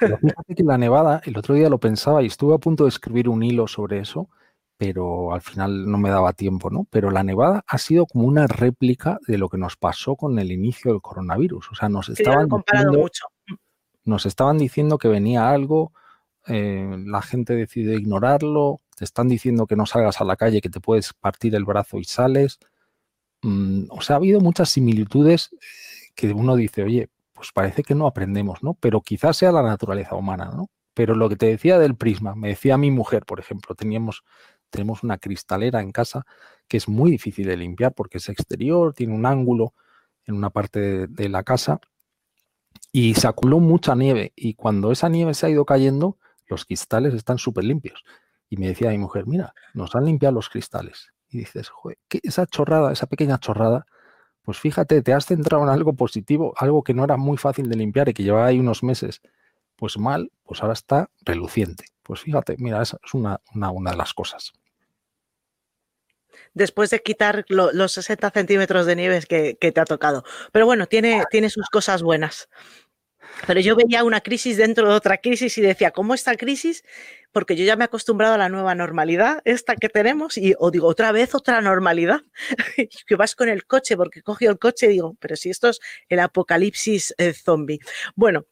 fíjate 0.00 0.54
que 0.54 0.64
la 0.64 0.78
nevada, 0.78 1.20
el 1.24 1.36
otro 1.36 1.54
día 1.54 1.68
lo 1.68 1.78
pensaba 1.78 2.22
y 2.22 2.26
estuve 2.26 2.54
a 2.54 2.58
punto 2.58 2.84
de 2.84 2.90
escribir 2.90 3.28
un 3.28 3.42
hilo 3.42 3.66
sobre 3.68 4.00
eso, 4.00 4.28
pero 4.76 5.32
al 5.32 5.40
final 5.40 5.88
no 5.88 5.98
me 5.98 6.10
daba 6.10 6.32
tiempo, 6.32 6.68
¿no? 6.70 6.86
Pero 6.90 7.10
la 7.10 7.22
nevada 7.22 7.62
ha 7.68 7.78
sido 7.78 8.06
como 8.06 8.26
una 8.26 8.46
réplica 8.48 9.18
de 9.28 9.38
lo 9.38 9.48
que 9.48 9.58
nos 9.58 9.76
pasó 9.76 10.16
con 10.16 10.38
el 10.38 10.50
inicio 10.50 10.90
del 10.90 11.00
coronavirus. 11.00 11.70
O 11.70 11.74
sea, 11.76 11.88
nos 11.88 12.08
estaban, 12.08 12.48
diciendo, 12.48 12.98
mucho. 12.98 13.26
nos 14.04 14.26
estaban 14.26 14.58
diciendo 14.58 14.98
que 14.98 15.06
venía 15.06 15.50
algo, 15.50 15.92
eh, 16.48 16.96
la 17.06 17.22
gente 17.22 17.54
decidió 17.54 17.96
ignorarlo, 17.96 18.80
te 18.96 19.04
están 19.04 19.28
diciendo 19.28 19.66
que 19.66 19.76
no 19.76 19.86
salgas 19.86 20.20
a 20.20 20.24
la 20.24 20.34
calle, 20.34 20.60
que 20.60 20.70
te 20.70 20.80
puedes 20.80 21.12
partir 21.12 21.54
el 21.54 21.64
brazo 21.64 21.98
y 21.98 22.04
sales. 22.04 22.58
Mm, 23.42 23.84
o 23.90 24.00
sea, 24.00 24.16
ha 24.16 24.18
habido 24.18 24.40
muchas 24.40 24.70
similitudes 24.70 25.50
que 26.14 26.32
uno 26.32 26.56
dice, 26.56 26.82
oye, 26.82 27.10
pues 27.32 27.52
parece 27.52 27.82
que 27.82 27.94
no 27.94 28.06
aprendemos, 28.06 28.62
¿no? 28.62 28.74
Pero 28.74 29.00
quizás 29.00 29.36
sea 29.36 29.52
la 29.52 29.62
naturaleza 29.62 30.14
humana, 30.14 30.50
¿no? 30.54 30.68
Pero 30.94 31.14
lo 31.14 31.28
que 31.28 31.36
te 31.36 31.46
decía 31.46 31.78
del 31.78 31.96
prisma, 31.96 32.34
me 32.34 32.48
decía 32.48 32.76
mi 32.76 32.90
mujer, 32.90 33.24
por 33.24 33.40
ejemplo, 33.40 33.74
teníamos, 33.74 34.24
tenemos 34.70 35.02
una 35.02 35.18
cristalera 35.18 35.80
en 35.80 35.92
casa 35.92 36.24
que 36.68 36.76
es 36.76 36.88
muy 36.88 37.10
difícil 37.10 37.46
de 37.46 37.56
limpiar 37.56 37.94
porque 37.94 38.18
es 38.18 38.28
exterior, 38.28 38.92
tiene 38.94 39.14
un 39.14 39.26
ángulo 39.26 39.74
en 40.26 40.34
una 40.36 40.50
parte 40.50 41.06
de 41.08 41.28
la 41.28 41.42
casa 41.42 41.80
y 42.92 43.14
se 43.14 43.26
acumuló 43.26 43.58
mucha 43.58 43.94
nieve 43.94 44.32
y 44.36 44.54
cuando 44.54 44.92
esa 44.92 45.08
nieve 45.08 45.34
se 45.34 45.46
ha 45.46 45.50
ido 45.50 45.64
cayendo, 45.64 46.18
los 46.46 46.64
cristales 46.64 47.14
están 47.14 47.38
súper 47.38 47.64
limpios. 47.64 48.04
Y 48.48 48.58
me 48.58 48.68
decía 48.68 48.90
mi 48.90 48.98
mujer, 48.98 49.26
mira, 49.26 49.54
nos 49.72 49.94
han 49.94 50.04
limpiado 50.04 50.34
los 50.34 50.50
cristales. 50.50 51.12
Y 51.30 51.38
dices, 51.38 51.70
joder, 51.70 51.98
esa 52.22 52.46
chorrada, 52.46 52.92
esa 52.92 53.06
pequeña 53.06 53.38
chorrada, 53.38 53.86
pues 54.42 54.58
fíjate, 54.58 55.02
te 55.02 55.12
has 55.12 55.26
centrado 55.26 55.62
en 55.62 55.70
algo 55.70 55.94
positivo, 55.94 56.52
algo 56.56 56.82
que 56.82 56.94
no 56.94 57.04
era 57.04 57.16
muy 57.16 57.36
fácil 57.36 57.68
de 57.68 57.76
limpiar 57.76 58.08
y 58.08 58.14
que 58.14 58.24
llevaba 58.24 58.46
ahí 58.46 58.58
unos 58.58 58.82
meses, 58.82 59.22
pues 59.76 59.98
mal, 59.98 60.30
pues 60.44 60.62
ahora 60.62 60.74
está 60.74 61.10
reluciente. 61.24 61.86
Pues 62.02 62.20
fíjate, 62.20 62.56
mira, 62.58 62.82
esa 62.82 62.98
es 63.04 63.14
una, 63.14 63.40
una, 63.54 63.90
de 63.92 63.96
las 63.96 64.12
cosas. 64.12 64.52
Después 66.54 66.90
de 66.90 67.00
quitar 67.00 67.44
los 67.48 67.92
60 67.92 68.30
centímetros 68.30 68.86
de 68.86 68.96
nieve 68.96 69.22
que, 69.28 69.56
que, 69.60 69.70
te 69.70 69.80
ha 69.80 69.84
tocado. 69.84 70.24
Pero 70.50 70.66
bueno, 70.66 70.86
tiene, 70.86 71.24
tiene 71.30 71.48
sus 71.48 71.68
cosas 71.68 72.02
buenas. 72.02 72.48
Pero 73.46 73.60
yo 73.60 73.76
veía 73.76 74.04
una 74.04 74.20
crisis 74.20 74.56
dentro 74.56 74.88
de 74.88 74.94
otra 74.94 75.18
crisis 75.18 75.56
y 75.58 75.62
decía, 75.62 75.90
¿cómo 75.90 76.14
esta 76.14 76.36
crisis? 76.36 76.84
Porque 77.32 77.56
yo 77.56 77.64
ya 77.64 77.76
me 77.76 77.84
he 77.84 77.86
acostumbrado 77.86 78.34
a 78.34 78.38
la 78.38 78.48
nueva 78.48 78.74
normalidad, 78.74 79.40
esta 79.44 79.76
que 79.76 79.88
tenemos, 79.88 80.36
y 80.36 80.54
o 80.58 80.70
digo, 80.70 80.86
otra 80.88 81.12
vez 81.12 81.34
otra 81.34 81.60
normalidad, 81.60 82.20
que 83.06 83.16
vas 83.16 83.34
con 83.34 83.48
el 83.48 83.66
coche, 83.66 83.96
porque 83.96 84.22
cogió 84.22 84.50
el 84.50 84.58
coche 84.58 84.86
y 84.86 84.90
digo, 84.90 85.16
pero 85.20 85.36
si 85.36 85.50
esto 85.50 85.68
es 85.68 85.80
el 86.08 86.20
apocalipsis 86.20 87.14
eh, 87.18 87.32
zombie. 87.32 87.80
Bueno, 88.14 88.46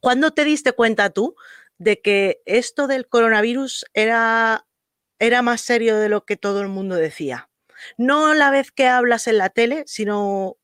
¿cuándo 0.00 0.32
te 0.32 0.44
diste 0.44 0.72
cuenta 0.72 1.10
tú 1.10 1.34
de 1.78 2.00
que 2.00 2.42
esto 2.44 2.86
del 2.86 3.08
coronavirus 3.08 3.86
era, 3.94 4.66
era 5.18 5.42
más 5.42 5.60
serio 5.60 5.96
de 5.96 6.08
lo 6.08 6.24
que 6.24 6.36
todo 6.36 6.62
el 6.62 6.68
mundo 6.68 6.96
decía? 6.96 7.50
No 7.96 8.34
la 8.34 8.50
vez 8.50 8.72
que 8.72 8.86
hablas 8.86 9.26
en 9.28 9.38
la 9.38 9.50
tele, 9.50 9.84
sino 9.86 10.56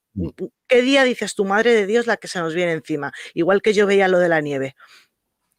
¿Qué 0.68 0.82
día 0.82 1.04
dices 1.04 1.34
tu 1.34 1.44
madre 1.44 1.72
de 1.74 1.86
Dios 1.86 2.06
la 2.06 2.16
que 2.16 2.28
se 2.28 2.40
nos 2.40 2.54
viene 2.54 2.72
encima? 2.72 3.12
Igual 3.34 3.62
que 3.62 3.72
yo 3.72 3.86
veía 3.86 4.08
lo 4.08 4.18
de 4.18 4.28
la 4.28 4.40
nieve. 4.40 4.74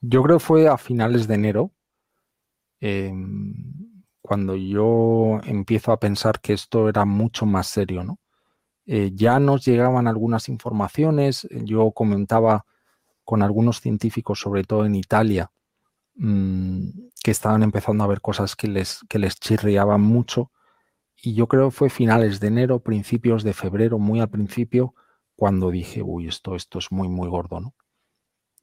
Yo 0.02 0.24
creo 0.24 0.38
que 0.38 0.46
fue 0.46 0.68
a 0.68 0.78
finales 0.78 1.28
de 1.28 1.36
enero, 1.36 1.72
em, 2.80 3.53
cuando 4.22 4.56
yo 4.56 5.39
empiezo 5.45 5.91
a 5.91 5.99
pensar 5.99 6.39
que 6.39 6.53
esto 6.53 6.89
era 6.89 7.06
mucho 7.06 7.45
más 7.45 7.68
serio, 7.68 8.03
¿no? 8.03 8.20
Eh, 8.86 9.12
ya 9.14 9.39
nos 9.39 9.66
llegaban 9.66 10.08
algunas 10.08 10.47
informaciones, 10.47 11.47
yo 11.51 11.91
comentaba 11.91 12.66
con 13.24 13.41
algunos 13.41 13.82
científicos, 13.82 14.39
sobre 14.39 14.64
todo 14.64 14.86
en 14.86 14.95
Italia, 14.95 15.51
mm, 16.16 16.89
que 17.24 17.32
estaban 17.32 17.64
empezando 17.64 18.03
a 18.03 18.08
ver 18.08 18.22
cosas 18.22 18.56
que 18.56 18.68
les, 18.68 18.99
que 19.10 19.20
les 19.20 19.39
chirriaban 19.39 20.01
mucho 20.01 20.51
y 21.22 21.34
yo 21.34 21.47
creo 21.47 21.72
fue 21.72 21.89
finales 21.89 22.39
de 22.39 22.47
enero, 22.47 22.80
principios 22.80 23.43
de 23.43 23.53
febrero, 23.53 23.99
muy 23.99 24.20
al 24.20 24.30
principio, 24.30 24.93
cuando 25.36 25.72
dije, 25.72 26.01
uy, 26.03 26.28
esto, 26.28 26.55
esto 26.55 26.80
es 26.80 26.91
muy, 26.91 27.09
muy 27.09 27.28
gordo, 27.30 27.59
¿no? 27.59 27.74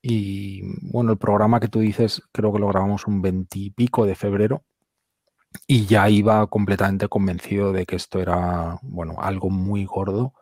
Y 0.03 0.62
bueno, 0.90 1.12
el 1.12 1.18
programa 1.18 1.61
que 1.61 1.68
tú 1.68 1.80
dices, 1.80 2.22
creo 2.32 2.53
que 2.53 2.59
lo 2.59 2.68
grabamos 2.68 3.07
un 3.07 3.22
veintipico 3.22 4.07
de 4.07 4.14
febrero 4.16 4.64
y 5.66 5.86
ya 5.86 6.09
iba 6.11 6.46
completamente 6.48 7.09
convencido 7.09 7.72
de 7.72 7.86
que 7.86 7.96
esto 7.96 8.20
era, 8.20 8.78
bueno, 8.82 9.16
algo 9.18 9.50
muy 9.50 9.84
gordo 9.84 10.34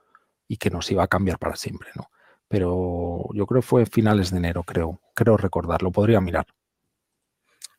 y 0.48 0.56
que 0.56 0.70
nos 0.70 0.90
iba 0.90 1.04
a 1.04 1.08
cambiar 1.08 1.38
para 1.38 1.56
siempre, 1.56 1.90
¿no? 1.94 2.11
pero 2.50 3.28
yo 3.32 3.46
creo 3.46 3.61
que 3.61 3.66
fue 3.66 3.86
finales 3.86 4.32
de 4.32 4.38
enero, 4.38 4.64
creo, 4.64 5.00
creo 5.14 5.36
recordar, 5.36 5.84
lo 5.84 5.92
podría 5.92 6.20
mirar. 6.20 6.46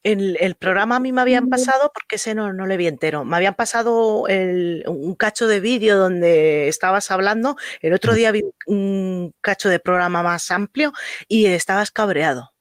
El, 0.04 0.38
el, 0.40 0.56
programa 0.56 0.96
a 0.96 1.00
mí 1.00 1.12
me 1.12 1.22
habían 1.22 1.48
pasado, 1.48 1.92
porque 1.94 2.16
ese 2.16 2.34
no, 2.34 2.54
no 2.54 2.66
le 2.66 2.76
vi 2.76 2.88
entero, 2.88 3.24
me 3.24 3.36
habían 3.36 3.54
pasado 3.54 4.28
el, 4.28 4.84
un 4.88 5.14
cacho 5.14 5.48
de 5.48 5.60
vídeo 5.60 5.98
donde 5.98 6.68
estabas 6.68 7.12
hablando, 7.12 7.56
el 7.82 7.94
otro 7.94 8.16
día 8.16 8.32
vi 8.32 8.44
un 8.66 9.32
cacho 9.42 9.70
de 9.70 9.80
programa 9.80 10.24
más 10.24 10.50
amplio 10.50 10.92
y 11.28 11.46
estabas 11.46 11.92
cabreado. 11.92 12.52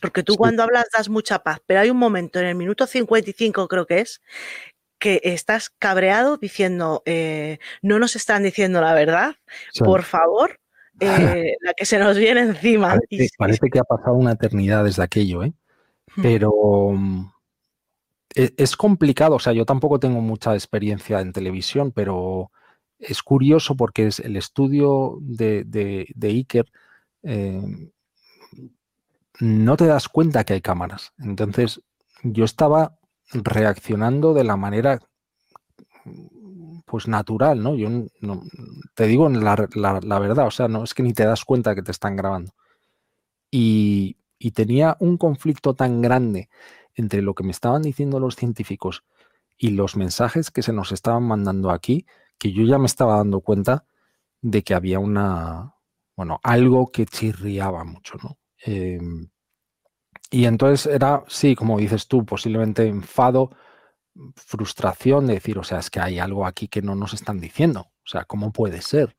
Porque 0.00 0.24
tú 0.24 0.32
sí. 0.32 0.38
cuando 0.38 0.64
hablas 0.64 0.86
das 0.92 1.08
mucha 1.08 1.44
paz, 1.44 1.60
pero 1.64 1.78
hay 1.78 1.90
un 1.90 1.96
momento 1.96 2.40
en 2.40 2.46
el 2.46 2.56
minuto 2.56 2.88
55 2.88 3.68
creo 3.68 3.86
que 3.86 4.00
es, 4.00 4.20
que 4.98 5.20
estás 5.24 5.70
cabreado 5.70 6.38
diciendo, 6.38 7.02
eh, 7.06 7.58
no 7.82 7.98
nos 7.98 8.16
están 8.16 8.42
diciendo 8.42 8.80
la 8.80 8.94
verdad, 8.94 9.36
sí. 9.72 9.82
por 9.84 10.02
favor, 10.02 10.60
eh, 11.00 11.56
la 11.60 11.74
que 11.74 11.86
se 11.86 11.98
nos 11.98 12.16
viene 12.16 12.40
encima. 12.40 12.98
Parece 13.38 13.68
que 13.68 13.78
ha 13.78 13.84
pasado 13.84 14.14
una 14.14 14.32
eternidad 14.32 14.84
desde 14.84 15.02
aquello, 15.02 15.42
¿eh? 15.44 15.52
Pero 16.20 16.52
mm, 16.92 17.32
e, 18.34 18.54
es 18.56 18.76
complicado, 18.76 19.36
o 19.36 19.38
sea, 19.38 19.52
yo 19.52 19.64
tampoco 19.64 19.98
tengo 19.98 20.20
mucha 20.20 20.54
experiencia 20.54 21.20
en 21.20 21.32
televisión, 21.32 21.92
pero 21.92 22.50
es 22.98 23.22
curioso 23.22 23.76
porque 23.76 24.06
es 24.06 24.20
el 24.20 24.36
estudio 24.36 25.18
de, 25.20 25.64
de, 25.64 26.28
Iker 26.28 26.70
eh, 27.22 27.90
no 29.40 29.76
te 29.76 29.86
das 29.86 30.08
cuenta 30.08 30.44
que 30.44 30.54
hay 30.54 30.60
cámaras. 30.60 31.12
Entonces, 31.18 31.80
yo 32.22 32.44
estaba 32.44 32.96
reaccionando 33.32 34.34
de 34.34 34.44
la 34.44 34.56
manera 34.56 35.00
pues 36.86 37.08
natural, 37.08 37.62
¿no? 37.62 37.74
Yo 37.74 37.88
no, 38.20 38.42
te 38.94 39.06
digo 39.06 39.28
la, 39.28 39.68
la, 39.74 40.00
la, 40.02 40.18
verdad, 40.18 40.46
o 40.46 40.50
sea, 40.50 40.68
no 40.68 40.84
es 40.84 40.94
que 40.94 41.02
ni 41.02 41.12
te 41.12 41.24
das 41.24 41.44
cuenta 41.44 41.74
que 41.74 41.82
te 41.82 41.90
están 41.90 42.16
grabando. 42.16 42.52
Y, 43.50 44.16
y 44.42 44.50
tenía 44.50 44.96
un 44.98 45.18
conflicto 45.18 45.74
tan 45.74 46.02
grande 46.02 46.48
entre 46.94 47.22
lo 47.22 47.32
que 47.32 47.44
me 47.44 47.52
estaban 47.52 47.80
diciendo 47.80 48.18
los 48.18 48.34
científicos 48.34 49.04
y 49.56 49.70
los 49.70 49.96
mensajes 49.96 50.50
que 50.50 50.62
se 50.62 50.72
nos 50.72 50.90
estaban 50.90 51.22
mandando 51.22 51.70
aquí, 51.70 52.06
que 52.38 52.52
yo 52.52 52.64
ya 52.64 52.76
me 52.76 52.86
estaba 52.86 53.18
dando 53.18 53.40
cuenta 53.40 53.84
de 54.40 54.64
que 54.64 54.74
había 54.74 54.98
una, 54.98 55.76
bueno, 56.16 56.40
algo 56.42 56.90
que 56.90 57.06
chirriaba 57.06 57.84
mucho, 57.84 58.16
¿no? 58.20 58.36
Eh, 58.66 58.98
y 60.28 60.46
entonces 60.46 60.92
era, 60.92 61.22
sí, 61.28 61.54
como 61.54 61.78
dices 61.78 62.08
tú, 62.08 62.26
posiblemente 62.26 62.88
enfado, 62.88 63.50
frustración 64.34 65.28
de 65.28 65.34
decir, 65.34 65.56
o 65.56 65.62
sea, 65.62 65.78
es 65.78 65.88
que 65.88 66.00
hay 66.00 66.18
algo 66.18 66.46
aquí 66.46 66.66
que 66.66 66.82
no 66.82 66.96
nos 66.96 67.14
están 67.14 67.38
diciendo, 67.38 67.82
o 67.82 68.08
sea, 68.08 68.24
¿cómo 68.24 68.50
puede 68.50 68.82
ser? 68.82 69.16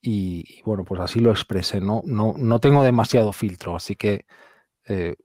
Y, 0.00 0.62
bueno, 0.64 0.84
pues 0.84 1.00
así 1.00 1.20
lo 1.20 1.30
expresé. 1.30 1.80
No, 1.80 2.02
no, 2.04 2.34
no 2.36 2.60
tengo 2.60 2.82
demasiado 2.82 3.32
filtro, 3.32 3.76
así 3.76 3.96
que 3.96 4.26
eh, 4.86 5.16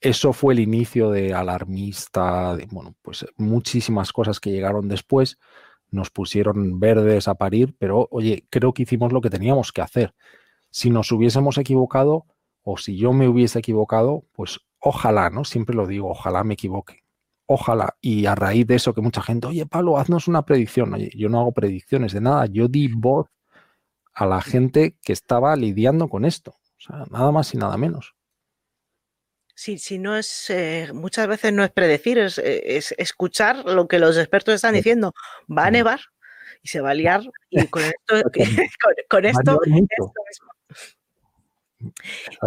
eso 0.00 0.32
fue 0.32 0.54
el 0.54 0.60
inicio 0.60 1.10
de 1.10 1.34
alarmista, 1.34 2.56
bueno, 2.70 2.94
pues 3.02 3.26
muchísimas 3.36 4.12
cosas 4.12 4.40
que 4.40 4.50
llegaron 4.50 4.88
después. 4.88 5.38
Nos 5.90 6.10
pusieron 6.10 6.80
verdes 6.80 7.28
a 7.28 7.34
parir, 7.34 7.74
pero 7.78 8.08
oye, 8.10 8.46
creo 8.50 8.74
que 8.74 8.82
hicimos 8.82 9.12
lo 9.12 9.20
que 9.20 9.30
teníamos 9.30 9.72
que 9.72 9.82
hacer. 9.82 10.14
Si 10.70 10.90
nos 10.90 11.10
hubiésemos 11.12 11.58
equivocado 11.58 12.26
o 12.62 12.76
si 12.76 12.96
yo 12.96 13.12
me 13.12 13.28
hubiese 13.28 13.60
equivocado, 13.60 14.24
pues 14.32 14.60
ojalá, 14.80 15.30
¿no? 15.30 15.44
Siempre 15.44 15.74
lo 15.76 15.86
digo, 15.86 16.10
ojalá 16.10 16.44
me 16.44 16.54
equivoque. 16.54 17.04
Ojalá. 17.46 17.96
Y 18.02 18.26
a 18.26 18.34
raíz 18.34 18.66
de 18.66 18.74
eso 18.76 18.92
que 18.94 19.00
mucha 19.00 19.22
gente, 19.22 19.46
oye, 19.46 19.64
Pablo, 19.66 19.96
haznos 19.98 20.28
una 20.28 20.44
predicción. 20.44 20.92
Oye, 20.92 21.10
yo 21.16 21.30
no 21.30 21.40
hago 21.40 21.52
predicciones 21.52 22.12
de 22.12 22.20
nada. 22.20 22.46
Yo 22.46 22.68
di 22.68 22.88
voz 22.88 23.26
a 24.18 24.26
la 24.26 24.42
gente 24.42 24.96
que 25.04 25.12
estaba 25.12 25.54
lidiando 25.54 26.08
con 26.08 26.24
esto. 26.24 26.50
O 26.50 26.80
sea, 26.80 27.04
nada 27.10 27.30
más 27.30 27.54
y 27.54 27.56
nada 27.56 27.76
menos. 27.76 28.16
Sí, 29.54 29.78
si 29.78 29.98
no 29.98 30.16
es, 30.16 30.50
eh, 30.50 30.90
muchas 30.92 31.28
veces 31.28 31.52
no 31.52 31.62
es 31.62 31.70
predecir, 31.70 32.18
es, 32.18 32.38
es, 32.38 32.94
escuchar 32.98 33.64
lo 33.64 33.86
que 33.86 34.00
los 34.00 34.16
expertos 34.16 34.56
están 34.56 34.74
diciendo. 34.74 35.14
Va 35.48 35.66
a 35.66 35.70
nevar 35.70 36.00
y 36.62 36.68
se 36.68 36.80
va 36.80 36.90
a 36.90 36.94
liar 36.94 37.22
y 37.50 37.66
con 37.68 37.82
esto, 37.82 38.22
con, 38.82 38.94
con 39.08 39.24
esto, 39.24 39.60
esto 39.62 40.46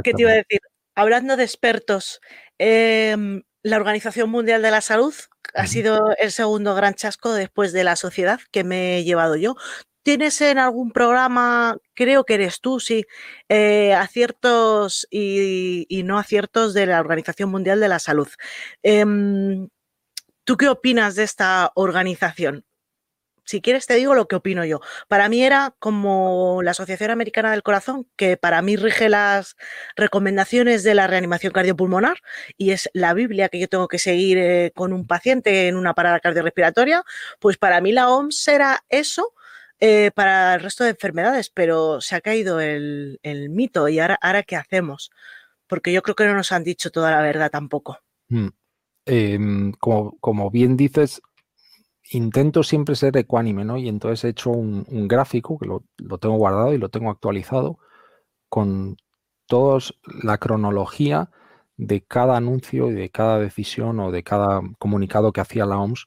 ¿Qué 0.03 0.13
te 0.13 0.22
iba 0.24 0.32
a 0.32 0.36
decir? 0.36 0.59
Hablando 0.95 1.38
de 1.38 1.45
expertos, 1.45 2.19
eh, 2.59 3.15
la 3.63 3.78
Organización 3.78 4.30
Mundial 4.30 4.61
de 4.61 4.72
la 4.72 4.82
Salud 4.82 5.13
ha 5.53 5.67
sido 5.67 6.15
el 6.17 6.34
segundo 6.34 6.76
gran 6.76 6.95
chasco 6.95 7.32
después 7.34 7.72
de 7.72 7.86
la 7.86 7.95
sociedad 7.95 8.41
que 8.51 8.65
me 8.65 8.97
he 8.97 9.03
llevado 9.05 9.38
yo 9.38 9.55
tienes 10.03 10.41
en 10.41 10.57
algún 10.57 10.91
programa, 10.91 11.77
creo 11.93 12.25
que 12.25 12.35
eres 12.35 12.61
tú, 12.61 12.79
sí, 12.79 13.05
eh, 13.49 13.93
aciertos 13.93 15.07
y, 15.09 16.01
no 16.05 16.17
aciertos 16.17 16.73
de 16.73 16.87
la 16.87 16.99
Organización 16.99 17.49
Mundial 17.51 17.79
de 17.79 17.87
la 17.87 17.99
Salud. 17.99 18.27
Eh, 18.83 19.05
¿Tú 20.43 20.57
qué 20.57 20.69
opinas 20.69 21.15
de 21.15 21.23
esta 21.23 21.71
organización? 21.75 22.65
Si 23.45 23.61
quieres 23.61 23.85
te 23.85 23.95
digo 23.95 24.15
lo 24.15 24.27
que 24.27 24.35
opino 24.37 24.63
yo. 24.65 24.79
Para 25.07 25.27
mí 25.27 25.43
era 25.43 25.75
como 25.79 26.61
la 26.63 26.71
Asociación 26.71 27.11
Americana 27.11 27.51
del 27.51 27.63
Corazón, 27.63 28.07
que 28.15 28.37
para 28.37 28.61
mí 28.61 28.75
rige 28.77 29.09
las 29.09 29.55
recomendaciones 29.95 30.83
de 30.83 30.95
la 30.95 31.07
reanimación 31.07 31.51
cardiopulmonar 31.51 32.17
y 32.57 32.71
es 32.71 32.89
la 32.93 33.13
Biblia 33.13 33.49
que 33.49 33.59
yo 33.59 33.67
tengo 33.67 33.87
que 33.87 33.99
seguir 33.99 34.37
eh, 34.37 34.71
con 34.75 34.93
un 34.93 35.05
paciente 35.05 35.67
en 35.67 35.75
una 35.75 35.93
parada 35.93 36.19
cardiorrespiratoria, 36.19 37.03
pues 37.39 37.57
para 37.57 37.81
mí 37.81 37.91
la 37.91 38.09
OMS 38.09 38.47
era 38.47 38.85
eso, 38.89 39.33
eh, 39.84 40.11
para 40.13 40.53
el 40.53 40.61
resto 40.61 40.84
de 40.84 40.91
enfermedades, 40.91 41.49
pero 41.49 42.01
se 42.01 42.15
ha 42.15 42.21
caído 42.21 42.59
el, 42.59 43.19
mito 43.49 43.89
y 43.89 43.97
ahora, 43.97 44.43
¿qué 44.43 44.55
hacemos? 44.55 45.09
Porque 45.65 45.91
yo 45.91 46.03
creo 46.03 46.15
que 46.15 46.27
no 46.27 46.36
nos 46.36 46.51
han 46.51 46.63
dicho 46.63 46.91
toda 46.91 47.09
la 47.09 47.21
verdad 47.23 47.49
tampoco. 47.49 47.97
Mm. 48.29 48.49
Eh, 49.07 49.39
como, 49.79 50.51
bien 50.51 50.77
dices, 50.77 51.23
intento 52.11 52.61
siempre 52.61 52.93
ser 52.93 53.17
ecuánime, 53.17 53.65
¿no? 53.65 53.75
Y 53.77 53.89
entonces 53.89 54.23
he 54.23 54.29
hecho 54.29 54.51
un, 54.51 54.86
un 54.88 55.07
gráfico 55.07 55.57
que 55.57 55.65
lo, 55.65 55.84
lo, 55.97 56.19
tengo 56.19 56.36
guardado 56.36 56.73
y 56.73 56.77
lo 56.77 56.89
tengo 56.89 57.09
actualizado 57.09 57.79
con 58.49 58.97
toda 59.47 59.79
la 60.21 60.38
cronología 60.38 61.32
de 61.75 62.03
cada 62.05 62.38
anuncio 62.38 62.91
y 62.91 62.93
de 62.93 63.09
cada 63.09 63.39
decisión 63.39 63.99
o 63.99 64.11
de 64.11 64.21
cada 64.21 64.61
comunicado 64.77 65.34
que 65.34 65.41
hacía 65.41 65.65
la 65.65 65.79
OMS 65.79 66.05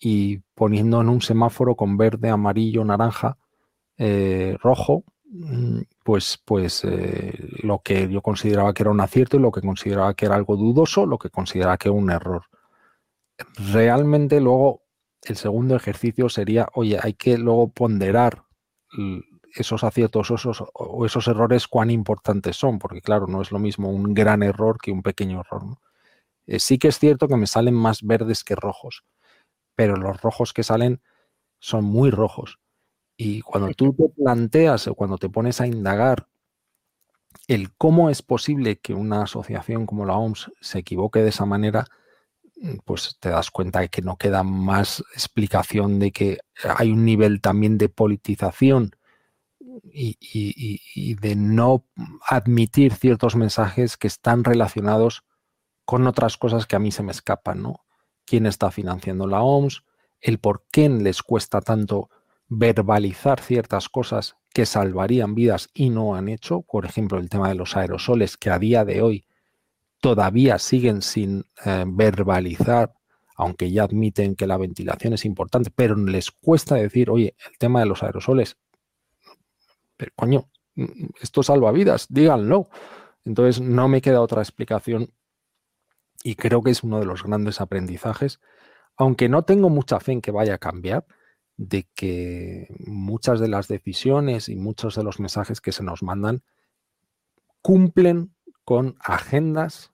y 0.00 0.38
poniendo 0.54 1.00
en 1.02 1.10
un 1.10 1.20
semáforo 1.20 1.76
con 1.76 1.98
verde, 1.98 2.30
amarillo, 2.30 2.84
naranja, 2.84 3.36
eh, 3.98 4.56
rojo, 4.62 5.04
mm, 5.26 5.80
pues, 6.02 6.40
pues 6.44 6.82
eh, 6.84 7.34
lo 7.62 7.80
que 7.80 8.08
yo 8.08 8.22
consideraba 8.22 8.72
que 8.72 8.82
era 8.82 8.90
un 8.90 9.00
acierto 9.00 9.36
y 9.36 9.40
lo 9.40 9.52
que 9.52 9.60
consideraba 9.60 10.14
que 10.14 10.24
era 10.26 10.36
algo 10.36 10.56
dudoso, 10.56 11.04
lo 11.04 11.18
que 11.18 11.28
consideraba 11.28 11.76
que 11.76 11.88
era 11.88 11.98
un 11.98 12.10
error. 12.10 12.44
Realmente 13.72 14.40
luego 14.40 14.82
el 15.22 15.36
segundo 15.36 15.76
ejercicio 15.76 16.28
sería, 16.30 16.68
oye, 16.74 16.98
hay 17.00 17.14
que 17.14 17.36
luego 17.36 17.68
ponderar 17.68 18.44
esos 19.54 19.84
aciertos 19.84 20.30
o 20.30 20.34
esos, 20.34 20.64
o 20.72 21.06
esos 21.06 21.28
errores 21.28 21.68
cuán 21.68 21.90
importantes 21.90 22.56
son, 22.56 22.78
porque 22.78 23.02
claro, 23.02 23.26
no 23.26 23.42
es 23.42 23.52
lo 23.52 23.58
mismo 23.58 23.90
un 23.90 24.14
gran 24.14 24.42
error 24.42 24.78
que 24.80 24.92
un 24.92 25.02
pequeño 25.02 25.40
error. 25.40 25.62
Eh, 26.46 26.58
sí 26.58 26.78
que 26.78 26.88
es 26.88 26.98
cierto 26.98 27.28
que 27.28 27.36
me 27.36 27.46
salen 27.46 27.74
más 27.74 28.02
verdes 28.02 28.44
que 28.44 28.56
rojos 28.56 29.04
pero 29.74 29.96
los 29.96 30.20
rojos 30.22 30.52
que 30.52 30.62
salen 30.62 31.00
son 31.58 31.84
muy 31.84 32.10
rojos. 32.10 32.58
Y 33.16 33.42
cuando 33.42 33.72
tú 33.74 33.94
te 33.94 34.08
planteas 34.08 34.86
o 34.88 34.94
cuando 34.94 35.18
te 35.18 35.28
pones 35.28 35.60
a 35.60 35.66
indagar 35.66 36.26
el 37.48 37.72
cómo 37.74 38.10
es 38.10 38.22
posible 38.22 38.78
que 38.78 38.94
una 38.94 39.22
asociación 39.22 39.86
como 39.86 40.06
la 40.06 40.16
OMS 40.16 40.52
se 40.60 40.78
equivoque 40.80 41.20
de 41.20 41.28
esa 41.30 41.44
manera, 41.46 41.84
mm, 42.60 42.78
pues 42.84 43.16
te 43.20 43.30
das 43.30 43.50
cuenta 43.50 43.80
de 43.80 43.88
que 43.88 44.02
no 44.02 44.16
queda 44.16 44.42
más 44.42 45.04
explicación 45.14 45.98
de 45.98 46.12
que 46.12 46.38
hay 46.78 46.90
un 46.92 47.04
nivel 47.04 47.40
también 47.40 47.78
de 47.78 47.88
politización 47.88 48.92
y, 49.92 50.16
y, 50.20 50.80
y 50.94 51.14
de 51.14 51.36
no 51.36 51.84
admitir 52.28 52.94
ciertos 52.94 53.36
mensajes 53.36 53.96
que 53.96 54.08
están 54.08 54.44
relacionados 54.44 55.24
con 55.84 56.06
otras 56.06 56.36
cosas 56.36 56.66
que 56.66 56.76
a 56.76 56.80
mí 56.80 56.92
se 56.92 57.02
me 57.02 57.12
escapan, 57.12 57.62
¿no? 57.62 57.84
Quién 58.30 58.46
está 58.46 58.70
financiando 58.70 59.26
la 59.26 59.42
OMS, 59.42 59.82
el 60.20 60.38
por 60.38 60.62
qué 60.70 60.88
les 60.88 61.20
cuesta 61.20 61.60
tanto 61.60 62.10
verbalizar 62.48 63.40
ciertas 63.40 63.88
cosas 63.88 64.36
que 64.54 64.66
salvarían 64.66 65.34
vidas 65.34 65.68
y 65.74 65.90
no 65.90 66.14
han 66.14 66.28
hecho, 66.28 66.62
por 66.62 66.86
ejemplo, 66.86 67.18
el 67.18 67.28
tema 67.28 67.48
de 67.48 67.56
los 67.56 67.76
aerosoles, 67.76 68.36
que 68.36 68.50
a 68.50 68.60
día 68.60 68.84
de 68.84 69.02
hoy 69.02 69.24
todavía 70.00 70.60
siguen 70.60 71.02
sin 71.02 71.44
eh, 71.64 71.84
verbalizar, 71.88 72.92
aunque 73.34 73.72
ya 73.72 73.82
admiten 73.82 74.36
que 74.36 74.46
la 74.46 74.58
ventilación 74.58 75.14
es 75.14 75.24
importante, 75.24 75.72
pero 75.74 75.96
les 75.96 76.30
cuesta 76.30 76.76
decir, 76.76 77.10
oye, 77.10 77.34
el 77.50 77.58
tema 77.58 77.80
de 77.80 77.86
los 77.86 78.04
aerosoles, 78.04 78.56
pero 79.96 80.12
coño, 80.14 80.48
esto 81.20 81.42
salva 81.42 81.72
vidas, 81.72 82.06
díganlo. 82.08 82.68
Entonces 83.24 83.60
no 83.60 83.88
me 83.88 84.00
queda 84.00 84.20
otra 84.20 84.40
explicación 84.40 85.10
y 86.22 86.34
creo 86.34 86.62
que 86.62 86.70
es 86.70 86.82
uno 86.82 87.00
de 87.00 87.06
los 87.06 87.22
grandes 87.22 87.60
aprendizajes, 87.60 88.40
aunque 88.96 89.28
no 89.28 89.44
tengo 89.44 89.70
mucha 89.70 90.00
fe 90.00 90.12
en 90.12 90.20
que 90.20 90.30
vaya 90.30 90.54
a 90.54 90.58
cambiar. 90.58 91.06
de 91.62 91.86
que 91.94 92.74
muchas 92.86 93.38
de 93.38 93.48
las 93.48 93.68
decisiones 93.68 94.48
y 94.48 94.56
muchos 94.56 94.94
de 94.96 95.04
los 95.04 95.20
mensajes 95.20 95.60
que 95.60 95.72
se 95.72 95.84
nos 95.84 96.02
mandan 96.02 96.42
cumplen 97.60 98.34
con 98.64 98.96
agendas 98.98 99.92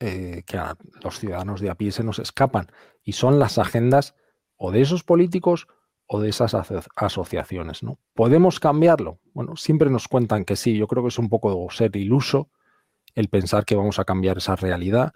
eh, 0.00 0.42
que 0.44 0.58
a 0.58 0.76
los 1.04 1.20
ciudadanos 1.20 1.60
de 1.60 1.70
a 1.70 1.76
pie 1.76 1.92
se 1.92 2.02
nos 2.02 2.18
escapan 2.18 2.66
y 3.04 3.12
son 3.12 3.38
las 3.38 3.58
agendas 3.58 4.16
o 4.56 4.72
de 4.72 4.80
esos 4.80 5.04
políticos 5.04 5.68
o 6.06 6.20
de 6.20 6.30
esas 6.30 6.56
asociaciones. 6.96 7.84
¿no? 7.84 7.98
¿Podemos 8.14 8.58
cambiarlo? 8.58 9.20
Bueno, 9.34 9.54
siempre 9.56 9.90
nos 9.90 10.08
cuentan 10.08 10.44
que 10.44 10.56
sí, 10.56 10.76
yo 10.76 10.88
creo 10.88 11.04
que 11.04 11.10
es 11.10 11.18
un 11.20 11.28
poco 11.28 11.68
ser 11.70 11.94
iluso 11.96 12.50
el 13.14 13.28
pensar 13.28 13.64
que 13.64 13.76
vamos 13.76 14.00
a 14.00 14.04
cambiar 14.04 14.38
esa 14.38 14.56
realidad 14.56 15.14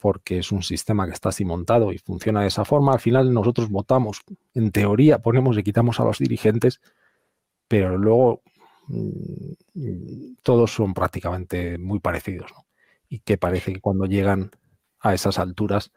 porque 0.00 0.38
es 0.38 0.50
un 0.50 0.62
sistema 0.62 1.06
que 1.06 1.12
está 1.12 1.28
así 1.28 1.44
montado 1.44 1.92
y 1.92 1.98
funciona 1.98 2.40
de 2.40 2.48
esa 2.48 2.64
forma. 2.64 2.94
Al 2.94 3.00
final 3.00 3.32
nosotros 3.32 3.68
votamos, 3.68 4.22
en 4.54 4.72
teoría 4.72 5.20
ponemos 5.20 5.58
y 5.58 5.62
quitamos 5.62 6.00
a 6.00 6.04
los 6.04 6.18
dirigentes, 6.18 6.80
pero 7.68 7.98
luego 7.98 8.42
mm, 8.88 10.34
todos 10.42 10.72
son 10.72 10.94
prácticamente 10.94 11.78
muy 11.78 12.00
parecidos. 12.00 12.50
Y 13.08 13.20
que 13.20 13.36
parece 13.36 13.74
que 13.74 13.80
cuando 13.80 14.06
llegan 14.06 14.50
a 15.00 15.12
esas 15.14 15.38
alturas, 15.38 15.92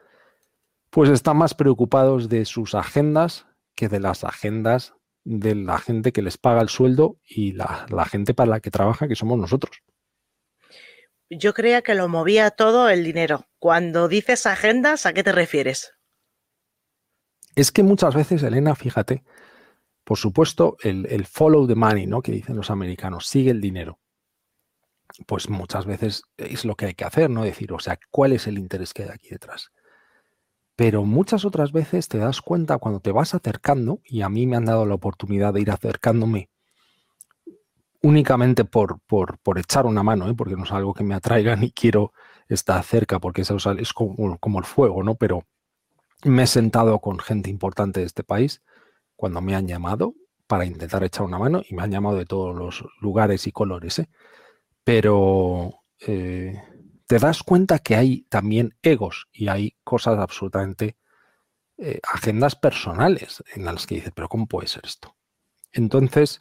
pues 0.90 1.10
están 1.10 1.38
más 1.38 1.54
preocupados 1.54 2.28
de 2.28 2.46
sus 2.46 2.76
agendas 2.76 3.48
que 3.74 3.88
de 3.88 4.00
las 4.02 4.24
agendas 4.24 4.94
de 5.24 5.56
la 5.56 5.80
gente 5.80 6.12
que 6.12 6.22
les 6.22 6.38
paga 6.38 6.62
el 6.62 6.70
sueldo 6.70 7.18
y 7.26 7.54
la, 7.54 7.86
la 7.90 8.06
gente 8.06 8.34
para 8.34 8.50
la 8.50 8.60
que 8.60 8.72
trabaja, 8.72 9.08
que 9.08 9.16
somos 9.16 9.40
nosotros 9.40 9.82
yo 11.38 11.54
creía 11.54 11.82
que 11.82 11.96
lo 11.96 12.08
movía 12.08 12.52
todo 12.52 12.90
el 12.90 13.04
dinero. 13.04 13.48
Cuando 13.60 14.08
dices 14.08 14.46
agendas, 14.46 15.06
¿a 15.06 15.14
qué 15.14 15.24
te 15.24 15.32
refieres? 15.32 15.94
Es 17.56 17.72
que 17.72 17.84
muchas 17.84 18.16
veces, 18.16 18.42
Elena, 18.44 18.76
fíjate, 18.76 19.24
por 20.04 20.18
supuesto, 20.18 20.78
el, 20.82 21.26
follow 21.26 21.68
the 21.68 21.76
money, 21.76 22.08
¿no? 22.08 22.22
Que 22.22 22.32
dicen 22.32 22.56
los 22.56 22.72
americanos, 22.72 23.28
sigue 23.28 23.52
el 23.52 23.62
dinero. 23.62 24.00
Pues 25.28 25.50
muchas 25.50 25.86
veces 25.86 26.24
es 26.38 26.66
lo 26.66 26.76
que 26.76 26.88
hay 26.88 26.94
que 26.96 27.06
hacer, 27.06 27.30
¿no? 27.30 27.44
Decir, 27.44 27.72
o 27.72 27.80
sea, 27.80 28.00
¿cuál 28.10 28.34
es 28.34 28.48
el 28.48 28.58
interés 28.58 28.94
que 28.94 29.04
hay 29.04 29.10
aquí 29.10 29.30
detrás? 29.30 29.72
Pero 30.76 31.06
muchas 31.06 31.46
otras 31.46 31.72
veces 31.72 32.08
te 32.08 32.18
das 32.18 32.42
cuenta 32.42 32.80
cuando 32.80 33.00
te 33.00 33.12
vas 33.12 33.36
acercando, 33.36 34.02
y 34.04 34.24
a 34.24 34.30
mí 34.30 34.48
me 34.48 34.58
han 34.58 34.66
dado 34.66 34.86
la 34.86 34.96
oportunidad 34.96 35.54
de 35.54 35.62
ir 35.62 35.70
acercándome 35.70 36.50
únicamente 38.04 38.66
por, 38.66 39.00
por, 39.00 39.40
echar 39.58 39.86
una 39.86 40.04
mano, 40.04 40.30
¿eh? 40.30 40.36
porque 40.36 40.56
no 40.56 40.66
es 40.66 40.72
algo 40.72 40.94
que 40.94 41.06
me 41.06 41.16
atraiga 41.16 41.56
ni 41.56 41.72
quiero 41.72 42.14
estar 42.50 42.84
cerca, 42.84 43.20
porque 43.20 43.42
eso 43.42 43.58
es 43.80 43.94
como, 43.94 44.38
como, 44.38 44.60
el 44.60 44.66
fuego, 44.66 45.04
¿no? 45.04 45.16
Pero 45.16 45.46
me 46.26 46.44
he 46.44 46.48
sentado 46.48 47.00
con 47.00 47.18
gente 47.20 47.50
importante 47.50 48.02
de 48.02 48.06
este 48.06 48.24
país 48.24 48.62
cuando 49.16 49.42
me 49.42 49.56
han 49.56 49.68
llamado 49.68 50.16
para 50.48 50.66
intentar 50.66 51.04
echar 51.04 51.26
una 51.26 51.40
mano 51.40 51.64
y 51.68 51.74
me 51.76 51.82
han 51.82 51.92
llamado 51.92 52.18
de 52.18 52.26
todos 52.26 52.54
los 52.54 52.84
lugares 53.00 53.48
y 53.48 53.54
colores, 53.54 54.00
¿eh? 54.00 54.10
Pero 54.84 55.76
eh, 56.06 56.62
te 57.08 57.20
das 57.20 57.42
cuenta 57.42 57.80
que 57.80 57.96
hay 57.96 58.24
también 58.24 58.76
egos 58.82 59.30
y 59.32 59.48
hay 59.48 59.78
cosas 59.84 60.20
absolutamente 60.20 60.98
agendas 62.04 62.56
personales 62.56 63.44
en 63.56 63.66
las 63.66 63.88
que 63.88 63.96
dices, 63.96 64.14
pero 64.16 64.30
¿cómo 64.30 64.46
puede 64.46 64.68
ser 64.68 64.84
esto? 64.86 65.18
Entonces, 65.74 66.40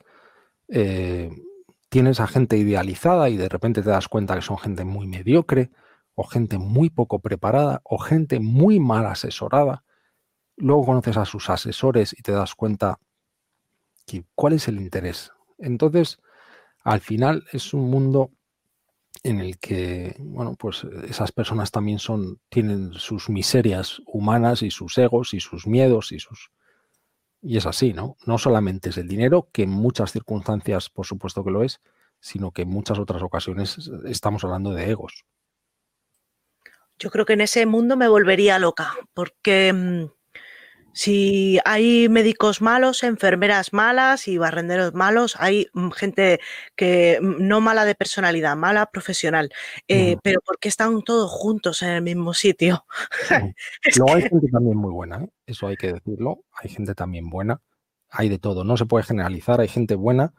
tienes 1.92 2.20
a 2.20 2.26
gente 2.26 2.56
idealizada 2.56 3.28
y 3.28 3.36
de 3.36 3.50
repente 3.50 3.82
te 3.82 3.90
das 3.90 4.08
cuenta 4.08 4.34
que 4.34 4.40
son 4.40 4.56
gente 4.56 4.82
muy 4.82 5.06
mediocre 5.06 5.70
o 6.14 6.24
gente 6.24 6.56
muy 6.56 6.88
poco 6.88 7.18
preparada 7.18 7.82
o 7.84 7.98
gente 7.98 8.40
muy 8.40 8.80
mal 8.80 9.04
asesorada. 9.04 9.84
Luego 10.56 10.86
conoces 10.86 11.18
a 11.18 11.26
sus 11.26 11.50
asesores 11.50 12.14
y 12.18 12.22
te 12.22 12.32
das 12.32 12.54
cuenta 12.54 12.98
que, 14.06 14.24
cuál 14.34 14.54
es 14.54 14.68
el 14.68 14.80
interés. 14.80 15.32
Entonces, 15.58 16.18
al 16.82 17.02
final 17.02 17.44
es 17.52 17.74
un 17.74 17.90
mundo 17.90 18.30
en 19.22 19.40
el 19.40 19.58
que, 19.58 20.16
bueno, 20.18 20.56
pues 20.58 20.84
esas 21.06 21.30
personas 21.30 21.72
también 21.72 21.98
son, 21.98 22.40
tienen 22.48 22.94
sus 22.94 23.28
miserias 23.28 24.00
humanas 24.06 24.62
y 24.62 24.70
sus 24.70 24.96
egos 24.96 25.34
y 25.34 25.40
sus 25.40 25.66
miedos 25.66 26.10
y 26.12 26.20
sus, 26.20 26.52
y 27.42 27.56
es 27.56 27.66
así, 27.66 27.92
¿no? 27.92 28.16
No 28.24 28.38
solamente 28.38 28.90
es 28.90 28.96
el 28.96 29.08
dinero, 29.08 29.48
que 29.52 29.64
en 29.64 29.70
muchas 29.70 30.12
circunstancias, 30.12 30.88
por 30.88 31.06
supuesto 31.06 31.44
que 31.44 31.50
lo 31.50 31.64
es, 31.64 31.80
sino 32.20 32.52
que 32.52 32.62
en 32.62 32.68
muchas 32.68 33.00
otras 33.00 33.22
ocasiones 33.22 33.90
estamos 34.06 34.44
hablando 34.44 34.72
de 34.72 34.88
egos. 34.88 35.24
Yo 36.98 37.10
creo 37.10 37.26
que 37.26 37.32
en 37.32 37.40
ese 37.40 37.66
mundo 37.66 37.96
me 37.96 38.08
volvería 38.08 38.60
loca, 38.60 38.94
porque 39.12 39.72
mm, 39.72 40.04
si 40.92 41.58
hay 41.64 42.08
médicos 42.08 42.60
malos, 42.60 43.02
enfermeras 43.02 43.72
malas 43.72 44.28
y 44.28 44.38
barrenderos 44.38 44.94
malos, 44.94 45.36
hay 45.38 45.68
mm, 45.72 45.90
gente 45.90 46.40
que 46.76 47.18
mm, 47.20 47.46
no 47.46 47.60
mala 47.60 47.84
de 47.84 47.94
personalidad, 47.94 48.56
mala 48.56 48.86
profesional, 48.86 49.50
eh, 49.88 50.16
pero 50.22 50.40
¿por 50.40 50.58
qué 50.58 50.68
están 50.68 51.02
todos 51.02 51.30
juntos 51.30 51.82
en 51.82 51.90
el 51.90 52.02
mismo 52.02 52.34
sitio? 52.34 52.84
Luego 53.96 54.14
hay 54.14 54.22
gente 54.22 54.48
también 54.48 54.76
muy 54.76 54.92
buena, 54.92 55.24
¿eh? 55.24 55.28
eso 55.46 55.66
hay 55.66 55.76
que 55.76 55.92
decirlo, 55.94 56.44
hay 56.52 56.70
gente 56.70 56.94
también 56.94 57.30
buena, 57.30 57.60
hay 58.10 58.28
de 58.28 58.38
todo, 58.38 58.64
no 58.64 58.76
se 58.76 58.86
puede 58.86 59.04
generalizar, 59.04 59.60
hay 59.60 59.68
gente 59.68 59.94
buena, 59.94 60.34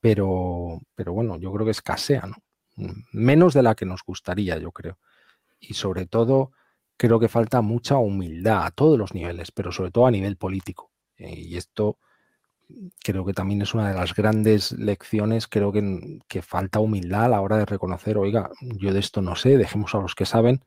pero, 0.00 0.80
pero 0.94 1.14
bueno, 1.14 1.38
yo 1.38 1.52
creo 1.52 1.64
que 1.64 1.70
escasea, 1.70 2.26
¿no? 2.26 2.36
Menos 3.12 3.54
de 3.54 3.62
la 3.62 3.74
que 3.74 3.86
nos 3.86 4.02
gustaría, 4.04 4.58
yo 4.58 4.72
creo. 4.72 4.98
Y 5.60 5.74
sobre 5.74 6.06
todo 6.06 6.50
creo 6.96 7.20
que 7.20 7.28
falta 7.28 7.60
mucha 7.60 7.96
humildad 7.98 8.66
a 8.66 8.70
todos 8.70 8.98
los 8.98 9.14
niveles, 9.14 9.50
pero 9.50 9.72
sobre 9.72 9.90
todo 9.90 10.06
a 10.06 10.10
nivel 10.10 10.36
político. 10.36 10.90
Eh, 11.16 11.34
y 11.38 11.56
esto 11.56 11.98
creo 13.02 13.24
que 13.24 13.34
también 13.34 13.62
es 13.62 13.74
una 13.74 13.88
de 13.88 13.94
las 13.94 14.14
grandes 14.14 14.72
lecciones, 14.72 15.46
creo 15.46 15.70
que, 15.72 16.20
que, 16.28 16.42
falta 16.42 16.80
humildad 16.80 17.24
a 17.24 17.28
la 17.28 17.40
hora 17.40 17.58
de 17.58 17.66
reconocer, 17.66 18.16
oiga, 18.16 18.50
yo 18.60 18.92
de 18.92 19.00
esto 19.00 19.20
no 19.20 19.36
sé, 19.36 19.58
dejemos 19.58 19.94
a 19.94 19.98
los 19.98 20.14
que 20.14 20.24
saben 20.24 20.64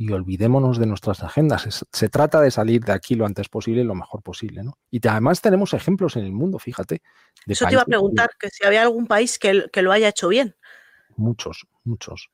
y 0.00 0.10
olvidémonos 0.12 0.78
de 0.78 0.86
nuestras 0.86 1.22
agendas. 1.22 1.84
se 1.92 2.08
trata 2.08 2.40
de 2.40 2.50
salir 2.50 2.82
de 2.82 2.92
aquí 2.92 3.16
lo 3.16 3.26
antes 3.26 3.50
posible 3.50 3.82
y 3.82 3.84
lo 3.84 3.94
mejor 3.94 4.22
posible. 4.22 4.62
¿no? 4.62 4.78
Y 4.90 5.06
además 5.06 5.42
tenemos 5.42 5.74
ejemplos 5.74 6.16
en 6.16 6.24
el 6.24 6.32
mundo, 6.32 6.58
fíjate. 6.58 7.02
Eso 7.46 7.66
te 7.66 7.72
iba 7.72 7.82
a 7.82 7.84
preguntar, 7.84 8.30
que 8.40 8.48
si 8.48 8.64
había 8.64 8.80
algún 8.80 9.06
país 9.06 9.38
que, 9.38 9.66
que 9.70 9.82
lo 9.82 9.92
haya 9.92 10.08
hecho 10.08 10.28
bien. 10.28 10.56
Muchos, 11.16 11.66
muchos. 11.84 12.30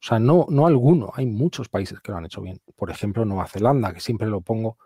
O 0.00 0.06
sea, 0.06 0.18
no, 0.20 0.46
no 0.48 0.66
alguno, 0.66 1.10
hay 1.14 1.26
muchos 1.26 1.68
países 1.68 2.00
que 2.00 2.12
lo 2.12 2.18
han 2.18 2.26
hecho 2.26 2.40
bien. 2.40 2.60
Por 2.76 2.90
ejemplo, 2.90 3.24
Nueva 3.24 3.46
Zelanda, 3.46 3.92
que 3.92 4.00
siempre 4.00 4.28
lo 4.28 4.40
pongo 4.40 4.78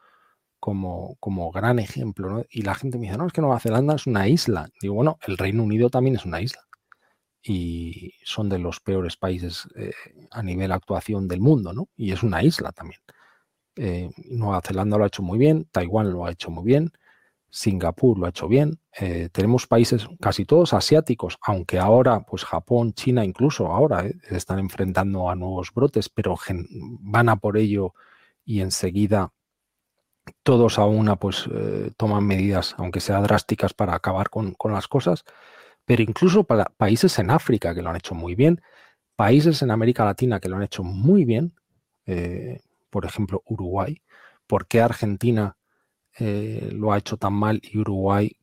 como, 0.58 1.16
como 1.20 1.50
gran 1.50 1.78
ejemplo. 1.78 2.46
Y 2.50 2.62
la 2.62 2.74
gente 2.74 2.98
me 2.98 3.06
dice, 3.06 3.18
no, 3.18 3.26
es 3.26 3.32
que 3.32 3.40
Nueva 3.42 3.60
Zelanda 3.60 3.96
es 3.96 4.06
una 4.06 4.28
isla. 4.28 4.68
Digo, 4.80 4.94
bueno, 4.94 5.18
el 5.26 5.36
Reino 5.36 5.64
Unido 5.64 5.90
también 5.90 6.16
es 6.16 6.24
una 6.24 6.40
isla. 6.40 6.62
Y 7.42 8.14
son 8.24 8.48
de 8.48 8.58
los 8.58 8.80
peores 8.80 9.16
países 9.16 9.68
eh, 9.76 9.92
a 10.30 10.42
nivel 10.42 10.72
actuación 10.72 11.28
del 11.28 11.40
mundo, 11.40 11.72
¿no? 11.72 11.88
Y 11.96 12.12
es 12.12 12.22
una 12.22 12.42
isla 12.42 12.72
también. 12.72 13.00
Eh, 13.76 14.10
Nueva 14.30 14.60
Zelanda 14.62 14.98
lo 14.98 15.04
ha 15.04 15.08
hecho 15.08 15.22
muy 15.22 15.38
bien, 15.38 15.66
Taiwán 15.72 16.12
lo 16.12 16.26
ha 16.26 16.30
hecho 16.30 16.50
muy 16.50 16.64
bien, 16.64 16.92
Singapur 17.54 18.18
lo 18.18 18.24
ha 18.24 18.30
hecho 18.30 18.48
bien. 18.48 18.80
Eh, 18.98 19.28
tenemos 19.30 19.66
países 19.66 20.08
casi 20.20 20.46
todos 20.46 20.72
asiáticos, 20.72 21.36
aunque 21.42 21.78
ahora, 21.78 22.24
pues 22.24 22.46
Japón, 22.46 22.94
China, 22.94 23.26
incluso 23.26 23.66
ahora 23.66 24.06
eh, 24.06 24.14
están 24.30 24.58
enfrentando 24.58 25.28
a 25.28 25.36
nuevos 25.36 25.70
brotes, 25.74 26.08
pero 26.08 26.36
van 27.00 27.28
a 27.28 27.36
por 27.36 27.58
ello 27.58 27.92
y 28.46 28.62
enseguida 28.62 29.32
todos 30.42 30.78
a 30.78 30.86
una, 30.86 31.16
pues 31.16 31.46
eh, 31.52 31.90
toman 31.98 32.26
medidas, 32.26 32.74
aunque 32.78 33.00
sean 33.00 33.22
drásticas, 33.22 33.74
para 33.74 33.94
acabar 33.94 34.30
con, 34.30 34.56
las 34.72 34.88
cosas. 34.88 35.24
Pero 35.84 36.02
incluso 36.02 36.44
para 36.44 36.64
países 36.64 37.18
en 37.18 37.30
África 37.30 37.74
que 37.74 37.82
lo 37.82 37.90
han 37.90 37.96
hecho 37.96 38.14
muy 38.14 38.34
bien, 38.34 38.62
países 39.14 39.60
en 39.60 39.70
América 39.70 40.06
Latina 40.06 40.40
que 40.40 40.48
lo 40.48 40.56
han 40.56 40.62
hecho 40.62 40.84
muy 40.84 41.26
bien, 41.26 41.54
por 42.90 43.04
ejemplo 43.04 43.42
Uruguay, 43.46 44.00
¿por 44.46 44.66
qué 44.66 44.80
Argentina? 44.80 45.56
Eh, 46.18 46.70
lo 46.72 46.92
ha 46.92 46.98
hecho 46.98 47.16
tan 47.16 47.32
mal 47.32 47.60
y 47.62 47.78
Uruguay, 47.78 48.36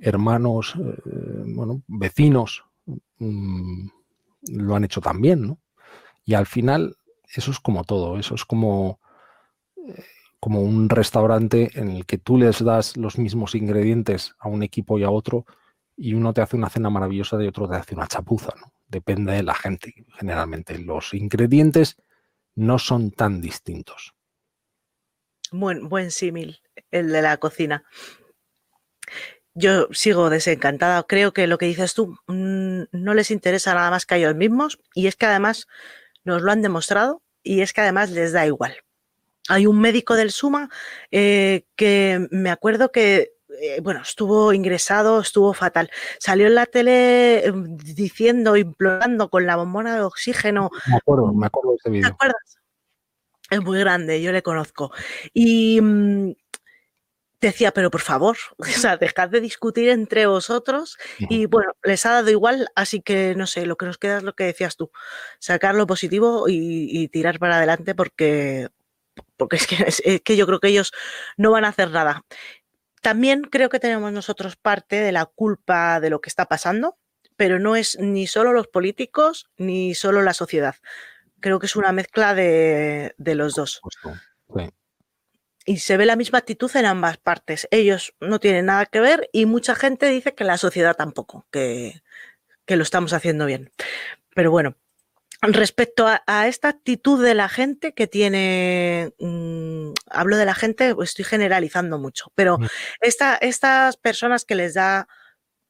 hermanos, 0.00 0.74
eh, 0.76 1.42
bueno, 1.46 1.82
vecinos, 1.86 2.64
mm, 3.18 3.88
lo 4.48 4.76
han 4.76 4.84
hecho 4.84 5.00
tan 5.00 5.20
bien, 5.20 5.42
¿no? 5.42 5.58
Y 6.24 6.34
al 6.34 6.46
final, 6.46 6.96
eso 7.32 7.50
es 7.52 7.60
como 7.60 7.84
todo, 7.84 8.18
eso 8.18 8.34
es 8.34 8.44
como, 8.44 9.00
eh, 9.76 10.04
como 10.40 10.62
un 10.62 10.88
restaurante 10.88 11.70
en 11.74 11.90
el 11.90 12.06
que 12.06 12.18
tú 12.18 12.38
les 12.38 12.64
das 12.64 12.96
los 12.96 13.18
mismos 13.18 13.54
ingredientes 13.54 14.34
a 14.38 14.48
un 14.48 14.62
equipo 14.64 14.98
y 14.98 15.04
a 15.04 15.10
otro, 15.10 15.46
y 15.96 16.14
uno 16.14 16.32
te 16.34 16.40
hace 16.40 16.56
una 16.56 16.68
cena 16.68 16.90
maravillosa 16.90 17.42
y 17.42 17.46
otro 17.46 17.68
te 17.68 17.76
hace 17.76 17.94
una 17.94 18.08
chapuza, 18.08 18.52
¿no? 18.60 18.72
Depende 18.88 19.32
de 19.32 19.42
la 19.42 19.54
gente, 19.54 20.06
generalmente. 20.18 20.78
Los 20.78 21.14
ingredientes 21.14 21.96
no 22.54 22.78
son 22.78 23.10
tan 23.12 23.40
distintos. 23.40 24.14
Buen, 25.52 25.88
buen 25.88 26.10
símil 26.10 26.60
el 26.98 27.12
de 27.12 27.22
la 27.22 27.36
cocina. 27.36 27.84
Yo 29.54 29.88
sigo 29.92 30.28
desencantada. 30.28 31.02
Creo 31.04 31.32
que 31.32 31.46
lo 31.46 31.58
que 31.58 31.66
dices 31.66 31.94
tú 31.94 32.16
mm, 32.26 32.82
no 32.92 33.14
les 33.14 33.30
interesa 33.30 33.74
nada 33.74 33.90
más 33.90 34.04
que 34.04 34.14
a 34.14 34.18
ellos 34.18 34.34
mismos 34.34 34.78
y 34.94 35.06
es 35.06 35.16
que 35.16 35.26
además 35.26 35.66
nos 36.24 36.42
lo 36.42 36.52
han 36.52 36.62
demostrado 36.62 37.22
y 37.42 37.62
es 37.62 37.72
que 37.72 37.80
además 37.80 38.10
les 38.10 38.32
da 38.32 38.46
igual. 38.46 38.76
Hay 39.48 39.66
un 39.66 39.80
médico 39.80 40.14
del 40.14 40.32
Suma 40.32 40.68
eh, 41.10 41.64
que 41.76 42.26
me 42.30 42.50
acuerdo 42.50 42.90
que 42.90 43.36
eh, 43.60 43.80
bueno, 43.80 44.02
estuvo 44.02 44.52
ingresado, 44.52 45.20
estuvo 45.20 45.54
fatal. 45.54 45.90
Salió 46.18 46.46
en 46.46 46.54
la 46.54 46.66
tele 46.66 47.46
em, 47.46 47.76
diciendo, 47.76 48.56
implorando 48.56 49.30
con 49.30 49.46
la 49.46 49.56
bombona 49.56 49.94
de 49.96 50.02
oxígeno. 50.02 50.70
Me 50.86 50.96
acuerdo, 50.96 51.32
me 51.32 51.46
acuerdo 51.46 51.70
de 51.70 51.76
ese 51.76 51.90
vídeo. 51.90 52.08
¿Te 52.08 52.12
acuerdas? 52.12 52.58
Es 53.48 53.62
muy 53.62 53.78
grande, 53.78 54.20
yo 54.20 54.32
le 54.32 54.42
conozco. 54.42 54.90
Y 55.32 55.80
mm, 55.80 56.32
decía, 57.48 57.72
pero 57.72 57.90
por 57.90 58.00
favor, 58.00 58.36
o 58.58 58.64
sea, 58.64 58.96
dejad 58.96 59.28
de 59.28 59.40
discutir 59.40 59.88
entre 59.88 60.26
vosotros 60.26 60.98
y 61.18 61.46
bueno, 61.46 61.72
les 61.82 62.06
ha 62.06 62.12
dado 62.12 62.30
igual, 62.30 62.68
así 62.74 63.00
que 63.00 63.34
no 63.34 63.46
sé, 63.46 63.66
lo 63.66 63.76
que 63.76 63.86
nos 63.86 63.98
queda 63.98 64.18
es 64.18 64.22
lo 64.22 64.34
que 64.34 64.44
decías 64.44 64.76
tú, 64.76 64.90
sacar 65.38 65.74
lo 65.74 65.86
positivo 65.86 66.46
y, 66.48 67.08
tirar 67.08 67.38
para 67.38 67.56
adelante 67.56 67.94
porque, 67.94 68.68
porque 69.36 69.56
es 69.56 69.66
que, 69.66 69.76
es 69.86 70.20
que 70.22 70.36
yo 70.36 70.46
creo 70.46 70.60
que 70.60 70.68
ellos 70.68 70.92
no 71.36 71.50
van 71.50 71.64
a 71.64 71.68
hacer 71.68 71.90
nada. 71.90 72.24
También 73.02 73.42
creo 73.42 73.68
que 73.68 73.78
tenemos 73.78 74.12
nosotros 74.12 74.56
parte 74.56 74.96
de 74.96 75.12
la 75.12 75.26
culpa 75.26 76.00
de 76.00 76.10
lo 76.10 76.20
que 76.20 76.28
está 76.28 76.46
pasando, 76.46 76.98
pero 77.36 77.58
no 77.58 77.76
es 77.76 77.98
ni 78.00 78.26
solo 78.26 78.52
los 78.52 78.66
políticos 78.66 79.48
ni 79.56 79.94
solo 79.94 80.22
la 80.22 80.34
sociedad. 80.34 80.76
Creo 81.40 81.60
que 81.60 81.66
es 81.66 81.76
una 81.76 81.92
mezcla 81.92 82.34
de, 82.34 83.14
los 83.18 83.54
dos. 83.54 83.80
Y 85.66 85.78
se 85.78 85.96
ve 85.96 86.06
la 86.06 86.16
misma 86.16 86.38
actitud 86.38 86.70
en 86.76 86.86
ambas 86.86 87.18
partes. 87.18 87.66
Ellos 87.72 88.14
no 88.20 88.38
tienen 88.38 88.66
nada 88.66 88.86
que 88.86 89.00
ver 89.00 89.28
y 89.32 89.46
mucha 89.46 89.74
gente 89.74 90.06
dice 90.06 90.34
que 90.34 90.44
la 90.44 90.58
sociedad 90.58 90.96
tampoco, 90.96 91.44
que, 91.50 92.00
lo 92.68 92.82
estamos 92.82 93.12
haciendo 93.12 93.46
bien. 93.46 93.72
Pero 94.34 94.52
bueno, 94.52 94.76
respecto 95.42 96.06
a, 96.08 96.48
esta 96.48 96.68
actitud 96.68 97.22
de 97.22 97.34
la 97.34 97.48
gente 97.48 97.92
que 97.94 98.06
tiene, 98.06 99.12
mm, 99.18 99.90
hablo 100.08 100.36
de 100.36 100.46
la 100.46 100.54
gente, 100.54 100.94
pues 100.94 101.10
estoy 101.10 101.24
generalizando 101.24 101.98
mucho, 101.98 102.32
pero 102.36 102.58
mm. 102.58 102.66
estas 103.00 103.96
personas 103.96 104.44
que 104.44 104.54
les 104.54 104.74
da 104.74 105.08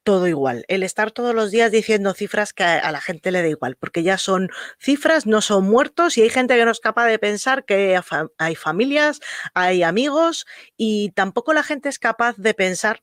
todo 0.06 0.28
igual. 0.28 0.64
El 0.68 0.84
estar 0.84 1.10
todos 1.10 1.34
los 1.34 1.50
días 1.50 1.72
diciendo 1.72 2.14
cifras 2.14 2.52
que 2.52 2.62
a, 2.62 2.92
la 2.92 3.00
gente 3.00 3.32
le 3.32 3.42
da 3.42 3.48
igual, 3.48 3.74
porque 3.74 4.04
ya 4.04 4.18
son 4.18 4.50
cifras, 4.78 5.26
no 5.26 5.40
son 5.40 5.64
muertos 5.64 6.16
y 6.16 6.22
hay 6.22 6.30
gente 6.30 6.54
que 6.54 6.64
no 6.64 6.70
es 6.70 6.78
capaz 6.78 7.06
de 7.08 7.18
pensar 7.18 7.64
que 7.64 8.00
hay 8.38 8.54
familias, 8.54 9.18
hay 9.52 9.82
amigos 9.82 10.46
y 10.76 11.10
tampoco 11.16 11.52
la 11.54 11.64
gente 11.64 11.88
es 11.88 11.98
capaz 11.98 12.36
de 12.36 12.54
pensar 12.54 13.02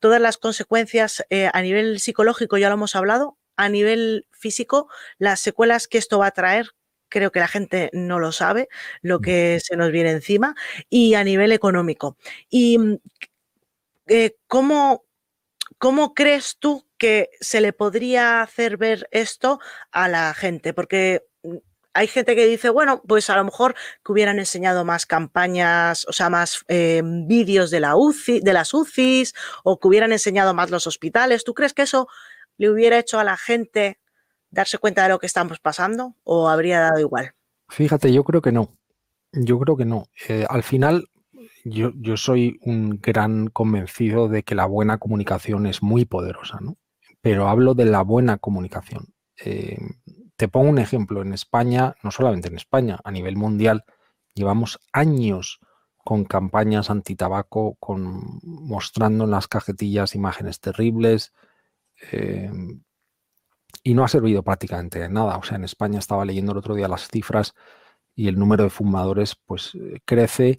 todas 0.00 0.20
las 0.20 0.36
consecuencias 0.36 1.24
eh, 1.30 1.48
a 1.50 1.62
nivel 1.62 1.98
psicológico, 1.98 2.58
ya 2.58 2.68
lo 2.68 2.74
hemos 2.74 2.94
hablado, 2.94 3.38
a 3.56 3.70
nivel 3.70 4.26
físico, 4.30 4.90
las 5.16 5.40
secuelas 5.40 5.88
que 5.88 5.96
esto 5.96 6.18
va 6.18 6.26
a 6.26 6.32
traer. 6.32 6.72
Creo 7.08 7.32
que 7.32 7.40
la 7.40 7.48
gente 7.48 7.88
no 7.94 8.18
lo 8.18 8.32
sabe, 8.32 8.68
lo 9.00 9.18
mm. 9.18 9.22
que 9.22 9.60
se 9.62 9.76
nos 9.78 9.90
viene 9.90 10.10
encima, 10.10 10.54
y 10.90 11.14
a 11.14 11.24
nivel 11.24 11.52
económico. 11.52 12.18
¿Y 12.50 12.76
mm, 12.76 12.98
eh, 14.08 14.36
cómo, 14.46 15.03
¿Cómo 15.84 16.14
crees 16.14 16.56
tú 16.58 16.86
que 16.96 17.28
se 17.42 17.60
le 17.60 17.74
podría 17.74 18.40
hacer 18.40 18.78
ver 18.78 19.06
esto 19.10 19.60
a 19.92 20.08
la 20.08 20.32
gente? 20.32 20.72
Porque 20.72 21.26
mm, 21.42 21.56
hay 21.92 22.06
gente 22.06 22.34
que 22.34 22.46
dice, 22.46 22.70
bueno, 22.70 23.02
pues 23.06 23.28
a 23.28 23.36
lo 23.36 23.44
mejor 23.44 23.74
que 24.02 24.12
hubieran 24.12 24.38
enseñado 24.38 24.86
más 24.86 25.04
campañas, 25.04 26.06
o 26.08 26.14
sea, 26.14 26.30
más 26.30 26.64
eh, 26.68 27.02
vídeos 27.04 27.70
de, 27.70 27.80
la 27.80 27.96
UCI, 27.96 28.40
de 28.40 28.54
las 28.54 28.72
UCIs, 28.72 29.34
o 29.62 29.78
que 29.78 29.88
hubieran 29.88 30.10
enseñado 30.12 30.54
más 30.54 30.70
los 30.70 30.86
hospitales. 30.86 31.44
¿Tú 31.44 31.52
crees 31.52 31.74
que 31.74 31.82
eso 31.82 32.08
le 32.56 32.70
hubiera 32.70 32.98
hecho 32.98 33.18
a 33.20 33.24
la 33.24 33.36
gente 33.36 34.00
darse 34.48 34.78
cuenta 34.78 35.02
de 35.02 35.10
lo 35.10 35.18
que 35.18 35.26
estamos 35.26 35.60
pasando 35.60 36.16
o 36.22 36.48
habría 36.48 36.80
dado 36.80 36.98
igual? 36.98 37.34
Fíjate, 37.68 38.10
yo 38.10 38.24
creo 38.24 38.40
que 38.40 38.52
no. 38.52 38.74
Yo 39.32 39.58
creo 39.58 39.76
que 39.76 39.84
no. 39.84 40.06
Eh, 40.30 40.46
al 40.48 40.62
final, 40.62 41.10
yo, 41.64 42.16
soy 42.16 42.58
un 42.60 43.00
gran 43.00 43.48
convencido 43.48 44.28
de 44.28 44.42
que 44.42 44.54
la 44.54 44.66
buena 44.66 44.98
comunicación 44.98 45.66
es 45.66 45.82
muy 45.82 46.04
poderosa, 46.04 46.58
¿no? 46.60 46.76
Pero 47.22 47.48
hablo 47.48 47.74
de 47.74 47.86
la 47.86 48.02
buena 48.02 48.36
comunicación. 48.36 49.14
Eh, 49.42 49.78
te 50.36 50.48
pongo 50.48 50.68
un 50.68 50.78
ejemplo. 50.78 51.22
En 51.22 51.32
España, 51.32 51.94
no 52.02 52.10
solamente 52.10 52.48
en 52.48 52.56
España, 52.56 53.00
a 53.02 53.10
nivel 53.10 53.36
mundial, 53.36 53.84
llevamos 54.34 54.78
años 54.92 55.60
con 55.96 56.24
campañas 56.24 56.90
antitabaco, 56.90 57.76
con, 57.80 58.40
mostrando 58.42 59.24
en 59.24 59.30
las 59.30 59.48
cajetillas 59.48 60.14
imágenes 60.14 60.60
terribles. 60.60 61.32
Eh, 62.12 62.50
y 63.82 63.94
no 63.94 64.04
ha 64.04 64.08
servido 64.08 64.42
prácticamente 64.42 64.98
de 64.98 65.08
nada. 65.08 65.38
O 65.38 65.42
sea, 65.44 65.56
en 65.56 65.64
España 65.64 65.98
estaba 65.98 66.24
leyendo 66.24 66.52
el 66.52 66.58
otro 66.58 66.74
día 66.74 66.88
las 66.88 67.08
cifras 67.08 67.54
y 68.14 68.28
el 68.28 68.38
número 68.38 68.64
de 68.64 68.70
fumadores 68.70 69.36
pues 69.46 69.74
eh, 69.74 70.00
crece 70.04 70.58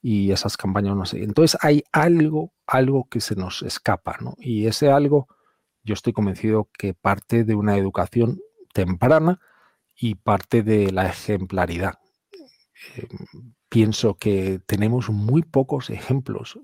y 0.00 0.30
esas 0.30 0.56
campañas 0.56 0.96
no 0.96 1.04
sé. 1.04 1.22
Entonces 1.22 1.58
hay 1.62 1.82
algo, 1.92 2.52
algo 2.66 3.08
que 3.08 3.20
se 3.20 3.34
nos 3.34 3.62
escapa, 3.62 4.18
¿no? 4.20 4.34
Y 4.38 4.66
ese 4.66 4.90
algo, 4.90 5.28
yo 5.82 5.94
estoy 5.94 6.12
convencido 6.12 6.68
que 6.78 6.94
parte 6.94 7.44
de 7.44 7.54
una 7.54 7.76
educación 7.76 8.40
temprana 8.72 9.40
y 9.96 10.16
parte 10.16 10.62
de 10.62 10.92
la 10.92 11.06
ejemplaridad. 11.06 11.98
Eh, 12.96 13.08
pienso 13.68 14.16
que 14.16 14.60
tenemos 14.66 15.08
muy 15.10 15.42
pocos 15.42 15.90
ejemplos. 15.90 16.58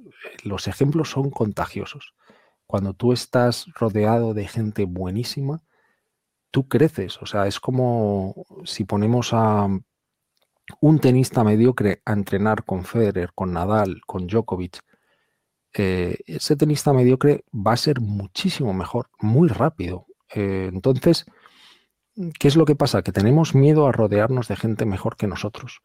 Los 0.44 0.68
ejemplos 0.68 1.10
son 1.10 1.30
contagiosos. 1.30 2.14
Cuando 2.66 2.94
tú 2.94 3.12
estás 3.12 3.66
rodeado 3.74 4.34
de 4.34 4.46
gente 4.46 4.84
buenísima, 4.84 5.62
tú 6.50 6.68
creces. 6.68 7.20
O 7.20 7.26
sea, 7.26 7.46
es 7.46 7.60
como 7.60 8.44
si 8.64 8.84
ponemos 8.84 9.30
a 9.32 9.68
un 10.80 10.98
tenista 10.98 11.44
mediocre 11.44 12.02
a 12.04 12.12
entrenar 12.12 12.64
con 12.64 12.84
Federer, 12.84 13.32
con 13.34 13.52
Nadal, 13.52 14.00
con 14.06 14.26
Djokovic, 14.26 14.80
eh, 15.74 16.18
ese 16.26 16.56
tenista 16.56 16.92
mediocre 16.92 17.44
va 17.54 17.72
a 17.72 17.76
ser 17.76 18.00
muchísimo 18.00 18.74
mejor, 18.74 19.08
muy 19.20 19.48
rápido. 19.48 20.06
Eh, 20.34 20.68
entonces, 20.72 21.24
¿qué 22.38 22.48
es 22.48 22.56
lo 22.56 22.64
que 22.66 22.76
pasa? 22.76 23.02
Que 23.02 23.12
tenemos 23.12 23.54
miedo 23.54 23.86
a 23.86 23.92
rodearnos 23.92 24.48
de 24.48 24.56
gente 24.56 24.84
mejor 24.84 25.16
que 25.16 25.26
nosotros. 25.26 25.80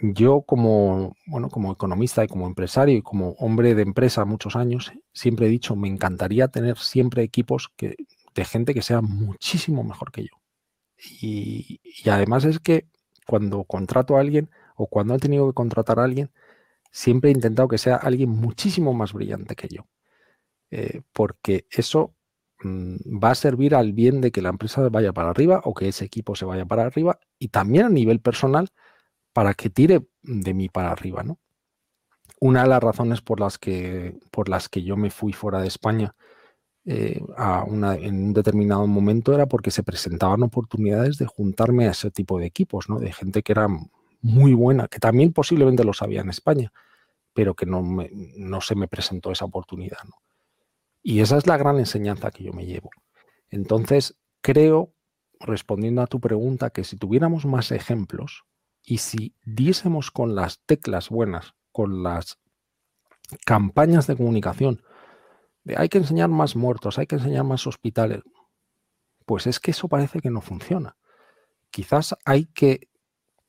Yo 0.00 0.42
como, 0.42 1.16
bueno, 1.26 1.48
como 1.48 1.72
economista 1.72 2.22
y 2.24 2.28
como 2.28 2.46
empresario 2.46 2.96
y 2.96 3.02
como 3.02 3.30
hombre 3.38 3.74
de 3.74 3.82
empresa 3.82 4.24
muchos 4.26 4.54
años, 4.56 4.92
siempre 5.12 5.46
he 5.46 5.50
dicho, 5.50 5.74
me 5.74 5.88
encantaría 5.88 6.48
tener 6.48 6.76
siempre 6.78 7.22
equipos 7.22 7.70
que, 7.76 7.96
de 8.34 8.44
gente 8.44 8.74
que 8.74 8.82
sea 8.82 9.00
muchísimo 9.00 9.84
mejor 9.84 10.12
que 10.12 10.24
yo. 10.24 10.36
y 11.20 11.80
además 12.08 12.44
es 12.44 12.58
que 12.58 12.88
cuando 13.26 13.64
contrato 13.64 14.16
a 14.16 14.20
alguien 14.20 14.50
o 14.76 14.86
cuando 14.86 15.14
he 15.14 15.18
tenido 15.18 15.46
que 15.48 15.54
contratar 15.54 15.98
a 15.98 16.04
alguien, 16.04 16.30
siempre 16.90 17.30
he 17.30 17.34
intentado 17.34 17.68
que 17.68 17.78
sea 17.78 17.96
alguien 17.96 18.30
muchísimo 18.30 18.94
más 18.94 19.12
brillante 19.12 19.56
que 19.56 19.68
yo. 19.68 19.86
Eh, 20.70 21.02
porque 21.12 21.66
eso 21.70 22.14
mm, 22.60 23.22
va 23.22 23.30
a 23.32 23.34
servir 23.34 23.74
al 23.74 23.92
bien 23.92 24.20
de 24.20 24.32
que 24.32 24.42
la 24.42 24.50
empresa 24.50 24.88
vaya 24.88 25.12
para 25.12 25.30
arriba 25.30 25.60
o 25.64 25.74
que 25.74 25.88
ese 25.88 26.04
equipo 26.04 26.34
se 26.36 26.44
vaya 26.44 26.66
para 26.66 26.86
arriba 26.86 27.18
y 27.38 27.48
también 27.48 27.86
a 27.86 27.90
nivel 27.90 28.20
personal 28.20 28.70
para 29.32 29.54
que 29.54 29.70
tire 29.70 30.06
de 30.22 30.54
mí 30.54 30.68
para 30.68 30.90
arriba, 30.92 31.22
¿no? 31.22 31.38
Una 32.40 32.62
de 32.62 32.68
las 32.68 32.82
razones 32.82 33.22
por 33.22 33.40
las 33.40 33.58
que, 33.58 34.18
por 34.30 34.48
las 34.48 34.68
que 34.68 34.82
yo 34.82 34.96
me 34.96 35.10
fui 35.10 35.32
fuera 35.32 35.60
de 35.60 35.68
España 35.68 36.14
eh, 36.86 37.20
en 38.00 38.26
un 38.26 38.32
determinado 38.32 38.86
momento 38.86 39.34
era 39.34 39.46
porque 39.46 39.70
se 39.70 39.82
presentaban 39.82 40.42
oportunidades 40.42 41.18
de 41.18 41.26
juntarme 41.26 41.88
a 41.88 41.90
ese 41.90 42.10
tipo 42.10 42.38
de 42.38 42.46
equipos, 42.46 42.88
¿no? 42.88 42.98
de 43.00 43.12
gente 43.12 43.42
que 43.42 43.52
era 43.52 43.66
muy 44.22 44.54
buena, 44.54 44.88
que 44.88 45.00
también 45.00 45.32
posiblemente 45.32 45.84
lo 45.84 45.92
sabía 45.92 46.20
en 46.20 46.30
España, 46.30 46.72
pero 47.34 47.54
que 47.54 47.66
no 47.66 48.60
se 48.60 48.74
me 48.76 48.88
presentó 48.88 49.30
esa 49.30 49.44
oportunidad. 49.44 49.98
Y 51.02 51.20
esa 51.20 51.36
es 51.36 51.46
la 51.46 51.56
gran 51.56 51.78
enseñanza 51.78 52.30
que 52.30 52.44
yo 52.44 52.52
me 52.52 52.66
llevo. 52.66 52.90
Entonces, 53.50 54.16
creo, 54.40 54.92
respondiendo 55.40 56.02
a 56.02 56.06
tu 56.06 56.20
pregunta, 56.20 56.70
que 56.70 56.84
si 56.84 56.96
tuviéramos 56.96 57.46
más 57.46 57.70
ejemplos 57.70 58.44
y 58.84 58.98
si 58.98 59.34
diésemos 59.44 60.10
con 60.10 60.34
las 60.34 60.60
teclas 60.66 61.08
buenas, 61.08 61.54
con 61.72 62.02
las 62.02 62.38
campañas 63.44 64.06
de 64.06 64.16
comunicación, 64.16 64.82
hay 65.76 65.88
que 65.88 65.98
enseñar 65.98 66.28
más 66.28 66.54
muertos, 66.54 66.98
hay 66.98 67.06
que 67.06 67.16
enseñar 67.16 67.44
más 67.44 67.66
hospitales. 67.66 68.22
Pues 69.24 69.46
es 69.46 69.58
que 69.58 69.72
eso 69.72 69.88
parece 69.88 70.20
que 70.20 70.30
no 70.30 70.40
funciona. 70.40 70.96
Quizás 71.70 72.14
hay 72.24 72.46
que 72.46 72.88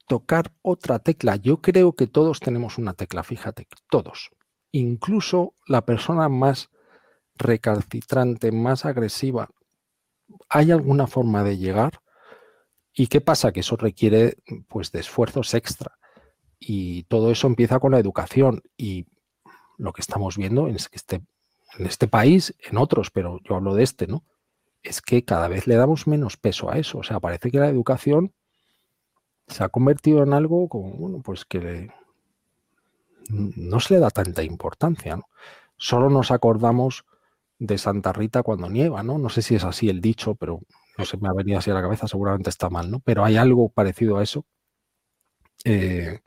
tocar 0.08 0.54
otra 0.62 1.00
tecla. 1.00 1.36
Yo 1.36 1.62
creo 1.62 1.94
que 1.94 2.08
todos 2.08 2.40
tenemos 2.40 2.78
una 2.78 2.94
tecla, 2.94 3.24
fíjate, 3.24 3.68
todos. 3.90 4.32
Incluso 4.72 5.54
la 5.68 5.86
persona 5.86 6.30
más 6.30 6.70
recalcitrante, 7.36 8.52
más 8.52 8.86
agresiva, 8.86 9.50
¿hay 10.50 10.72
alguna 10.72 11.08
forma 11.08 11.44
de 11.44 11.58
llegar? 11.58 12.02
¿Y 12.94 13.08
qué 13.08 13.22
pasa? 13.22 13.52
Que 13.52 13.60
eso 13.60 13.76
requiere 13.76 14.38
pues 14.68 14.92
de 14.92 15.00
esfuerzos 15.02 15.54
extra. 15.54 16.00
Y 16.60 17.04
todo 17.04 17.30
eso 17.32 17.46
empieza 17.46 17.80
con 17.80 17.92
la 17.92 18.00
educación. 18.00 18.64
Y 18.76 19.06
lo 19.78 19.94
que 19.94 20.02
estamos 20.02 20.36
viendo 20.38 20.68
es 20.68 20.90
que 20.90 20.96
este 20.96 21.22
en 21.78 21.86
este 21.86 22.08
país, 22.08 22.56
en 22.70 22.78
otros, 22.78 23.12
pero 23.12 23.40
yo 23.44 23.56
hablo 23.56 23.76
de 23.76 23.84
este, 23.84 24.08
¿no? 24.08 24.24
Es 24.84 25.02
que 25.02 25.24
cada 25.24 25.48
vez 25.48 25.68
le 25.68 25.76
damos 25.76 26.08
menos 26.08 26.38
peso 26.38 26.72
a 26.72 26.78
eso. 26.78 27.00
O 27.00 27.04
sea, 27.04 27.20
parece 27.20 27.52
que 27.52 27.60
la 27.60 27.70
educación 27.70 28.34
se 29.48 29.64
ha 29.64 29.70
convertido 29.70 30.24
en 30.24 30.34
algo 30.34 30.68
como, 30.68 30.94
bueno, 30.94 31.22
pues 31.24 31.46
que 31.46 31.90
no 33.30 33.80
se 33.80 33.96
le 33.96 34.00
da 34.00 34.10
tanta 34.10 34.44
importancia, 34.44 35.20
solo 35.78 36.10
nos 36.10 36.32
acordamos 36.32 37.06
de 37.60 37.78
Santa 37.78 38.14
Rita 38.14 38.44
cuando 38.44 38.70
nieva, 38.70 39.04
¿no? 39.04 39.18
No 39.18 39.30
sé 39.30 39.42
si 39.42 39.56
es 39.56 39.64
así 39.64 39.90
el 39.90 40.02
dicho, 40.02 40.36
pero 40.36 40.62
no 40.98 41.06
se 41.06 41.18
me 41.18 41.28
ha 41.28 41.34
venido 41.34 41.60
así 41.60 41.72
a 41.72 41.74
la 41.74 41.82
cabeza, 41.82 42.08
seguramente 42.08 42.50
está 42.50 42.70
mal, 42.70 42.90
¿no? 42.90 43.00
Pero 43.00 43.24
hay 43.26 43.38
algo 43.38 43.70
parecido 43.70 44.18
a 44.18 44.24
eso. 44.24 44.46
Eh, 45.64 46.20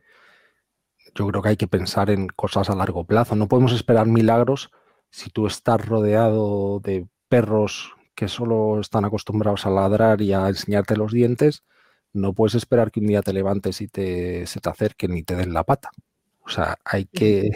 yo 1.14 1.26
creo 1.26 1.42
que 1.42 1.48
hay 1.50 1.56
que 1.56 1.68
pensar 1.68 2.10
en 2.10 2.28
cosas 2.28 2.70
a 2.70 2.74
largo 2.74 3.04
plazo. 3.04 3.36
No 3.36 3.48
podemos 3.48 3.72
esperar 3.72 4.06
milagros 4.06 4.70
si 5.10 5.30
tú 5.30 5.46
estás 5.46 5.84
rodeado 5.84 6.80
de 6.80 7.06
perros 7.28 7.92
que 8.14 8.28
solo 8.28 8.80
están 8.80 9.04
acostumbrados 9.04 9.66
a 9.66 9.70
ladrar 9.70 10.20
y 10.20 10.32
a 10.32 10.48
enseñarte 10.48 10.96
los 10.96 11.12
dientes. 11.12 11.64
No 12.12 12.34
puedes 12.34 12.54
esperar 12.54 12.90
que 12.90 13.00
un 13.00 13.06
día 13.06 13.22
te 13.22 13.32
levantes 13.32 13.80
y 13.80 13.88
te, 13.88 14.46
se 14.46 14.60
te 14.60 14.68
acerquen 14.68 15.16
y 15.16 15.22
te 15.22 15.36
den 15.36 15.54
la 15.54 15.64
pata. 15.64 15.90
O 16.40 16.48
sea, 16.50 16.78
hay 16.84 17.06
que... 17.06 17.50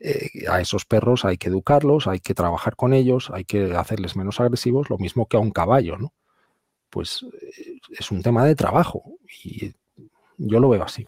Eh, 0.00 0.30
a 0.48 0.60
esos 0.60 0.84
perros 0.84 1.24
hay 1.24 1.36
que 1.36 1.48
educarlos, 1.48 2.08
hay 2.08 2.18
que 2.18 2.34
trabajar 2.34 2.74
con 2.74 2.92
ellos, 2.92 3.30
hay 3.32 3.44
que 3.44 3.74
hacerles 3.76 4.16
menos 4.16 4.40
agresivos, 4.40 4.90
lo 4.90 4.98
mismo 4.98 5.28
que 5.28 5.36
a 5.36 5.40
un 5.40 5.52
caballo, 5.52 5.96
¿no? 5.96 6.12
Pues 6.90 7.24
eh, 7.24 7.78
es 7.90 8.10
un 8.10 8.22
tema 8.22 8.44
de 8.44 8.56
trabajo 8.56 9.04
y 9.44 9.74
yo 10.38 10.58
lo 10.58 10.70
veo 10.70 10.82
así. 10.82 11.06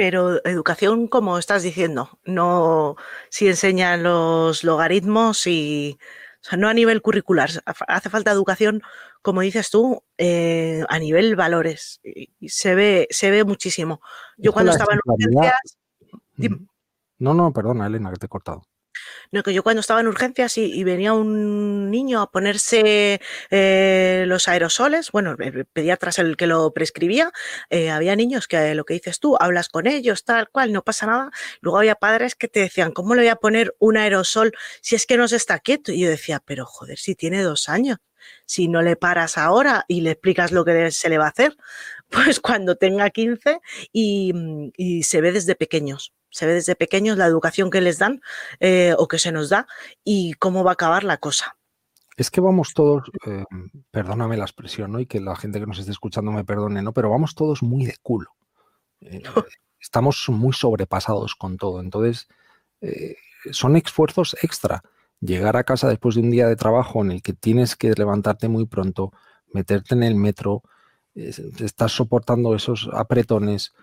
Pero 0.00 0.42
educación, 0.46 1.08
como 1.08 1.36
estás 1.36 1.62
diciendo, 1.62 2.18
no 2.24 2.96
si 3.28 3.48
enseñan 3.48 4.02
los 4.02 4.64
logaritmos 4.64 5.46
y 5.46 5.98
o 6.40 6.48
sea, 6.48 6.56
no 6.56 6.68
a 6.68 6.72
nivel 6.72 7.02
curricular, 7.02 7.50
hace 7.66 8.08
falta 8.08 8.30
educación, 8.30 8.82
como 9.20 9.42
dices 9.42 9.68
tú, 9.68 10.02
eh, 10.16 10.86
a 10.88 10.98
nivel 10.98 11.36
valores. 11.36 12.00
Y 12.02 12.48
se 12.48 12.74
ve, 12.74 13.08
se 13.10 13.30
ve 13.30 13.44
muchísimo. 13.44 14.00
Yo 14.38 14.54
cuando 14.54 14.72
estaba 14.72 14.94
en 14.94 15.00
urgencias. 15.04 15.78
No, 17.18 17.34
no, 17.34 17.52
perdona, 17.52 17.86
Elena, 17.86 18.10
que 18.10 18.16
te 18.16 18.24
he 18.24 18.30
cortado. 18.30 18.62
No, 19.32 19.42
que 19.42 19.54
yo 19.54 19.62
cuando 19.62 19.80
estaba 19.80 20.00
en 20.00 20.08
urgencias 20.08 20.58
y, 20.58 20.82
venía 20.84 21.12
un 21.12 21.90
niño 21.90 22.20
a 22.20 22.30
ponerse 22.30 23.20
eh, 23.50 24.24
los 24.26 24.48
aerosoles, 24.48 25.12
bueno, 25.12 25.36
el 25.38 25.66
pediatra 25.66 26.10
es 26.10 26.18
el 26.18 26.36
que 26.36 26.46
lo 26.46 26.72
prescribía, 26.72 27.32
eh, 27.70 27.90
había 27.90 28.16
niños 28.16 28.48
que 28.48 28.74
lo 28.74 28.84
que 28.84 28.94
dices 28.94 29.20
tú, 29.20 29.36
hablas 29.38 29.68
con 29.68 29.86
ellos, 29.86 30.24
tal 30.24 30.48
cual, 30.50 30.72
no 30.72 30.82
pasa 30.82 31.06
nada. 31.06 31.30
Luego 31.60 31.78
había 31.78 31.94
padres 31.94 32.34
que 32.34 32.48
te 32.48 32.60
decían, 32.60 32.92
¿cómo 32.92 33.14
le 33.14 33.22
voy 33.22 33.28
a 33.28 33.36
poner 33.36 33.74
un 33.78 33.96
aerosol 33.96 34.52
si 34.82 34.96
es 34.96 35.06
que 35.06 35.16
no 35.16 35.28
se 35.28 35.36
está 35.36 35.58
quieto? 35.60 35.92
Y 35.92 36.00
yo 36.00 36.10
decía, 36.10 36.42
pero 36.44 36.66
joder, 36.66 36.98
si 36.98 37.14
tiene 37.14 37.42
dos 37.42 37.68
años, 37.68 37.98
si 38.46 38.68
no 38.68 38.82
le 38.82 38.96
paras 38.96 39.38
ahora 39.38 39.84
y 39.88 40.02
le 40.02 40.12
explicas 40.12 40.52
lo 40.52 40.64
que 40.64 40.90
se 40.90 41.08
le 41.08 41.18
va 41.18 41.26
a 41.26 41.30
hacer, 41.30 41.56
pues 42.08 42.40
cuando 42.40 42.76
tenga 42.76 43.10
15 43.10 43.60
y 43.92 45.02
se 45.04 45.20
ve 45.20 45.32
desde 45.32 45.54
pequeños 45.54 46.12
se 46.30 46.46
ve 46.46 46.54
desde 46.54 46.76
pequeños 46.76 47.18
la 47.18 47.26
educación 47.26 47.70
que 47.70 47.80
les 47.80 47.98
dan 47.98 48.20
eh, 48.60 48.94
o 48.98 49.08
que 49.08 49.18
se 49.18 49.32
nos 49.32 49.48
da 49.48 49.66
y 50.04 50.34
cómo 50.34 50.64
va 50.64 50.72
a 50.72 50.74
acabar 50.74 51.04
la 51.04 51.18
cosa. 51.18 51.56
Es 52.16 52.30
que 52.30 52.40
vamos 52.40 52.74
todos, 52.74 53.10
eh, 53.26 53.44
perdóname 53.90 54.36
la 54.36 54.44
expresión, 54.44 54.92
¿no? 54.92 55.00
Y 55.00 55.06
que 55.06 55.20
la 55.20 55.36
gente 55.36 55.58
que 55.58 55.66
nos 55.66 55.78
esté 55.78 55.90
escuchando 55.90 56.30
me 56.32 56.44
perdone, 56.44 56.82
¿no? 56.82 56.92
Pero 56.92 57.10
vamos 57.10 57.34
todos 57.34 57.62
muy 57.62 57.86
de 57.86 57.96
culo. 58.02 58.30
Eh, 59.00 59.22
estamos 59.80 60.28
muy 60.28 60.52
sobrepasados 60.52 61.34
con 61.34 61.56
todo. 61.56 61.80
Entonces, 61.80 62.28
son 63.52 63.76
esfuerzos 63.76 64.36
extra. 64.42 64.82
Llegar 65.20 65.56
a 65.56 65.64
casa 65.64 65.88
después 65.88 66.14
de 66.14 66.22
un 66.22 66.30
día 66.30 66.46
de 66.46 66.56
trabajo 66.56 67.02
en 67.02 67.12
el 67.12 67.22
que 67.22 67.32
tienes 67.32 67.76
que 67.76 67.92
levantarte 67.92 68.48
muy 68.48 68.66
pronto, 68.66 69.12
meterte 69.52 69.94
en 69.94 70.02
el 70.02 70.14
metro, 70.14 70.62
estás 71.14 71.92
soportando 71.92 72.54
esos 72.54 72.88
apretones, 72.92 73.74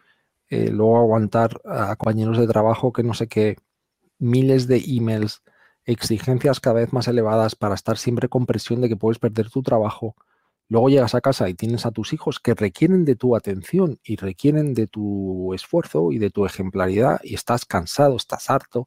eh, 0.50 0.70
luego 0.72 0.98
aguantar 0.98 1.62
a 1.66 1.96
compañeros 1.96 2.38
de 2.38 2.48
trabajo 2.48 2.94
que 2.94 3.04
no 3.04 3.14
sé 3.14 3.28
qué, 3.28 3.58
miles 4.20 4.68
de 4.68 4.84
emails, 4.86 5.44
exigencias 5.86 6.60
cada 6.60 6.76
vez 6.82 6.94
más 6.94 7.08
elevadas 7.08 7.56
para 7.56 7.76
estar 7.76 7.98
siempre 7.98 8.30
con 8.30 8.46
presión 8.46 8.82
de 8.82 8.90
que 8.90 8.98
puedes 8.98 9.20
perder 9.20 9.50
tu 9.50 9.64
trabajo. 9.64 10.16
Luego 10.70 10.90
llegas 10.90 11.16
a 11.16 11.22
casa 11.22 11.50
y 11.50 11.54
tienes 11.54 11.86
a 11.86 11.92
tus 11.92 12.12
hijos 12.14 12.40
que 12.40 12.54
requieren 12.54 13.06
de 13.06 13.16
tu 13.16 13.36
atención 13.36 14.00
y 14.04 14.18
requieren 14.18 14.74
de 14.74 14.88
tu 14.88 15.54
esfuerzo 15.54 16.12
y 16.12 16.20
de 16.20 16.30
tu 16.30 16.46
ejemplaridad 16.46 17.20
y 17.24 17.36
estás 17.36 17.66
cansado, 17.66 18.18
estás 18.18 18.50
harto. 18.50 18.86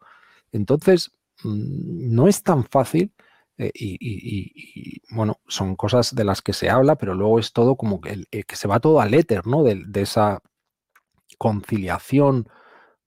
Entonces, 0.52 1.10
mm, 1.42 2.14
no 2.14 2.28
es 2.28 2.42
tan 2.42 2.64
fácil 2.64 3.12
eh, 3.56 3.70
y, 3.74 5.02
bueno, 5.14 5.40
son 5.48 5.76
cosas 5.76 6.14
de 6.14 6.24
las 6.24 6.42
que 6.42 6.52
se 6.52 6.70
habla, 6.70 6.96
pero 6.96 7.14
luego 7.14 7.38
es 7.38 7.52
todo 7.52 7.76
como 7.76 8.00
que, 8.00 8.24
que 8.30 8.56
se 8.56 8.68
va 8.68 8.80
todo 8.80 9.00
al 9.00 9.14
éter, 9.14 9.46
¿no? 9.46 9.62
De, 9.62 9.84
esa 10.00 10.42
conciliación, 11.40 12.50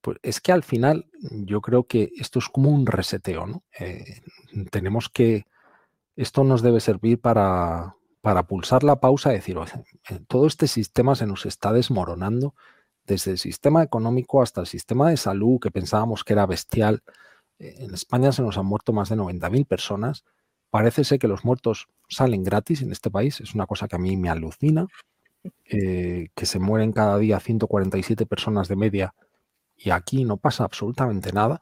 pues 0.01 0.17
es 0.23 0.41
que 0.41 0.51
al 0.51 0.63
final 0.63 1.05
yo 1.21 1.61
creo 1.61 1.83
que 1.83 2.11
esto 2.17 2.39
es 2.39 2.49
como 2.49 2.71
un 2.71 2.87
reseteo, 2.87 3.45
¿no? 3.45 3.63
Eh, 3.79 4.23
tenemos 4.71 5.07
que, 5.07 5.45
esto 6.15 6.43
nos 6.43 6.63
debe 6.63 6.79
servir 6.79 7.21
para, 7.21 7.95
para 8.21 8.47
pulsar 8.47 8.83
la 8.83 8.99
pausa 8.99 9.31
y 9.31 9.35
decir, 9.35 9.55
eh, 10.09 10.19
todo 10.27 10.47
este 10.47 10.67
sistema 10.67 11.13
se 11.13 11.27
nos 11.27 11.45
está 11.45 11.71
desmoronando, 11.71 12.55
desde 13.05 13.31
el 13.31 13.37
sistema 13.37 13.83
económico 13.83 14.41
hasta 14.41 14.61
el 14.61 14.67
sistema 14.67 15.11
de 15.11 15.17
salud, 15.17 15.59
que 15.59 15.69
pensábamos 15.69 16.23
que 16.23 16.33
era 16.33 16.47
bestial. 16.47 17.03
Eh, 17.59 17.75
en 17.81 17.93
España 17.93 18.31
se 18.31 18.41
nos 18.41 18.57
han 18.57 18.65
muerto 18.65 18.93
más 18.93 19.09
de 19.09 19.15
90.000 19.15 19.67
personas. 19.67 20.25
Parece 20.71 21.03
ser 21.03 21.19
que 21.19 21.27
los 21.27 21.45
muertos 21.45 21.87
salen 22.09 22.43
gratis 22.43 22.81
en 22.81 22.91
este 22.91 23.11
país, 23.11 23.41
es 23.41 23.53
una 23.53 23.67
cosa 23.67 23.87
que 23.87 23.95
a 23.95 23.99
mí 23.99 24.17
me 24.17 24.29
alucina. 24.29 24.87
Eh, 25.65 26.29
que 26.35 26.45
se 26.45 26.59
mueren 26.59 26.93
cada 26.93 27.17
día 27.17 27.39
147 27.39 28.25
personas 28.25 28.67
de 28.67 28.77
media 28.77 29.13
y 29.75 29.89
aquí 29.89 30.23
no 30.23 30.37
pasa 30.37 30.63
absolutamente 30.63 31.33
nada, 31.33 31.59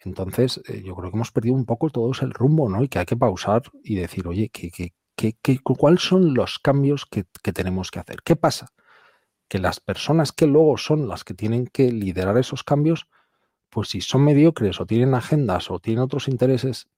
entonces 0.00 0.60
eh, 0.68 0.82
yo 0.84 0.94
creo 0.96 1.10
que 1.10 1.16
hemos 1.16 1.32
perdido 1.32 1.54
un 1.54 1.66
poco 1.66 1.90
todos 1.90 2.22
el 2.22 2.32
rumbo, 2.32 2.68
¿no? 2.68 2.82
Y 2.82 2.88
que 2.88 2.98
hay 2.98 3.06
que 3.06 3.16
pausar 3.16 3.62
y 3.82 3.96
decir, 3.96 4.26
oye, 4.26 4.50
¿qué, 4.50 4.92
cuáles 5.62 6.02
son 6.02 6.32
los 6.34 6.58
cambios 6.58 7.04
que, 7.06 7.24
que 7.42 7.52
tenemos 7.52 7.90
que 7.90 7.98
hacer? 7.98 8.22
¿Qué 8.24 8.36
pasa? 8.36 8.68
Que 9.48 9.58
las 9.58 9.80
personas 9.80 10.32
que 10.32 10.46
luego 10.46 10.78
son 10.78 11.08
las 11.08 11.24
que 11.24 11.34
tienen 11.34 11.66
que 11.66 11.92
liderar 11.92 12.38
esos 12.38 12.64
cambios, 12.64 13.08
pues 13.68 13.90
si 13.90 14.00
son 14.00 14.24
mediocres 14.24 14.80
o 14.80 14.86
tienen 14.86 15.14
agendas 15.14 15.70
o 15.70 15.78
tienen 15.78 16.02
otros 16.02 16.28
intereses, 16.28 16.88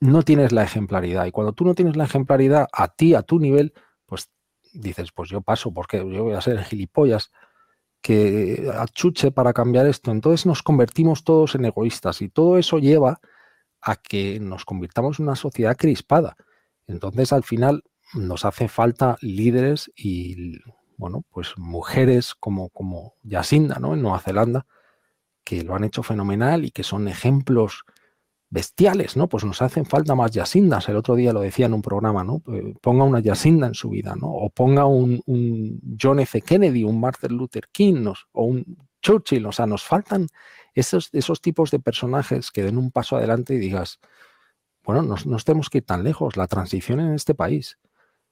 no 0.00 0.22
tienes 0.22 0.52
la 0.52 0.64
ejemplaridad. 0.64 1.26
Y 1.26 1.30
cuando 1.30 1.52
tú 1.52 1.64
no 1.64 1.74
tienes 1.74 1.96
la 1.96 2.04
ejemplaridad 2.04 2.68
a 2.72 2.88
ti, 2.88 3.14
a 3.14 3.22
tu 3.22 3.38
nivel, 3.38 3.74
pues 4.06 4.30
dices, 4.78 5.12
pues 5.12 5.28
yo 5.28 5.40
paso, 5.40 5.72
porque 5.72 5.98
yo 5.98 6.24
voy 6.24 6.34
a 6.34 6.40
ser 6.40 6.62
gilipollas 6.64 7.30
que 8.00 8.70
achuche 8.74 9.30
para 9.30 9.52
cambiar 9.52 9.86
esto. 9.86 10.10
Entonces 10.10 10.46
nos 10.46 10.62
convertimos 10.62 11.24
todos 11.24 11.54
en 11.54 11.64
egoístas 11.64 12.22
y 12.22 12.28
todo 12.28 12.58
eso 12.58 12.78
lleva 12.78 13.20
a 13.80 13.96
que 13.96 14.40
nos 14.40 14.64
convirtamos 14.64 15.18
en 15.18 15.26
una 15.26 15.36
sociedad 15.36 15.76
crispada. 15.76 16.36
Entonces 16.86 17.32
al 17.32 17.44
final 17.44 17.82
nos 18.14 18.44
hace 18.44 18.68
falta 18.68 19.18
líderes 19.20 19.90
y, 19.96 20.58
bueno, 20.96 21.24
pues 21.30 21.54
mujeres 21.56 22.34
como, 22.34 22.70
como 22.70 23.14
Yacinda, 23.22 23.76
¿no? 23.80 23.94
En 23.94 24.02
Nueva 24.02 24.20
Zelanda, 24.20 24.66
que 25.44 25.62
lo 25.62 25.74
han 25.74 25.84
hecho 25.84 26.02
fenomenal 26.02 26.64
y 26.64 26.70
que 26.70 26.82
son 26.82 27.08
ejemplos 27.08 27.84
bestiales, 28.50 29.16
¿no? 29.16 29.28
Pues 29.28 29.44
nos 29.44 29.60
hacen 29.60 29.84
falta 29.84 30.14
más 30.14 30.30
yacindas. 30.30 30.88
El 30.88 30.96
otro 30.96 31.14
día 31.14 31.32
lo 31.32 31.40
decía 31.40 31.66
en 31.66 31.74
un 31.74 31.82
programa, 31.82 32.24
¿no? 32.24 32.42
Eh, 32.52 32.74
ponga 32.80 33.04
una 33.04 33.20
yacinda 33.20 33.66
en 33.66 33.74
su 33.74 33.90
vida, 33.90 34.14
¿no? 34.16 34.28
O 34.28 34.50
ponga 34.50 34.86
un, 34.86 35.22
John 36.00 36.20
F. 36.20 36.40
Kennedy, 36.40 36.84
un 36.84 37.00
Martin 37.00 37.36
Luther 37.36 37.68
King, 37.70 38.06
o 38.32 38.44
un 38.44 38.78
Churchill. 39.02 39.44
O 39.46 39.52
sea, 39.52 39.66
nos 39.66 39.84
faltan 39.84 40.26
esos, 40.74 41.10
esos 41.12 41.40
tipos 41.40 41.70
de 41.70 41.78
personajes 41.78 42.50
que 42.50 42.62
den 42.62 42.78
un 42.78 42.90
paso 42.90 43.16
adelante 43.16 43.54
y 43.54 43.58
digas, 43.58 44.00
bueno, 44.84 45.02
no 45.02 45.16
nos 45.26 45.44
tenemos 45.44 45.68
que 45.68 45.78
ir 45.78 45.84
tan 45.84 46.02
lejos. 46.02 46.36
La 46.36 46.46
transición 46.46 47.00
en 47.00 47.12
este 47.12 47.34
país, 47.34 47.78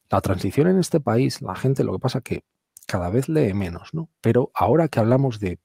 la 0.09 0.23
transición 0.23 0.69
en 0.69 0.79
este 0.79 1.01
país, 1.01 1.43
la 1.43 1.55
gente, 1.55 1.85
lo 1.85 1.93
que 1.93 1.99
pasa 1.99 2.21
que 2.23 2.45
cada 2.87 3.11
vez 3.11 3.29
lee 3.29 3.53
menos, 3.53 3.93
¿no? 3.93 4.09
Pero 4.23 4.51
ahora 4.55 4.89
que 4.89 5.01
hablamos 5.01 5.41
de 5.41 5.59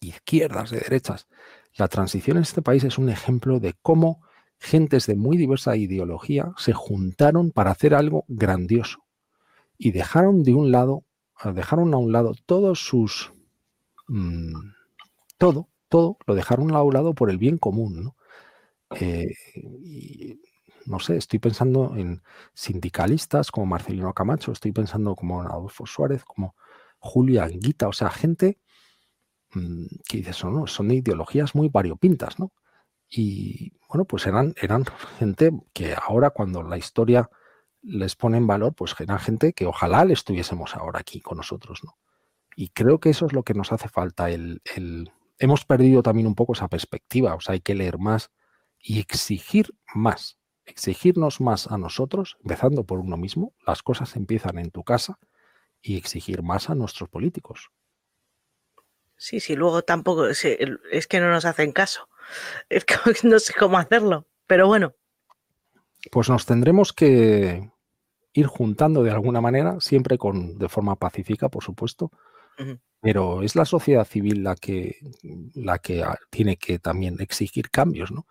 izquierdas, 0.00 0.70
de 0.70 0.80
derechas, 0.80 1.26
la 1.76 1.88
transición 1.88 2.36
en 2.36 2.44
este 2.44 2.62
país 2.62 2.84
es 2.84 2.98
un 2.98 3.08
ejemplo 3.08 3.60
de 3.60 3.74
cómo 3.82 4.20
gentes 4.58 5.06
de 5.06 5.16
muy 5.16 5.36
diversa 5.36 5.76
ideología 5.76 6.52
se 6.56 6.72
juntaron 6.72 7.50
para 7.50 7.72
hacer 7.72 7.94
algo 7.94 8.24
grandioso 8.28 9.04
y 9.76 9.90
dejaron 9.90 10.42
de 10.42 10.54
un 10.54 10.70
lado, 10.70 11.04
dejaron 11.52 11.92
a 11.94 11.96
un 11.98 12.12
lado 12.12 12.34
todos 12.46 12.84
sus, 12.84 13.32
mm, 14.08 14.52
todo, 15.36 15.68
todo, 15.88 16.16
lo 16.26 16.34
dejaron 16.34 16.74
a 16.74 16.82
un 16.82 16.94
lado 16.94 17.14
por 17.14 17.30
el 17.30 17.38
bien 17.38 17.58
común, 17.58 18.04
¿no? 18.04 18.16
Eh, 19.00 19.34
no 20.86 21.00
sé, 21.00 21.16
estoy 21.16 21.38
pensando 21.38 21.96
en 21.96 22.22
sindicalistas 22.52 23.50
como 23.50 23.66
Marcelino 23.66 24.12
Camacho, 24.12 24.52
estoy 24.52 24.72
pensando 24.72 25.16
como 25.16 25.42
Adolfo 25.42 25.86
Suárez, 25.86 26.24
como 26.24 26.54
Julio 26.98 27.42
Anguita, 27.42 27.88
o 27.88 27.92
sea, 27.92 28.10
gente 28.10 28.58
que 30.08 30.18
dices, 30.18 30.36
son, 30.36 30.66
son 30.66 30.90
ideologías 30.90 31.54
muy 31.54 31.68
variopintas, 31.68 32.38
¿no? 32.38 32.52
Y 33.08 33.72
bueno, 33.88 34.04
pues 34.04 34.26
eran, 34.26 34.54
eran 34.60 34.84
gente 35.18 35.50
que 35.72 35.94
ahora 35.94 36.30
cuando 36.30 36.62
la 36.62 36.76
historia 36.76 37.30
les 37.82 38.16
pone 38.16 38.38
en 38.38 38.46
valor, 38.46 38.74
pues 38.74 38.94
eran 38.98 39.18
gente 39.18 39.52
que 39.52 39.66
ojalá 39.66 40.04
le 40.04 40.14
estuviésemos 40.14 40.74
ahora 40.74 41.00
aquí 41.00 41.20
con 41.20 41.36
nosotros, 41.36 41.80
¿no? 41.84 41.96
Y 42.56 42.68
creo 42.70 43.00
que 43.00 43.10
eso 43.10 43.26
es 43.26 43.32
lo 43.32 43.42
que 43.42 43.54
nos 43.54 43.72
hace 43.72 43.88
falta, 43.88 44.30
el, 44.30 44.60
hemos 45.38 45.64
perdido 45.64 46.02
también 46.02 46.26
un 46.26 46.34
poco 46.34 46.52
esa 46.52 46.68
perspectiva, 46.68 47.34
o 47.34 47.40
sea, 47.40 47.54
hay 47.54 47.60
que 47.60 47.74
leer 47.74 47.98
más 47.98 48.30
y 48.78 49.00
exigir 49.00 49.74
más, 49.94 50.38
exigirnos 50.64 51.40
más 51.40 51.70
a 51.70 51.78
nosotros, 51.78 52.36
empezando 52.42 52.84
por 52.84 53.00
uno 53.00 53.16
mismo, 53.16 53.54
las 53.66 53.82
cosas 53.82 54.14
empiezan 54.16 54.58
en 54.58 54.70
tu 54.70 54.84
casa 54.84 55.18
y 55.82 55.96
exigir 55.96 56.42
más 56.42 56.70
a 56.70 56.74
nuestros 56.74 57.08
políticos. 57.08 57.70
Sí, 59.24 59.40
sí, 59.40 59.56
luego 59.56 59.80
tampoco, 59.80 60.26
es 60.26 60.42
que 61.08 61.18
no 61.18 61.30
nos 61.30 61.46
hacen 61.46 61.72
caso. 61.72 62.10
Es 62.68 62.84
que 62.84 62.94
no 63.22 63.38
sé 63.38 63.54
cómo 63.58 63.78
hacerlo, 63.78 64.26
pero 64.46 64.66
bueno. 64.66 64.92
Pues 66.12 66.28
nos 66.28 66.44
tendremos 66.44 66.92
que 66.92 67.70
ir 68.34 68.46
juntando 68.46 69.02
de 69.02 69.12
alguna 69.12 69.40
manera, 69.40 69.80
siempre 69.80 70.18
con, 70.18 70.58
de 70.58 70.68
forma 70.68 70.96
pacífica, 70.96 71.48
por 71.48 71.64
supuesto, 71.64 72.10
pero 73.00 73.42
es 73.42 73.56
la 73.56 73.64
sociedad 73.64 74.04
civil 74.04 74.44
la 74.44 74.56
que, 74.56 74.98
la 75.54 75.78
que 75.78 76.04
tiene 76.28 76.58
que 76.58 76.78
también 76.78 77.16
exigir 77.20 77.70
cambios, 77.70 78.12
¿no? 78.12 78.26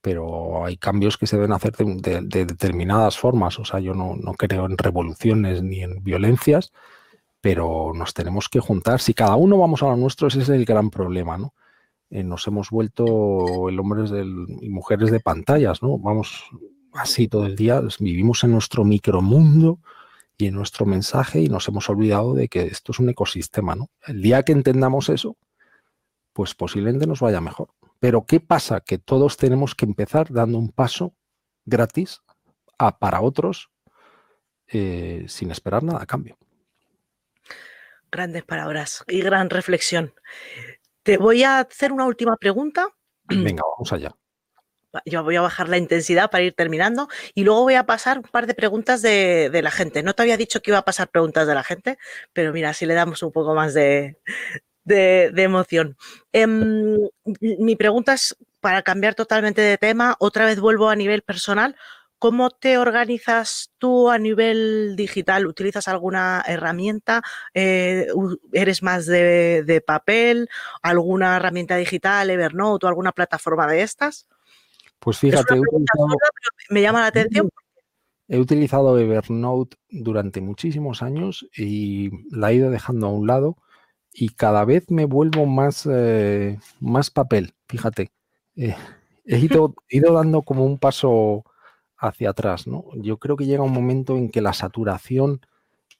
Pero 0.00 0.64
hay 0.64 0.78
cambios 0.78 1.18
que 1.18 1.26
se 1.26 1.36
deben 1.36 1.52
hacer 1.52 1.76
de, 1.76 2.22
determinadas 2.22 3.18
formas. 3.18 3.58
O 3.58 3.66
sea, 3.66 3.80
yo 3.80 3.92
no, 3.92 4.16
no, 4.16 4.32
creo 4.32 4.64
en 4.64 4.78
revoluciones 4.78 5.62
ni 5.62 5.82
en 5.82 6.02
violencias, 6.02 6.72
pero 7.42 7.92
nos 7.92 8.14
tenemos 8.14 8.48
que 8.48 8.60
juntar. 8.60 9.00
Si 9.00 9.12
cada 9.14 9.34
uno 9.34 9.58
vamos 9.58 9.82
a 9.82 9.86
lo 9.86 9.96
nuestro, 9.96 10.28
ese 10.28 10.40
es 10.42 10.48
el 10.48 10.64
gran 10.64 10.90
problema, 10.90 11.36
¿no? 11.36 11.54
Eh, 12.08 12.22
nos 12.22 12.46
hemos 12.46 12.70
vuelto 12.70 13.68
el 13.68 13.80
hombres 13.80 14.12
y 14.60 14.68
mujeres 14.68 15.10
de 15.10 15.18
pantallas, 15.18 15.82
¿no? 15.82 15.98
Vamos 15.98 16.44
así 16.92 17.26
todo 17.26 17.46
el 17.46 17.56
día, 17.56 17.82
vivimos 17.98 18.44
en 18.44 18.52
nuestro 18.52 18.84
micromundo 18.84 19.80
y 20.38 20.46
en 20.46 20.54
nuestro 20.54 20.86
mensaje 20.86 21.40
y 21.40 21.48
nos 21.48 21.66
hemos 21.66 21.90
olvidado 21.90 22.34
de 22.34 22.46
que 22.46 22.62
esto 22.62 22.92
es 22.92 23.00
un 23.00 23.08
ecosistema, 23.08 23.74
¿no? 23.74 23.90
El 24.06 24.22
día 24.22 24.44
que 24.44 24.52
entendamos 24.52 25.08
eso, 25.08 25.36
pues 26.32 26.54
posiblemente 26.54 27.08
nos 27.08 27.20
vaya 27.20 27.40
mejor. 27.40 27.70
Pero 27.98 28.24
¿qué 28.24 28.38
pasa? 28.38 28.82
Que 28.82 28.98
todos 28.98 29.36
tenemos 29.36 29.74
que 29.74 29.84
empezar 29.84 30.32
dando 30.32 30.58
un 30.58 30.68
paso 30.68 31.12
gratis 31.64 32.22
a, 32.78 32.98
para 32.98 33.20
otros 33.20 33.70
eh, 34.68 35.24
sin 35.26 35.50
esperar 35.50 35.82
nada 35.82 36.02
a 36.02 36.06
cambio. 36.06 36.36
Grandes 38.12 38.44
palabras 38.44 39.02
y 39.08 39.22
gran 39.22 39.48
reflexión. 39.48 40.12
Te 41.02 41.16
voy 41.16 41.44
a 41.44 41.60
hacer 41.60 41.92
una 41.92 42.04
última 42.04 42.36
pregunta. 42.36 42.88
Venga, 43.28 43.62
vamos 43.74 43.90
allá. 43.90 44.14
Yo 45.06 45.24
voy 45.24 45.36
a 45.36 45.40
bajar 45.40 45.70
la 45.70 45.78
intensidad 45.78 46.30
para 46.30 46.44
ir 46.44 46.52
terminando 46.52 47.08
y 47.34 47.44
luego 47.44 47.62
voy 47.62 47.76
a 47.76 47.86
pasar 47.86 48.18
un 48.18 48.24
par 48.24 48.46
de 48.46 48.52
preguntas 48.52 49.00
de, 49.00 49.50
la 49.62 49.70
gente. 49.70 50.02
No 50.02 50.12
te 50.12 50.20
había 50.20 50.36
dicho 50.36 50.60
que 50.60 50.70
iba 50.70 50.78
a 50.78 50.84
pasar 50.84 51.08
preguntas 51.08 51.46
de 51.46 51.54
la 51.54 51.64
gente, 51.64 51.96
pero 52.34 52.52
mira, 52.52 52.74
si 52.74 52.84
le 52.84 52.92
damos 52.92 53.22
un 53.22 53.32
poco 53.32 53.54
más 53.54 53.72
de, 53.72 54.18
emoción. 54.86 55.96
Em, 56.32 56.98
mi 57.40 57.76
pregunta 57.76 58.12
es, 58.12 58.36
para 58.60 58.82
cambiar 58.82 59.14
totalmente 59.14 59.62
de 59.62 59.78
tema, 59.78 60.16
otra 60.18 60.44
vez 60.44 60.60
vuelvo 60.60 60.90
a 60.90 60.96
nivel 60.96 61.22
personal. 61.22 61.74
¿Cómo 62.22 62.50
te 62.50 62.78
organizas 62.78 63.72
tú 63.78 64.08
a 64.08 64.16
nivel 64.16 64.94
digital? 64.94 65.44
¿Utilizas 65.44 65.88
alguna 65.88 66.40
herramienta? 66.46 67.20
Eh, 67.52 68.06
¿Eres 68.52 68.80
más 68.84 69.06
de, 69.06 69.82
papel? 69.84 70.48
¿Alguna 70.82 71.34
herramienta 71.34 71.76
digital, 71.76 72.30
Evernote 72.30 72.86
o 72.86 72.88
alguna 72.88 73.10
plataforma 73.10 73.66
de 73.66 73.82
estas? 73.82 74.28
Pues 75.00 75.18
fíjate, 75.18 75.60
me 76.70 76.80
llama 76.80 77.00
la 77.00 77.06
atención. 77.08 77.48
He 78.28 78.38
utilizado 78.38 78.96
Evernote 79.00 79.76
durante 79.90 80.40
muchísimos 80.40 81.02
años 81.02 81.48
y 81.56 82.12
la 82.30 82.52
he 82.52 82.54
ido 82.54 82.70
dejando 82.70 83.08
a 83.08 83.10
un 83.10 83.26
lado 83.26 83.56
y 84.12 84.28
cada 84.28 84.64
vez 84.64 84.88
me 84.92 85.06
vuelvo 85.06 85.44
más, 85.44 85.88
eh, 85.90 86.60
más 86.78 87.10
papel, 87.10 87.54
fíjate. 87.66 88.12
Eh, 88.54 88.76
he 89.24 89.38
ido, 89.40 89.74
ido 89.88 90.12
dando 90.12 90.42
como 90.42 90.64
un 90.64 90.78
paso 90.78 91.46
hacia 92.02 92.30
atrás, 92.30 92.66
¿no? 92.66 92.84
Yo 92.96 93.18
creo 93.18 93.36
que 93.36 93.46
llega 93.46 93.62
un 93.62 93.72
momento 93.72 94.16
en 94.16 94.30
que 94.30 94.40
la 94.42 94.52
saturación, 94.52 95.40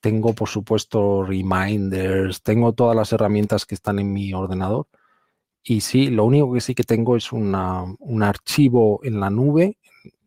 tengo 0.01 0.35
por 0.35 0.49
supuesto 0.49 1.23
reminders, 1.23 2.43
tengo 2.43 2.73
todas 2.73 2.97
las 2.97 3.13
herramientas 3.13 3.67
que 3.67 3.75
están 3.75 3.99
en 3.99 4.13
mi 4.13 4.35
ordenador 4.35 4.87
y 5.63 5.81
sí, 5.83 6.09
lo 6.09 6.25
único 6.25 6.53
que 6.53 6.61
sí 6.61 6.75
que 6.75 6.83
tengo 6.83 7.17
es 7.17 7.33
un 7.33 7.55
archivo 8.23 9.01
en 9.05 9.21
la 9.21 9.31
nube 9.31 9.79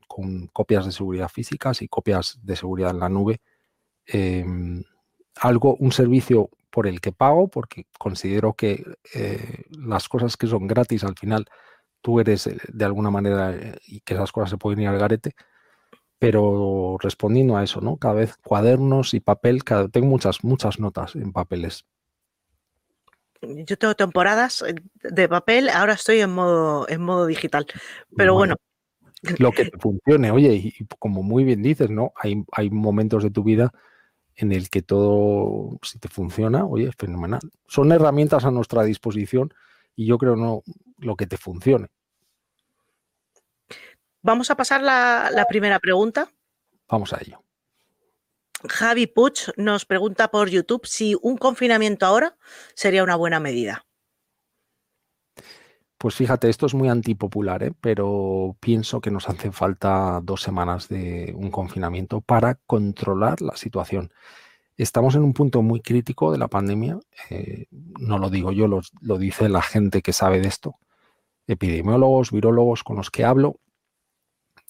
con 0.08 0.48
copias 0.48 0.86
de 0.86 0.94
seguridad 0.94 1.28
físicas 1.30 1.82
y 1.82 1.90
copias 1.90 2.40
de 2.42 2.56
seguridad 2.56 2.92
en 2.92 3.00
la 3.00 3.10
nube. 3.10 3.42
Em, 4.06 4.82
algo, 5.36 5.76
un 5.76 5.92
servicio 5.92 6.50
por 6.70 6.88
el 6.88 7.02
que 7.02 7.12
pago, 7.12 7.50
porque 7.50 7.88
considero 8.00 8.54
que 8.54 8.84
eh, 9.14 9.64
las 9.72 10.08
cosas 10.08 10.38
que 10.38 10.48
son 10.48 10.68
gratis 10.68 11.04
al 11.04 11.18
final 11.18 11.46
tú 12.02 12.20
eres 12.20 12.48
eh, 12.48 12.58
de 12.72 12.86
alguna 12.86 13.12
manera 13.12 13.54
eh, 13.56 13.78
y 13.88 14.02
que 14.02 14.14
esas 14.14 14.32
cosas 14.32 14.52
se 14.52 14.58
pueden 14.58 14.82
ir 14.82 14.88
al 14.88 15.00
garete, 15.00 15.36
pero 16.20 16.98
respondiendo 17.00 17.58
a 17.58 17.64
eso, 17.64 17.82
¿no? 17.82 17.98
Cada 17.98 18.16
vez 18.16 18.38
cuadernos 18.38 19.14
y 19.14 19.20
papel, 19.20 19.64
cada, 19.64 19.88
tengo 19.90 20.08
muchas, 20.08 20.44
muchas 20.44 20.80
notas 20.80 21.16
en 21.16 21.32
papeles. 21.32 21.86
Yo 23.42 23.78
tengo 23.78 23.96
temporadas 23.96 24.64
eh, 24.64 24.76
de 25.04 25.30
papel, 25.30 25.70
ahora 25.70 25.94
estoy 25.94 26.22
en 26.22 26.32
modo, 26.32 26.88
en 26.90 27.02
modo 27.02 27.26
digital. 27.26 27.66
Pero 28.16 28.34
bueno. 28.34 28.56
Lo 29.40 29.52
que 29.52 29.72
funcione, 29.80 30.32
oye, 30.32 30.54
y 30.54 30.86
como 31.00 31.24
muy 31.24 31.44
bien 31.44 31.62
dices, 31.62 31.90
¿no? 31.90 32.14
Hay, 32.16 32.44
hay 32.52 32.70
momentos 32.70 33.24
de 33.24 33.32
tu 33.32 33.44
vida 33.44 33.74
en 34.36 34.52
el 34.52 34.70
que 34.70 34.82
todo, 34.82 35.80
si 35.82 35.98
te 36.00 36.10
funciona, 36.10 36.66
oye, 36.66 36.90
es 36.90 36.96
fenomenal. 36.96 37.40
Son 37.68 37.92
herramientas 37.92 38.46
a 38.46 38.52
nuestra 38.52 38.84
disposición 38.84 39.54
y 39.96 40.06
yo 40.06 40.18
creo 40.18 40.36
no 40.36 40.64
lo 40.98 41.16
que 41.16 41.28
te 41.28 41.38
funcione. 41.38 41.88
Vamos 44.26 44.50
a 44.50 44.56
pasar 44.56 44.82
la, 44.82 45.30
la 45.32 45.46
primera 45.46 45.78
pregunta. 45.78 46.32
Vamos 46.90 47.14
a 47.14 47.20
ello. 47.22 47.44
Javi 48.68 49.06
Puch 49.06 49.52
nos 49.56 49.86
pregunta 49.86 50.32
por 50.32 50.50
YouTube 50.50 50.88
si 50.88 51.16
un 51.22 51.38
confinamiento 51.38 52.08
ahora 52.08 52.36
sería 52.74 53.04
una 53.04 53.16
buena 53.18 53.40
medida. 53.40 53.86
Pues 56.00 56.16
fíjate, 56.16 56.50
esto 56.50 56.66
es 56.66 56.74
muy 56.74 56.90
antipopular, 56.90 57.62
¿eh? 57.62 57.74
pero 57.80 58.58
pienso 58.60 59.00
que 59.00 59.12
nos 59.12 59.30
hacen 59.30 59.54
falta 59.54 60.20
dos 60.24 60.42
semanas 60.42 60.90
de 60.90 61.32
un 61.38 61.52
confinamiento 61.52 62.22
para 62.22 62.56
controlar 62.66 63.44
la 63.44 63.56
situación. 63.56 64.12
Estamos 64.76 65.14
en 65.14 65.22
un 65.22 65.34
punto 65.34 65.62
muy 65.62 65.82
crítico 65.82 66.32
de 66.32 66.40
la 66.40 66.48
pandemia, 66.48 66.98
eh, 67.30 67.68
no 67.70 68.18
lo 68.18 68.32
digo 68.32 68.52
yo, 68.52 68.68
lo 68.68 69.18
dice 69.20 69.50
la 69.50 69.62
gente 69.62 70.02
que 70.02 70.14
sabe 70.14 70.42
de 70.42 70.48
esto, 70.48 70.80
epidemiólogos, 71.46 72.32
virólogos 72.32 72.84
con 72.84 72.98
los 72.98 73.12
que 73.12 73.24
hablo, 73.24 73.60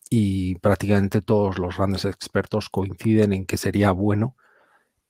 y 0.09 0.55
prácticamente 0.55 1.21
todos 1.21 1.57
los 1.57 1.77
grandes 1.77 2.05
expertos 2.05 2.69
coinciden 2.69 3.33
en 3.33 3.45
que 3.45 3.57
sería 3.57 3.91
bueno 3.91 4.35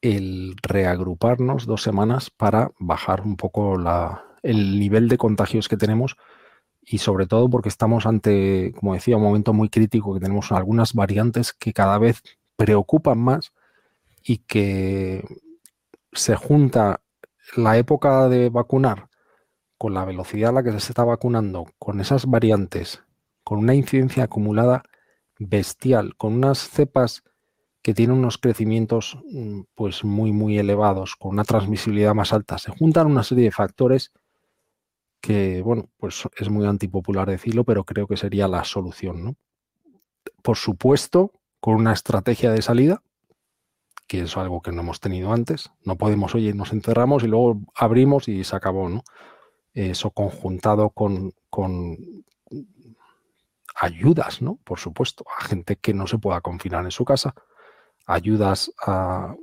el 0.02 0.56
reagruparnos 0.62 1.66
dos 1.66 1.82
semanas 1.82 2.30
para 2.30 2.72
bajar 2.80 3.22
un 3.22 3.38
poco 3.38 3.76
el 4.44 4.80
nivel 4.80 5.10
de 5.10 5.18
contagios 5.18 5.68
que 5.68 5.78
tenemos 5.78 6.16
y 6.82 7.00
sobre 7.00 7.26
todo 7.26 7.50
porque 7.50 7.70
estamos 7.70 8.06
ante, 8.06 8.74
como 8.80 8.94
decía, 8.94 9.18
un 9.18 9.24
momento 9.24 9.54
muy 9.54 9.70
crítico 9.70 10.14
que 10.14 10.20
tenemos 10.20 10.52
algunas 10.52 10.94
variantes 10.94 11.52
que 11.54 11.74
cada 11.74 11.98
vez 11.98 12.22
preocupan 12.56 13.18
más 13.18 13.54
y 14.24 14.38
que 14.40 15.24
se 16.14 16.36
junta 16.36 17.02
la 17.56 17.78
época 17.78 18.30
de 18.30 18.50
vacunar 18.50 19.10
con 19.78 19.94
la 19.94 20.06
velocidad 20.06 20.52
a 20.52 20.54
la 20.54 20.64
que 20.64 20.72
se 20.80 20.92
está 20.92 21.04
vacunando, 21.04 21.66
con 21.80 22.00
esas 22.00 22.26
variantes 22.28 23.04
con 23.46 23.60
una 23.60 23.76
incidencia 23.76 24.26
acumulada 24.26 24.84
bestial, 25.40 26.18
con 26.18 26.34
unas 26.34 26.68
cepas 26.70 27.24
que 27.82 27.94
tienen 27.94 28.18
unos 28.18 28.40
crecimientos 28.40 29.20
mm, 29.32 29.62
pues 29.76 30.04
muy 30.04 30.34
muy 30.34 30.58
elevados, 30.58 31.16
con 31.16 31.32
una 31.32 31.44
transmisibilidad 31.44 32.16
más 32.16 32.34
alta. 32.34 32.58
Se 32.58 32.72
juntan 32.72 33.08
una 33.08 33.24
serie 33.24 33.46
de 33.46 33.52
factores 33.52 34.12
que, 35.22 35.62
bueno, 35.62 35.90
pues 35.98 36.24
es 36.38 36.50
muy 36.50 36.66
antipopular 36.66 37.30
decirlo, 37.30 37.64
pero 37.64 37.84
creo 37.84 38.08
que 38.08 38.18
sería 38.18 38.48
la 38.48 38.64
solución, 38.64 39.24
¿no? 39.24 39.36
Por 40.42 40.58
supuesto, 40.58 41.32
con 41.60 41.76
una 41.76 41.94
estrategia 41.94 42.52
de 42.52 42.64
salida, 42.64 43.04
que 44.08 44.22
es 44.22 44.36
algo 44.38 44.62
que 44.62 44.72
no 44.72 44.82
hemos 44.82 45.00
tenido 45.00 45.32
antes. 45.32 45.72
No 45.84 45.96
podemos, 45.96 46.34
oye, 46.34 46.54
nos 46.54 46.74
encerramos 46.74 47.24
y 47.24 47.28
luego 47.28 47.62
abrimos 47.76 48.28
y 48.28 48.44
se 48.44 48.56
acabó, 48.56 48.90
¿no? 48.90 49.04
Eso 49.74 50.10
conjuntado 50.10 50.90
con, 50.90 51.34
con 51.52 51.98
ayudas, 53.76 54.42
¿no? 54.42 54.58
Por 54.64 54.80
supuesto, 54.80 55.26
a 55.38 55.44
gente 55.44 55.76
que 55.76 55.94
no 55.94 56.08
se 56.08 56.18
pueda 56.18 56.42
confinar 56.42 56.86
en 56.86 56.92
su 56.92 57.06
casa, 57.06 57.36
ayudas 58.06 58.72
a 58.86 59.36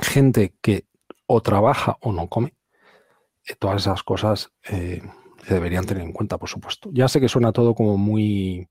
gente 0.00 0.54
que 0.60 0.86
o 1.26 1.42
trabaja 1.42 1.96
o 2.00 2.12
no 2.12 2.28
come. 2.28 2.54
Eh, 3.46 3.54
todas 3.58 3.82
esas 3.82 4.02
cosas 4.02 4.50
eh, 4.68 5.02
se 5.46 5.54
deberían 5.54 5.86
tener 5.86 6.02
en 6.02 6.12
cuenta, 6.12 6.38
por 6.38 6.48
supuesto. 6.48 6.90
Ya 6.92 7.08
sé 7.08 7.20
que 7.20 7.28
suena 7.28 7.52
todo 7.52 7.74
como 7.74 7.96
muy 7.96 8.68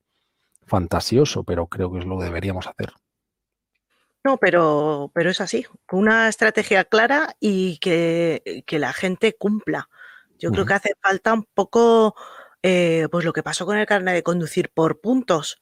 fantasioso, 0.65 1.43
pero 1.43 1.67
creo 1.67 1.91
que 1.91 1.99
es 1.99 2.05
lo 2.05 2.17
que 2.17 2.25
deberíamos 2.25 2.67
hacer. 2.67 2.93
No, 4.23 4.37
pero, 4.37 5.11
pero 5.13 5.29
es 5.29 5.41
así, 5.41 5.65
una 5.91 6.29
estrategia 6.29 6.85
clara 6.85 7.35
y 7.41 7.77
que, 7.79 8.63
que 8.65 8.79
la 8.79 8.93
gente 8.93 9.33
cumpla 9.33 9.89
Yo 10.39 10.49
creo 10.51 10.65
que 10.65 10.73
hace 10.73 10.93
falta 11.01 11.33
un 11.33 11.45
poco, 11.53 12.15
eh, 12.63 13.07
pues 13.11 13.25
lo 13.25 13.33
que 13.33 13.43
pasó 13.43 13.65
con 13.65 13.77
el 13.77 13.85
carnet 13.85 14.15
de 14.15 14.23
conducir 14.23 14.69
por 14.69 15.01
puntos. 15.01 15.61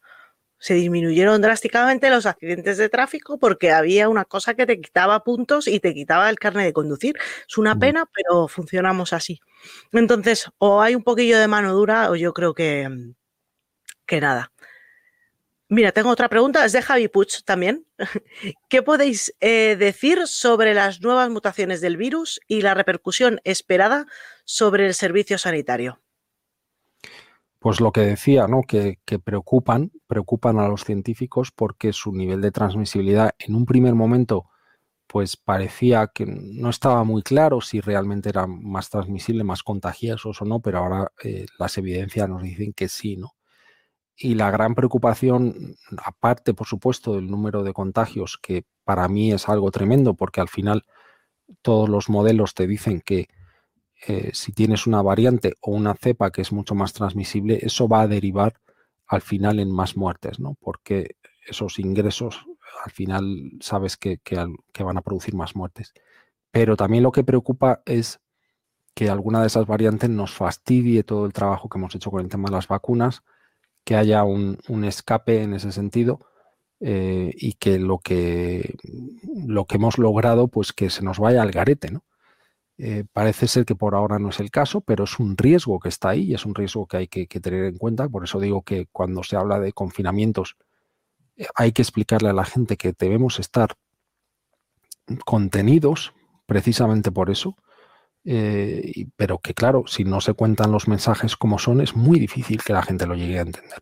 Se 0.60 0.76
disminuyeron 0.76 1.42
drásticamente 1.42 2.12
los 2.12 2.28
accidentes 2.28 2.78
de 2.78 2.90
tráfico 2.90 3.40
porque 3.40 3.72
había 3.72 4.08
una 4.10 4.26
cosa 4.26 4.54
que 4.54 4.68
te 4.68 4.80
quitaba 4.80 5.24
puntos 5.24 5.68
y 5.68 5.80
te 5.80 5.94
quitaba 5.96 6.30
el 6.30 6.38
carnet 6.40 6.66
de 6.66 6.74
conducir. 6.74 7.18
Es 7.50 7.58
una 7.58 7.78
pena, 7.80 8.06
pero 8.14 8.48
funcionamos 8.48 9.12
así. 9.14 9.40
Entonces, 9.92 10.50
o 10.60 10.82
hay 10.82 10.96
un 10.96 11.04
poquillo 11.04 11.40
de 11.40 11.48
mano 11.48 11.74
dura 11.74 12.12
o 12.12 12.16
yo 12.16 12.34
creo 12.34 12.54
que, 12.54 12.88
que 14.06 14.22
nada. 14.22 14.52
Mira, 15.68 15.94
tengo 15.94 16.10
otra 16.10 16.30
pregunta, 16.30 16.66
es 16.66 16.74
de 16.74 16.82
Javi 16.82 17.08
Puch 17.08 17.44
también. 17.44 17.88
¿Qué 18.70 18.84
podéis 18.84 19.34
eh, 19.40 19.78
decir 19.80 20.28
sobre 20.28 20.74
las 20.74 21.02
nuevas 21.02 21.30
mutaciones 21.30 21.82
del 21.82 21.98
virus 21.98 22.42
y 22.46 22.62
la 22.62 22.74
repercusión 22.74 23.40
esperada 23.46 24.06
sobre 24.46 24.86
el 24.86 24.94
servicio 24.94 25.38
sanitario? 25.38 26.02
Pues 27.62 27.80
lo 27.80 27.92
que 27.92 28.02
decía, 28.02 28.48
¿no? 28.48 28.64
Que, 28.64 28.98
preocupan, 29.24 29.92
preocupan 30.08 30.58
a 30.58 30.68
los 30.68 30.84
científicos 30.84 31.52
porque 31.52 31.94
su 31.94 32.12
nivel 32.12 32.42
de 32.42 32.50
transmisibilidad 32.52 33.36
en 33.38 33.54
un 33.54 33.68
primer 33.68 33.94
momento 33.94 34.50
pues 35.06 35.38
parecía 35.38 36.08
que 36.08 36.26
no 36.26 36.72
estaba 36.72 37.04
muy 37.04 37.22
claro 37.22 37.62
si 37.62 37.80
realmente 37.80 38.30
era 38.30 38.48
más 38.48 38.90
transmisible, 38.90 39.44
más 39.44 39.62
contagiosos 39.62 40.42
o 40.42 40.46
no, 40.46 40.60
pero 40.62 40.80
ahora 40.80 41.12
eh, 41.24 41.46
las 41.60 41.78
evidencias 41.78 42.28
nos 42.30 42.42
dicen 42.42 42.74
que 42.74 42.90
sí, 42.90 43.18
¿no? 43.18 43.36
Y 44.16 44.36
la 44.36 44.50
gran 44.50 44.74
preocupación, 44.74 45.76
aparte, 46.04 46.56
por 46.56 46.68
supuesto, 46.68 47.16
del 47.16 47.30
número 47.30 47.64
de 47.64 47.74
contagios, 47.74 48.40
que 48.42 48.66
para 48.86 49.08
mí 49.08 49.34
es 49.34 49.50
algo 49.50 49.70
tremendo, 49.70 50.16
porque 50.16 50.42
al 50.42 50.50
final 50.50 50.86
todos 51.62 51.90
los 51.90 52.10
modelos 52.10 52.56
te 52.56 52.68
dicen 52.68 53.02
que 53.02 53.30
eh, 54.08 54.32
si 54.34 54.52
tienes 54.52 54.88
una 54.88 55.02
variante 55.02 55.54
o 55.62 55.72
una 55.72 55.96
cepa 55.96 56.32
que 56.32 56.42
es 56.42 56.52
mucho 56.52 56.76
más 56.76 56.94
transmisible, 56.94 57.60
eso 57.62 57.88
va 57.88 58.02
a 58.02 58.08
derivar 58.08 58.56
al 59.08 59.22
final 59.22 59.60
en 59.60 59.72
más 59.72 59.98
muertes, 59.98 60.40
¿no? 60.40 60.58
Porque 60.60 61.18
esos 61.48 61.80
ingresos 61.80 62.46
al 62.84 62.92
final 62.92 63.52
sabes 63.60 63.98
que, 63.98 64.20
van 64.80 64.98
a 64.98 65.02
producir 65.02 65.36
más 65.36 65.56
muertes. 65.56 65.94
Pero 66.52 66.76
también 66.76 67.04
lo 67.04 67.12
que 67.12 67.24
preocupa 67.24 67.82
es 67.86 68.20
que 68.94 69.10
alguna 69.10 69.42
de 69.42 69.48
esas 69.48 69.68
variantes 69.68 70.10
nos 70.10 70.32
fastidie 70.34 71.04
todo 71.04 71.26
el 71.26 71.34
trabajo 71.34 71.70
que 71.70 71.78
hemos 71.78 71.96
hecho 71.96 72.12
con 72.12 72.22
el 72.22 72.30
tema 72.30 72.50
de 72.50 72.56
las 72.56 72.68
vacunas 72.68 73.24
que 73.84 73.96
haya 73.96 74.24
un, 74.24 74.58
escape 74.84 75.44
en 75.44 75.54
ese 75.54 75.72
sentido 75.72 76.20
eh, 76.80 77.32
y 77.36 77.54
que 77.54 77.80
lo, 77.80 78.00
que 78.00 78.76
lo 79.46 79.66
que 79.66 79.76
hemos 79.76 79.98
logrado, 79.98 80.48
pues 80.48 80.74
que 80.74 80.90
se 80.90 81.04
nos 81.04 81.20
vaya 81.20 81.42
al 81.42 81.52
garete, 81.52 81.92
¿no? 81.92 82.04
Eh, 82.84 83.04
parece 83.14 83.48
ser 83.48 83.64
que 83.64 83.76
por 83.76 83.94
ahora 83.94 84.18
no 84.18 84.30
es 84.30 84.40
el 84.40 84.50
caso, 84.50 84.82
pero 84.82 85.04
es 85.04 85.20
un 85.20 85.38
riesgo 85.38 85.80
que 85.80 85.90
está 85.90 86.10
ahí 86.10 86.32
y 86.32 86.34
es 86.34 86.48
un 86.48 86.56
riesgo 86.56 86.88
que 86.88 86.98
hay 86.98 87.08
que, 87.08 87.28
tener 87.28 87.66
en 87.66 87.78
cuenta. 87.78 88.10
Por 88.10 88.24
eso 88.24 88.40
digo 88.40 88.64
que 88.64 88.88
cuando 88.92 89.22
se 89.22 89.36
habla 89.36 89.60
de 89.60 89.72
confinamientos 89.72 90.58
eh, 91.38 91.46
hay 91.54 91.74
que 91.74 91.84
explicarle 91.84 92.30
a 92.30 92.34
la 92.34 92.44
gente 92.44 92.78
que 92.78 92.92
debemos 92.98 93.40
estar 93.40 93.76
contenidos 95.26 96.16
precisamente 96.48 97.12
por 97.12 97.30
eso, 97.30 97.56
eh, 98.26 99.06
pero 99.16 99.38
que 99.38 99.54
claro, 99.54 99.84
si 99.86 100.04
no 100.04 100.20
se 100.20 100.34
cuentan 100.34 100.72
los 100.72 100.88
mensajes 100.88 101.36
como 101.36 101.60
son, 101.60 101.82
es 101.82 101.96
muy 101.96 102.18
difícil 102.20 102.64
que 102.64 102.74
la 102.74 102.82
gente 102.82 103.06
lo 103.06 103.14
llegue 103.14 103.38
a 103.38 103.44
entender. 103.44 103.82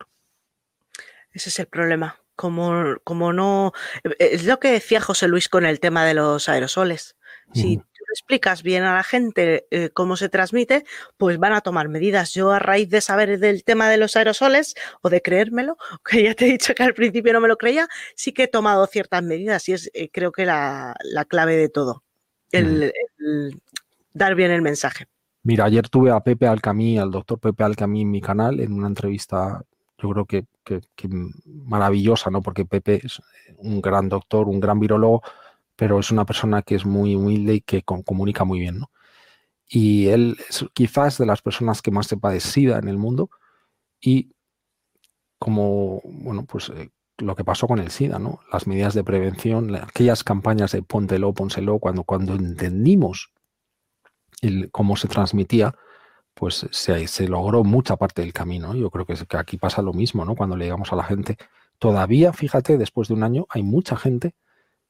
Ese 1.32 1.48
es 1.48 1.60
el 1.60 1.68
problema. 1.68 2.20
Como, 2.36 2.96
como 3.06 3.32
no. 3.32 3.72
Es 4.18 4.46
lo 4.46 4.60
que 4.60 4.72
decía 4.72 5.00
José 5.00 5.30
Luis 5.30 5.48
con 5.48 5.66
el 5.66 5.80
tema 5.80 6.06
de 6.06 6.16
los 6.16 6.50
aerosoles. 6.50 7.18
Si 7.54 7.82
explicas 8.12 8.64
bien 8.64 8.84
a 8.84 8.96
la 8.96 9.04
gente 9.04 9.68
eh, 9.72 9.90
cómo 9.94 10.18
se 10.18 10.30
transmite, 10.30 10.86
pues 11.18 11.38
van 11.38 11.54
a 11.54 11.62
tomar 11.62 11.90
medidas. 11.90 12.34
Yo, 12.34 12.52
a 12.52 12.60
raíz 12.60 12.90
de 12.90 13.02
saber 13.02 13.40
del 13.40 13.64
tema 13.64 13.90
de 13.90 13.98
los 13.98 14.16
aerosoles 14.16 14.76
o 15.02 15.10
de 15.10 15.22
creérmelo, 15.22 15.78
que 16.10 16.24
ya 16.24 16.34
te 16.34 16.48
he 16.48 16.52
dicho 16.52 16.74
que 16.74 16.84
al 16.84 16.94
principio 16.94 17.34
no 17.34 17.42
me 17.42 17.48
lo 17.48 17.58
creía, 17.58 17.88
sí 18.16 18.34
que 18.34 18.44
he 18.44 18.48
tomado 18.48 18.86
ciertas 18.88 19.24
medidas 19.24 19.68
y 19.70 19.74
es, 19.74 19.92
creo 20.12 20.32
que 20.32 20.46
la, 20.46 20.96
clave 21.28 21.56
de 21.56 21.70
todo. 21.70 22.04
el, 22.52 22.94
dar 24.14 24.36
bien 24.36 24.52
el 24.52 24.62
mensaje. 24.62 25.08
Mira, 25.44 25.66
ayer 25.66 25.88
tuve 25.88 26.12
a 26.12 26.20
Pepe 26.20 26.48
Alcamí, 26.48 27.00
al 27.00 27.12
doctor 27.12 27.40
Pepe 27.40 27.64
Alcamí 27.64 28.02
en 28.02 28.12
mi 28.12 28.22
canal, 28.22 28.60
en 28.60 28.74
una 28.74 28.88
entrevista, 28.88 29.64
yo 29.98 30.10
creo 30.10 30.26
que, 30.26 30.46
maravillosa, 31.46 32.30
¿no? 32.30 32.42
Porque 32.42 32.66
Pepe 32.66 33.02
es 33.04 33.22
un 33.58 33.82
gran 33.82 34.10
doctor, 34.10 34.48
un 34.48 34.60
gran 34.60 34.80
virólogo, 34.80 35.24
pero 35.80 35.98
es 35.98 36.12
una 36.12 36.26
persona 36.26 36.62
que 36.62 36.76
es 36.76 36.86
muy 36.86 37.16
humilde 37.16 37.54
y 37.54 37.62
que 37.62 37.84
comunica 37.84 38.44
muy 38.44 38.60
bien, 38.60 38.80
¿no? 38.80 38.92
Y 39.66 40.08
él 40.08 40.36
es 40.50 40.66
quizás 40.74 41.18
de 41.18 41.26
las 41.26 41.42
personas 41.42 41.82
que 41.82 41.90
más 41.90 42.08
sepa 42.08 42.32
de 42.32 42.42
SIDA 42.42 42.80
en 42.80 42.90
el 42.90 42.98
mundo 42.98 43.30
y 44.02 44.34
como, 45.40 46.02
bueno, 46.04 46.44
pues 46.46 46.68
eh, 46.76 46.90
lo 47.20 47.34
que 47.34 47.46
pasó 47.46 47.66
con 47.66 47.80
el 47.80 47.92
SIDA, 47.92 48.20
¿no? 48.20 48.42
Las 48.52 48.68
medidas 48.68 48.94
de 48.94 49.06
prevención, 49.06 49.74
aquellas 49.74 50.26
campañas 50.26 50.74
de 50.74 50.84
póntelo, 50.84 51.34
pónselo, 51.34 51.80
cuando, 51.80 52.04
cuando 52.04 52.34
entendimos 52.34 53.32
cómo 54.72 54.98
se 54.98 55.08
transmitía, 55.08 55.76
pues 56.34 56.68
se, 56.72 57.28
logró 57.30 57.64
mucha 57.64 57.96
parte 57.96 58.22
del 58.22 58.34
camino. 58.34 58.76
Yo 58.76 58.90
creo 58.92 59.06
que, 59.06 59.16
que, 59.16 59.38
aquí 59.38 59.56
pasa 59.56 59.82
lo 59.82 59.94
mismo, 59.94 60.26
¿no? 60.26 60.36
Cuando 60.36 60.58
le 60.58 60.66
digamos 60.66 60.92
a 60.92 60.98
la 60.98 61.06
gente, 61.06 61.38
todavía, 61.78 62.34
fíjate, 62.34 62.78
después 62.78 63.08
de 63.08 63.14
un 63.14 63.24
año, 63.24 63.46
hay 63.50 63.64
mucha 63.64 63.96
gente 63.96 64.36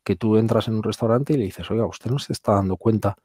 que 0.10 0.16
tú 0.16 0.38
entras 0.38 0.68
en 0.68 0.74
un 0.74 0.82
restaurante 0.82 1.34
y 1.34 1.38
le 1.38 1.44
dices, 1.44 1.70
oiga, 1.70 1.86
usted 1.86 2.10
no 2.10 2.18
se 2.18 2.34
está 2.34 2.54
dando 2.54 2.78
cuenta 2.78 3.16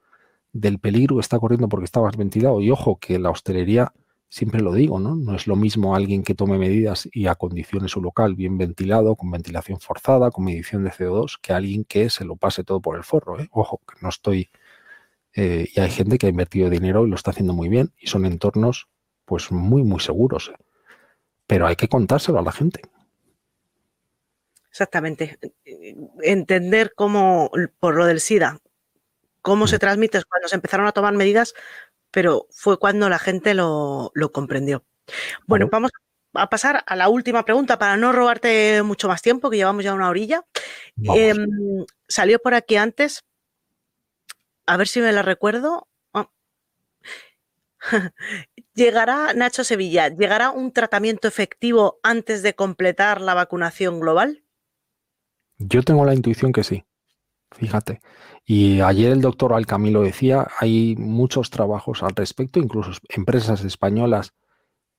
del 0.52 0.78
peligro 0.78 1.16
que 1.16 1.22
está 1.22 1.38
corriendo 1.38 1.66
porque 1.66 1.86
está 1.86 2.02
ventilado. 2.14 2.60
Y 2.60 2.70
ojo, 2.70 2.98
que 2.98 3.18
la 3.18 3.30
hostelería, 3.30 3.94
siempre 4.28 4.60
lo 4.60 4.74
digo, 4.74 5.00
¿no? 5.00 5.16
No 5.16 5.34
es 5.34 5.46
lo 5.46 5.56
mismo 5.56 5.96
alguien 5.96 6.22
que 6.22 6.34
tome 6.34 6.58
medidas 6.58 7.08
y 7.10 7.26
acondicione 7.26 7.88
su 7.88 8.02
local 8.02 8.34
bien 8.34 8.58
ventilado, 8.58 9.16
con 9.16 9.30
ventilación 9.30 9.80
forzada, 9.80 10.30
con 10.30 10.44
medición 10.44 10.84
de 10.84 10.90
CO2, 10.90 11.38
que 11.40 11.54
alguien 11.54 11.84
que 11.84 12.10
se 12.10 12.26
lo 12.26 12.36
pase 12.36 12.64
todo 12.64 12.82
por 12.82 12.98
el 12.98 13.02
forro. 13.02 13.40
¿eh? 13.40 13.48
Ojo, 13.50 13.80
que 13.88 13.96
no 14.02 14.10
estoy 14.10 14.50
eh, 15.34 15.66
y 15.74 15.80
hay 15.80 15.90
gente 15.90 16.18
que 16.18 16.26
ha 16.26 16.28
invertido 16.28 16.68
dinero 16.68 17.06
y 17.06 17.08
lo 17.08 17.16
está 17.16 17.30
haciendo 17.30 17.54
muy 17.54 17.70
bien 17.70 17.94
y 17.98 18.08
son 18.08 18.26
entornos 18.26 18.88
pues 19.24 19.50
muy, 19.50 19.84
muy 19.84 20.00
seguros. 20.00 20.52
Pero 21.46 21.66
hay 21.66 21.76
que 21.76 21.88
contárselo 21.88 22.40
a 22.40 22.42
la 22.42 22.52
gente. 22.52 22.82
Exactamente. 24.74 25.38
Entender 26.20 26.94
cómo, 26.96 27.48
por 27.78 27.94
lo 27.94 28.06
del 28.06 28.20
SIDA, 28.20 28.58
cómo 29.40 29.68
se 29.68 29.76
mm. 29.76 29.78
transmite 29.78 30.24
cuando 30.24 30.48
se 30.48 30.56
empezaron 30.56 30.88
a 30.88 30.92
tomar 30.92 31.14
medidas, 31.14 31.54
pero 32.10 32.48
fue 32.50 32.76
cuando 32.80 33.08
la 33.08 33.20
gente 33.20 33.54
lo, 33.54 34.10
comprendió. 34.32 34.84
Bueno, 35.46 35.68
vamos 35.70 35.92
a 36.32 36.50
pasar 36.50 36.82
a 36.88 36.96
la 36.96 37.08
última 37.08 37.44
pregunta 37.44 37.78
para 37.78 37.96
no 37.96 38.10
robarte 38.10 38.82
mucho 38.82 39.06
más 39.06 39.22
tiempo, 39.22 39.48
que 39.48 39.58
llevamos 39.58 39.84
ya 39.84 39.94
una 39.94 40.08
orilla. 40.08 40.44
Em, 41.04 41.46
salió 42.08 42.40
por 42.40 42.54
aquí 42.54 42.74
antes 42.74 43.22
a 44.66 44.76
ver 44.76 44.88
si 44.88 45.00
me 45.00 45.12
la 45.12 45.22
recuerdo. 45.22 45.86
Ah. 46.12 46.30
¿Llegará, 48.74 49.34
Nacho 49.34 49.62
Sevilla, 49.62 50.08
llegará 50.08 50.50
un 50.50 50.72
tratamiento 50.72 51.28
efectivo 51.28 52.00
antes 52.02 52.42
de 52.42 52.56
completar 52.56 53.20
la 53.20 53.34
vacunación 53.34 54.00
global? 54.00 54.43
Yo 55.58 55.82
tengo 55.82 56.04
la 56.04 56.14
intuición 56.14 56.52
que 56.52 56.64
sí, 56.64 56.84
fíjate. 57.52 58.00
Y 58.44 58.80
ayer 58.80 59.12
el 59.12 59.20
doctor 59.20 59.52
Alcamilo 59.52 60.02
decía, 60.02 60.48
hay 60.58 60.96
muchos 60.96 61.50
trabajos 61.50 62.02
al 62.02 62.14
respecto, 62.14 62.58
incluso 62.60 62.92
empresas 63.08 63.64
españolas 63.64 64.34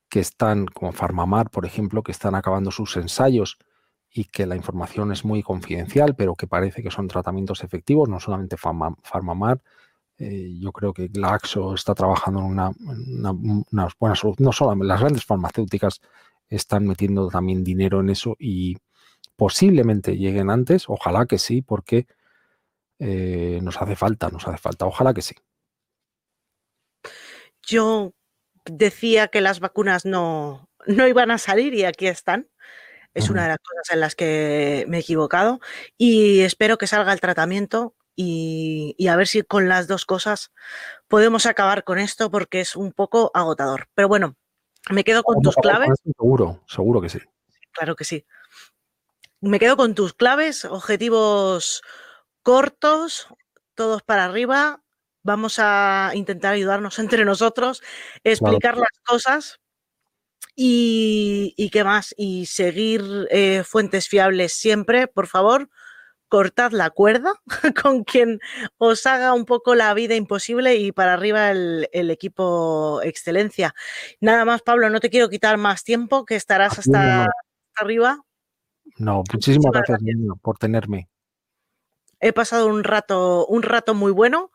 que 0.10 0.20
están, 0.20 0.66
como 0.68 0.92
Farmamar, 0.94 1.50
por 1.50 1.66
ejemplo, 1.66 2.04
que 2.04 2.12
están 2.12 2.36
acabando 2.36 2.72
sus 2.72 2.96
ensayos 2.98 3.58
y 4.10 4.26
que 4.26 4.46
la 4.46 4.56
información 4.56 5.12
es 5.12 5.26
muy 5.26 5.44
confidencial, 5.44 6.16
pero 6.16 6.36
que 6.36 6.48
parece 6.48 6.82
que 6.82 6.92
son 6.92 7.08
tratamientos 7.08 7.64
efectivos, 7.64 8.08
no 8.08 8.20
solamente 8.20 8.56
Farmamar. 8.58 9.62
Eh, 10.18 10.54
yo 10.58 10.72
creo 10.72 10.94
que 10.94 11.10
Glaxo 11.10 11.74
está 11.74 11.94
trabajando 11.94 12.40
en 12.40 12.46
una, 12.46 12.72
una, 13.72 13.90
buena 14.00 14.16
solución. 14.16 14.46
No 14.46 14.54
solamente 14.54 14.88
las 14.88 15.02
grandes 15.02 15.26
farmacéuticas 15.26 16.00
están 16.48 16.88
metiendo 16.88 17.28
también 17.28 17.64
dinero 17.64 18.00
en 18.00 18.10
eso 18.10 18.36
y 18.40 18.78
posiblemente 19.36 20.18
lleguen 20.18 20.50
antes. 20.50 20.86
Ojalá 20.88 21.26
que 21.26 21.38
sí, 21.38 21.62
porque 21.62 22.08
eh, 23.00 23.60
nos 23.62 23.82
hace 23.82 23.96
falta, 23.96 24.30
nos 24.30 24.48
hace 24.48 24.58
falta. 24.58 24.86
Ojalá 24.86 25.14
que 25.14 25.22
sí. 25.22 25.36
Yo 27.62 28.14
decía 28.66 29.28
que 29.28 29.42
las 29.42 29.60
vacunas 29.60 30.06
no, 30.06 30.70
no 30.88 31.08
iban 31.08 31.32
a 31.32 31.38
salir 31.38 31.74
y 31.74 31.86
aquí 31.86 32.08
están. 32.08 32.50
Es 33.14 33.30
una 33.30 33.44
de 33.44 33.48
las 33.48 33.60
cosas 33.60 33.94
en 33.94 34.02
las 34.02 34.14
que 34.14 34.84
me 34.90 34.98
he 34.98 35.00
equivocado 35.00 35.62
y 35.98 36.42
espero 36.42 36.78
que 36.78 36.86
salga 36.86 37.14
el 37.14 37.22
tratamiento 37.22 37.96
y, 38.14 39.08
a 39.08 39.16
ver 39.16 39.28
si 39.28 39.42
con 39.44 39.70
las 39.70 39.88
dos 39.88 40.04
cosas 40.04 40.52
podemos 41.08 41.46
acabar 41.46 41.86
con 41.86 41.98
esto 41.98 42.30
porque 42.30 42.60
es 42.60 42.76
un 42.76 42.92
poco 42.92 43.32
agotador. 43.34 43.88
Pero 43.94 44.10
bueno, 44.10 44.36
me 44.90 45.06
quedo 45.06 45.24
con 45.24 45.42
tus 45.42 45.56
claves. 45.56 45.92
Seguro, 46.04 46.62
seguro 46.68 47.00
que 47.00 47.08
sí. 47.08 47.20
Claro 47.72 47.96
que 47.96 48.04
sí. 48.04 48.26
Me 49.46 49.60
quedo 49.60 49.78
con 49.78 49.94
tus 49.94 50.16
claves, 50.16 50.66
objetivos 50.66 51.84
cortos, 52.42 53.28
todos 53.76 54.02
para 54.02 54.26
arriba, 54.26 54.82
vamos 55.22 55.60
a 55.60 56.10
intentar 56.16 56.56
ayudarnos 56.56 56.98
entre 57.00 57.26
nosotros, 57.26 57.84
explicar 58.24 58.76
las 58.76 58.90
cosas 59.06 59.60
y, 60.56 61.70
qué 61.72 61.84
más, 61.84 62.16
y 62.18 62.48
seguir 62.48 63.04
eh, 63.30 63.62
fuentes 63.64 64.10
fiables 64.10 64.54
siempre, 64.54 65.08
por 65.08 65.28
favor. 65.28 65.70
Cortad 66.28 66.72
la 66.72 66.90
cuerda 66.90 67.34
con 67.84 68.04
quien 68.04 68.40
os 68.80 69.06
haga 69.06 69.34
un 69.34 69.46
poco 69.46 69.76
la 69.76 69.94
vida 69.94 70.16
imposible 70.16 70.78
y 70.78 70.92
para 70.92 71.14
arriba 71.14 71.52
el, 71.52 71.88
equipo 71.94 73.00
excelencia. 73.04 73.76
Nada 74.22 74.44
más, 74.44 74.64
Pablo, 74.64 74.90
no 74.90 75.00
te 75.00 75.12
quiero 75.12 75.30
quitar 75.30 75.58
más 75.58 75.84
tiempo, 75.84 76.26
que 76.26 76.36
estarás 76.36 76.80
hasta, 76.80 77.28
arriba. 77.76 78.26
No, 78.98 79.24
muchísimas, 79.34 79.72
gracias, 79.72 80.00
por 80.42 80.58
tenerme. 80.58 81.10
He 82.20 82.34
pasado 82.34 82.68
un 82.68 82.84
rato, 82.84 83.46
un 83.48 83.62
rato 83.62 83.94
muy 83.94 84.12
bueno 84.12 84.52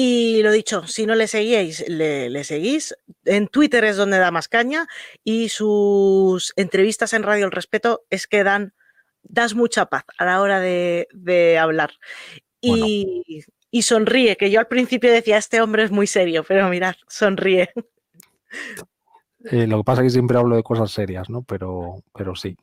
y 0.00 0.42
lo 0.44 0.52
dicho, 0.52 0.86
si 0.86 1.06
no 1.06 1.16
le 1.16 1.26
seguíais, 1.26 1.88
le, 1.88 2.44
seguís. 2.44 2.94
En 3.24 3.48
Twitter 3.48 3.82
es 3.84 3.96
donde 3.96 4.18
da 4.18 4.30
más 4.30 4.46
caña 4.46 4.86
y 5.24 5.48
sus 5.48 6.52
entrevistas 6.54 7.14
en 7.14 7.24
Radio 7.24 7.46
El 7.46 7.50
Respeto 7.50 8.04
es 8.08 8.28
que 8.28 8.44
dan, 8.44 8.74
das 9.24 9.56
mucha 9.56 9.86
paz 9.86 10.04
a 10.16 10.24
la 10.24 10.40
hora 10.40 10.60
de, 10.60 11.58
hablar. 11.60 11.90
Y, 12.60 13.42
sonríe, 13.82 14.36
que 14.36 14.52
yo 14.52 14.60
al 14.60 14.68
principio 14.68 15.10
decía, 15.10 15.36
este 15.36 15.60
hombre 15.60 15.82
es 15.82 15.90
muy 15.90 16.06
serio, 16.06 16.44
pero 16.46 16.68
mirad, 16.68 16.94
sonríe. 17.08 17.70
Eh, 19.50 19.66
lo 19.66 19.78
que 19.78 19.84
pasa 19.84 20.02
es 20.02 20.06
que 20.06 20.10
siempre 20.10 20.38
hablo 20.38 20.54
de 20.54 20.62
cosas 20.62 20.92
serias, 20.92 21.28
¿no? 21.28 21.42
Pero, 21.42 22.04
pero 22.14 22.36
sí, 22.36 22.56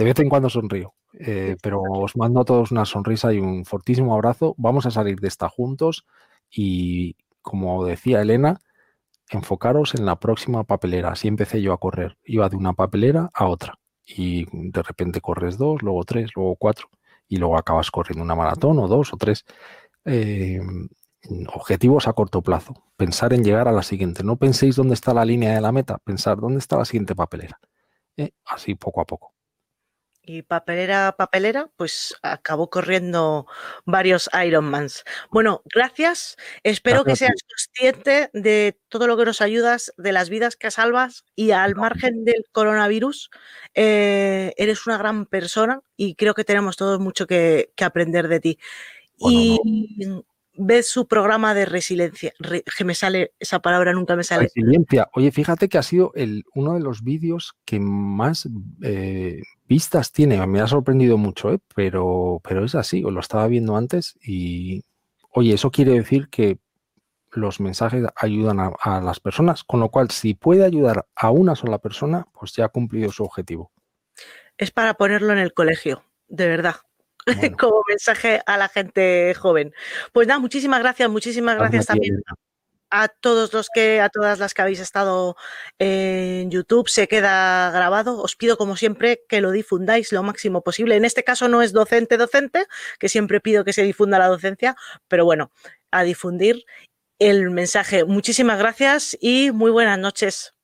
de 0.00 0.06
vez 0.06 0.18
en 0.18 0.30
cuando 0.30 0.48
sonrío. 0.48 0.94
Eh, 1.12 1.58
pero 1.62 1.82
os 1.82 2.16
mando 2.16 2.40
a 2.40 2.44
todos 2.46 2.70
una 2.72 2.86
sonrisa 2.86 3.34
y 3.34 3.38
un 3.38 3.66
fortísimo 3.66 4.14
abrazo. 4.14 4.54
Vamos 4.56 4.86
a 4.86 4.90
salir 4.90 5.20
de 5.20 5.28
esta 5.28 5.50
juntos. 5.50 6.06
Y 6.50 7.16
como 7.42 7.84
decía 7.84 8.22
Elena, 8.22 8.60
enfocaros 9.28 9.94
en 9.94 10.06
la 10.06 10.18
próxima 10.18 10.64
papelera. 10.64 11.10
Así 11.10 11.28
empecé 11.28 11.60
yo 11.60 11.74
a 11.74 11.78
correr. 11.78 12.16
Iba 12.24 12.48
de 12.48 12.56
una 12.56 12.72
papelera 12.72 13.28
a 13.34 13.46
otra. 13.46 13.78
Y 14.06 14.46
de 14.50 14.82
repente 14.82 15.20
corres 15.20 15.58
dos, 15.58 15.82
luego 15.82 16.02
tres, 16.04 16.30
luego 16.34 16.56
cuatro. 16.56 16.88
Y 17.28 17.36
luego 17.36 17.58
acabas 17.58 17.90
corriendo 17.90 18.24
una 18.24 18.34
maratón 18.34 18.78
o 18.78 18.88
dos 18.88 19.12
o 19.12 19.18
tres. 19.18 19.44
Em, 20.06 20.88
objetivos 21.54 22.08
a 22.08 22.14
corto 22.14 22.40
plazo. 22.40 22.72
Pensar 22.96 23.34
en 23.34 23.44
llegar 23.44 23.68
a 23.68 23.72
la 23.72 23.82
siguiente. 23.82 24.24
No 24.24 24.36
penséis 24.36 24.76
dónde 24.76 24.94
está 24.94 25.12
la 25.12 25.26
línea 25.26 25.54
de 25.54 25.60
la 25.60 25.72
meta. 25.72 25.98
Pensar 25.98 26.38
dónde 26.38 26.60
está 26.60 26.78
la 26.78 26.86
siguiente 26.86 27.14
papelera. 27.14 27.60
Eh, 28.16 28.30
así 28.46 28.74
poco 28.76 29.02
a 29.02 29.04
poco. 29.04 29.29
Y 30.22 30.42
papelera, 30.42 31.14
papelera, 31.16 31.70
pues 31.76 32.14
acabó 32.22 32.68
corriendo 32.68 33.46
varios 33.86 34.28
Ironmans. 34.44 35.04
Bueno, 35.30 35.62
gracias. 35.64 36.36
Espero 36.62 37.04
que 37.04 37.16
seas 37.16 37.42
consciente 37.48 38.30
de 38.34 38.78
todo 38.88 39.06
lo 39.06 39.16
que 39.16 39.24
nos 39.24 39.40
ayudas, 39.40 39.92
de 39.96 40.12
las 40.12 40.28
vidas 40.28 40.56
que 40.56 40.70
salvas 40.70 41.24
y 41.34 41.52
al 41.52 41.74
margen 41.74 42.24
del 42.24 42.44
coronavirus, 42.52 43.30
eh, 43.74 44.52
eres 44.56 44.86
una 44.86 44.98
gran 44.98 45.26
persona 45.26 45.80
y 45.96 46.14
creo 46.14 46.34
que 46.34 46.44
tenemos 46.44 46.76
todos 46.76 47.00
mucho 47.00 47.26
que, 47.26 47.72
aprender 47.80 48.28
de 48.28 48.40
ti. 48.40 48.58
y 49.18 49.58
ves 50.60 50.88
su 50.88 51.06
programa 51.06 51.54
de 51.54 51.64
resiliencia, 51.64 52.32
que 52.76 52.84
me 52.84 52.94
sale 52.94 53.32
esa 53.38 53.60
palabra, 53.60 53.92
nunca 53.92 54.14
me 54.14 54.24
sale. 54.24 54.44
Resiliencia. 54.44 55.08
Oye, 55.14 55.32
fíjate 55.32 55.68
que 55.68 55.78
ha 55.78 55.82
sido 55.82 56.12
el, 56.14 56.44
uno 56.54 56.74
de 56.74 56.80
los 56.80 57.02
vídeos 57.02 57.54
que 57.64 57.80
más 57.80 58.48
eh, 58.82 59.42
vistas 59.70 60.10
tiene. 60.10 60.44
Me 60.48 60.60
ha 60.60 60.66
sorprendido 60.66 61.16
mucho, 61.16 61.52
¿eh? 61.52 61.60
pero, 61.76 62.40
pero 62.42 62.64
es 62.64 62.74
así, 62.74 63.02
lo 63.02 63.20
estaba 63.20 63.46
viendo 63.46 63.76
antes 63.76 64.18
y, 64.20 64.82
oye, 65.30 65.54
eso 65.54 65.70
quiere 65.70 65.92
decir 65.92 66.28
que 66.28 66.58
los 67.30 67.60
mensajes 67.60 68.04
ayudan 68.16 68.58
a, 68.58 69.00
las 69.00 69.20
personas, 69.20 69.62
con 69.62 69.78
lo 69.78 69.88
cual 69.88 70.10
si 70.10 70.34
puede 70.34 70.64
ayudar 70.64 71.06
a 71.14 71.30
una 71.30 71.54
sola 71.54 71.78
persona, 71.78 72.26
pues 72.32 72.52
ya 72.52 72.64
ha 72.64 72.68
cumplido 72.68 73.12
su 73.12 73.22
objetivo. 73.22 73.70
Es 74.58 74.72
para 74.72 74.94
ponerlo 74.94 75.32
en 75.32 75.38
el 75.38 75.54
colegio, 75.54 76.02
de 76.26 76.48
verdad. 76.48 76.74
como 77.58 77.82
mensaje 77.88 78.40
a 78.46 78.56
la 78.56 78.68
gente 78.68 79.32
joven. 79.34 79.72
Pues 80.12 80.26
nada, 80.26 80.40
muchísimas 80.40 80.80
gracias, 80.80 81.08
muchísimas 81.08 81.56
gracias 81.56 81.86
también 81.86 82.20
a 82.90 83.08
todos 83.08 83.52
los 83.52 83.68
que, 83.72 84.00
a 84.00 84.08
todas 84.08 84.38
las 84.38 84.54
que 84.54 84.62
habéis 84.62 84.80
estado 84.80 85.36
en 85.78 86.50
YouTube, 86.50 86.88
se 86.88 87.08
queda 87.08 87.70
grabado. 87.70 88.20
Os 88.20 88.36
pido, 88.36 88.56
como 88.56 88.76
siempre, 88.76 89.22
que 89.28 89.40
lo 89.40 89.50
difundáis 89.50 90.12
lo 90.12 90.22
máximo 90.22 90.62
posible. 90.62 90.96
En 90.96 91.04
este 91.04 91.24
caso 91.24 91.48
no 91.48 91.62
es 91.62 91.72
docente 91.72 92.16
docente, 92.16 92.66
que 92.98 93.08
siempre 93.08 93.40
pido 93.40 93.64
que 93.64 93.72
se 93.72 93.82
difunda 93.82 94.18
la 94.18 94.28
docencia, 94.28 94.76
pero 95.08 95.24
bueno, 95.24 95.52
a 95.90 96.02
difundir 96.02 96.64
el 97.18 97.50
mensaje. 97.50 98.04
Muchísimas 98.04 98.58
gracias 98.58 99.16
y 99.20 99.52
muy 99.52 99.70
buenas 99.70 99.98
noches. 99.98 100.54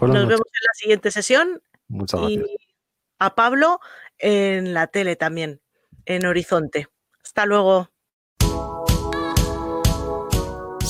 Nos 0.00 0.26
vemos 0.26 0.46
en 0.46 0.66
la 0.66 0.74
siguiente 0.74 1.10
sesión. 1.10 1.62
Muchas 1.88 2.20
gracias. 2.20 2.44
Y 2.44 2.56
a 3.18 3.34
Pablo 3.34 3.80
en 4.18 4.74
la 4.74 4.88
tele 4.88 5.16
también, 5.16 5.60
en 6.04 6.26
Horizonte. 6.26 6.88
Hasta 7.22 7.46
luego. 7.46 7.90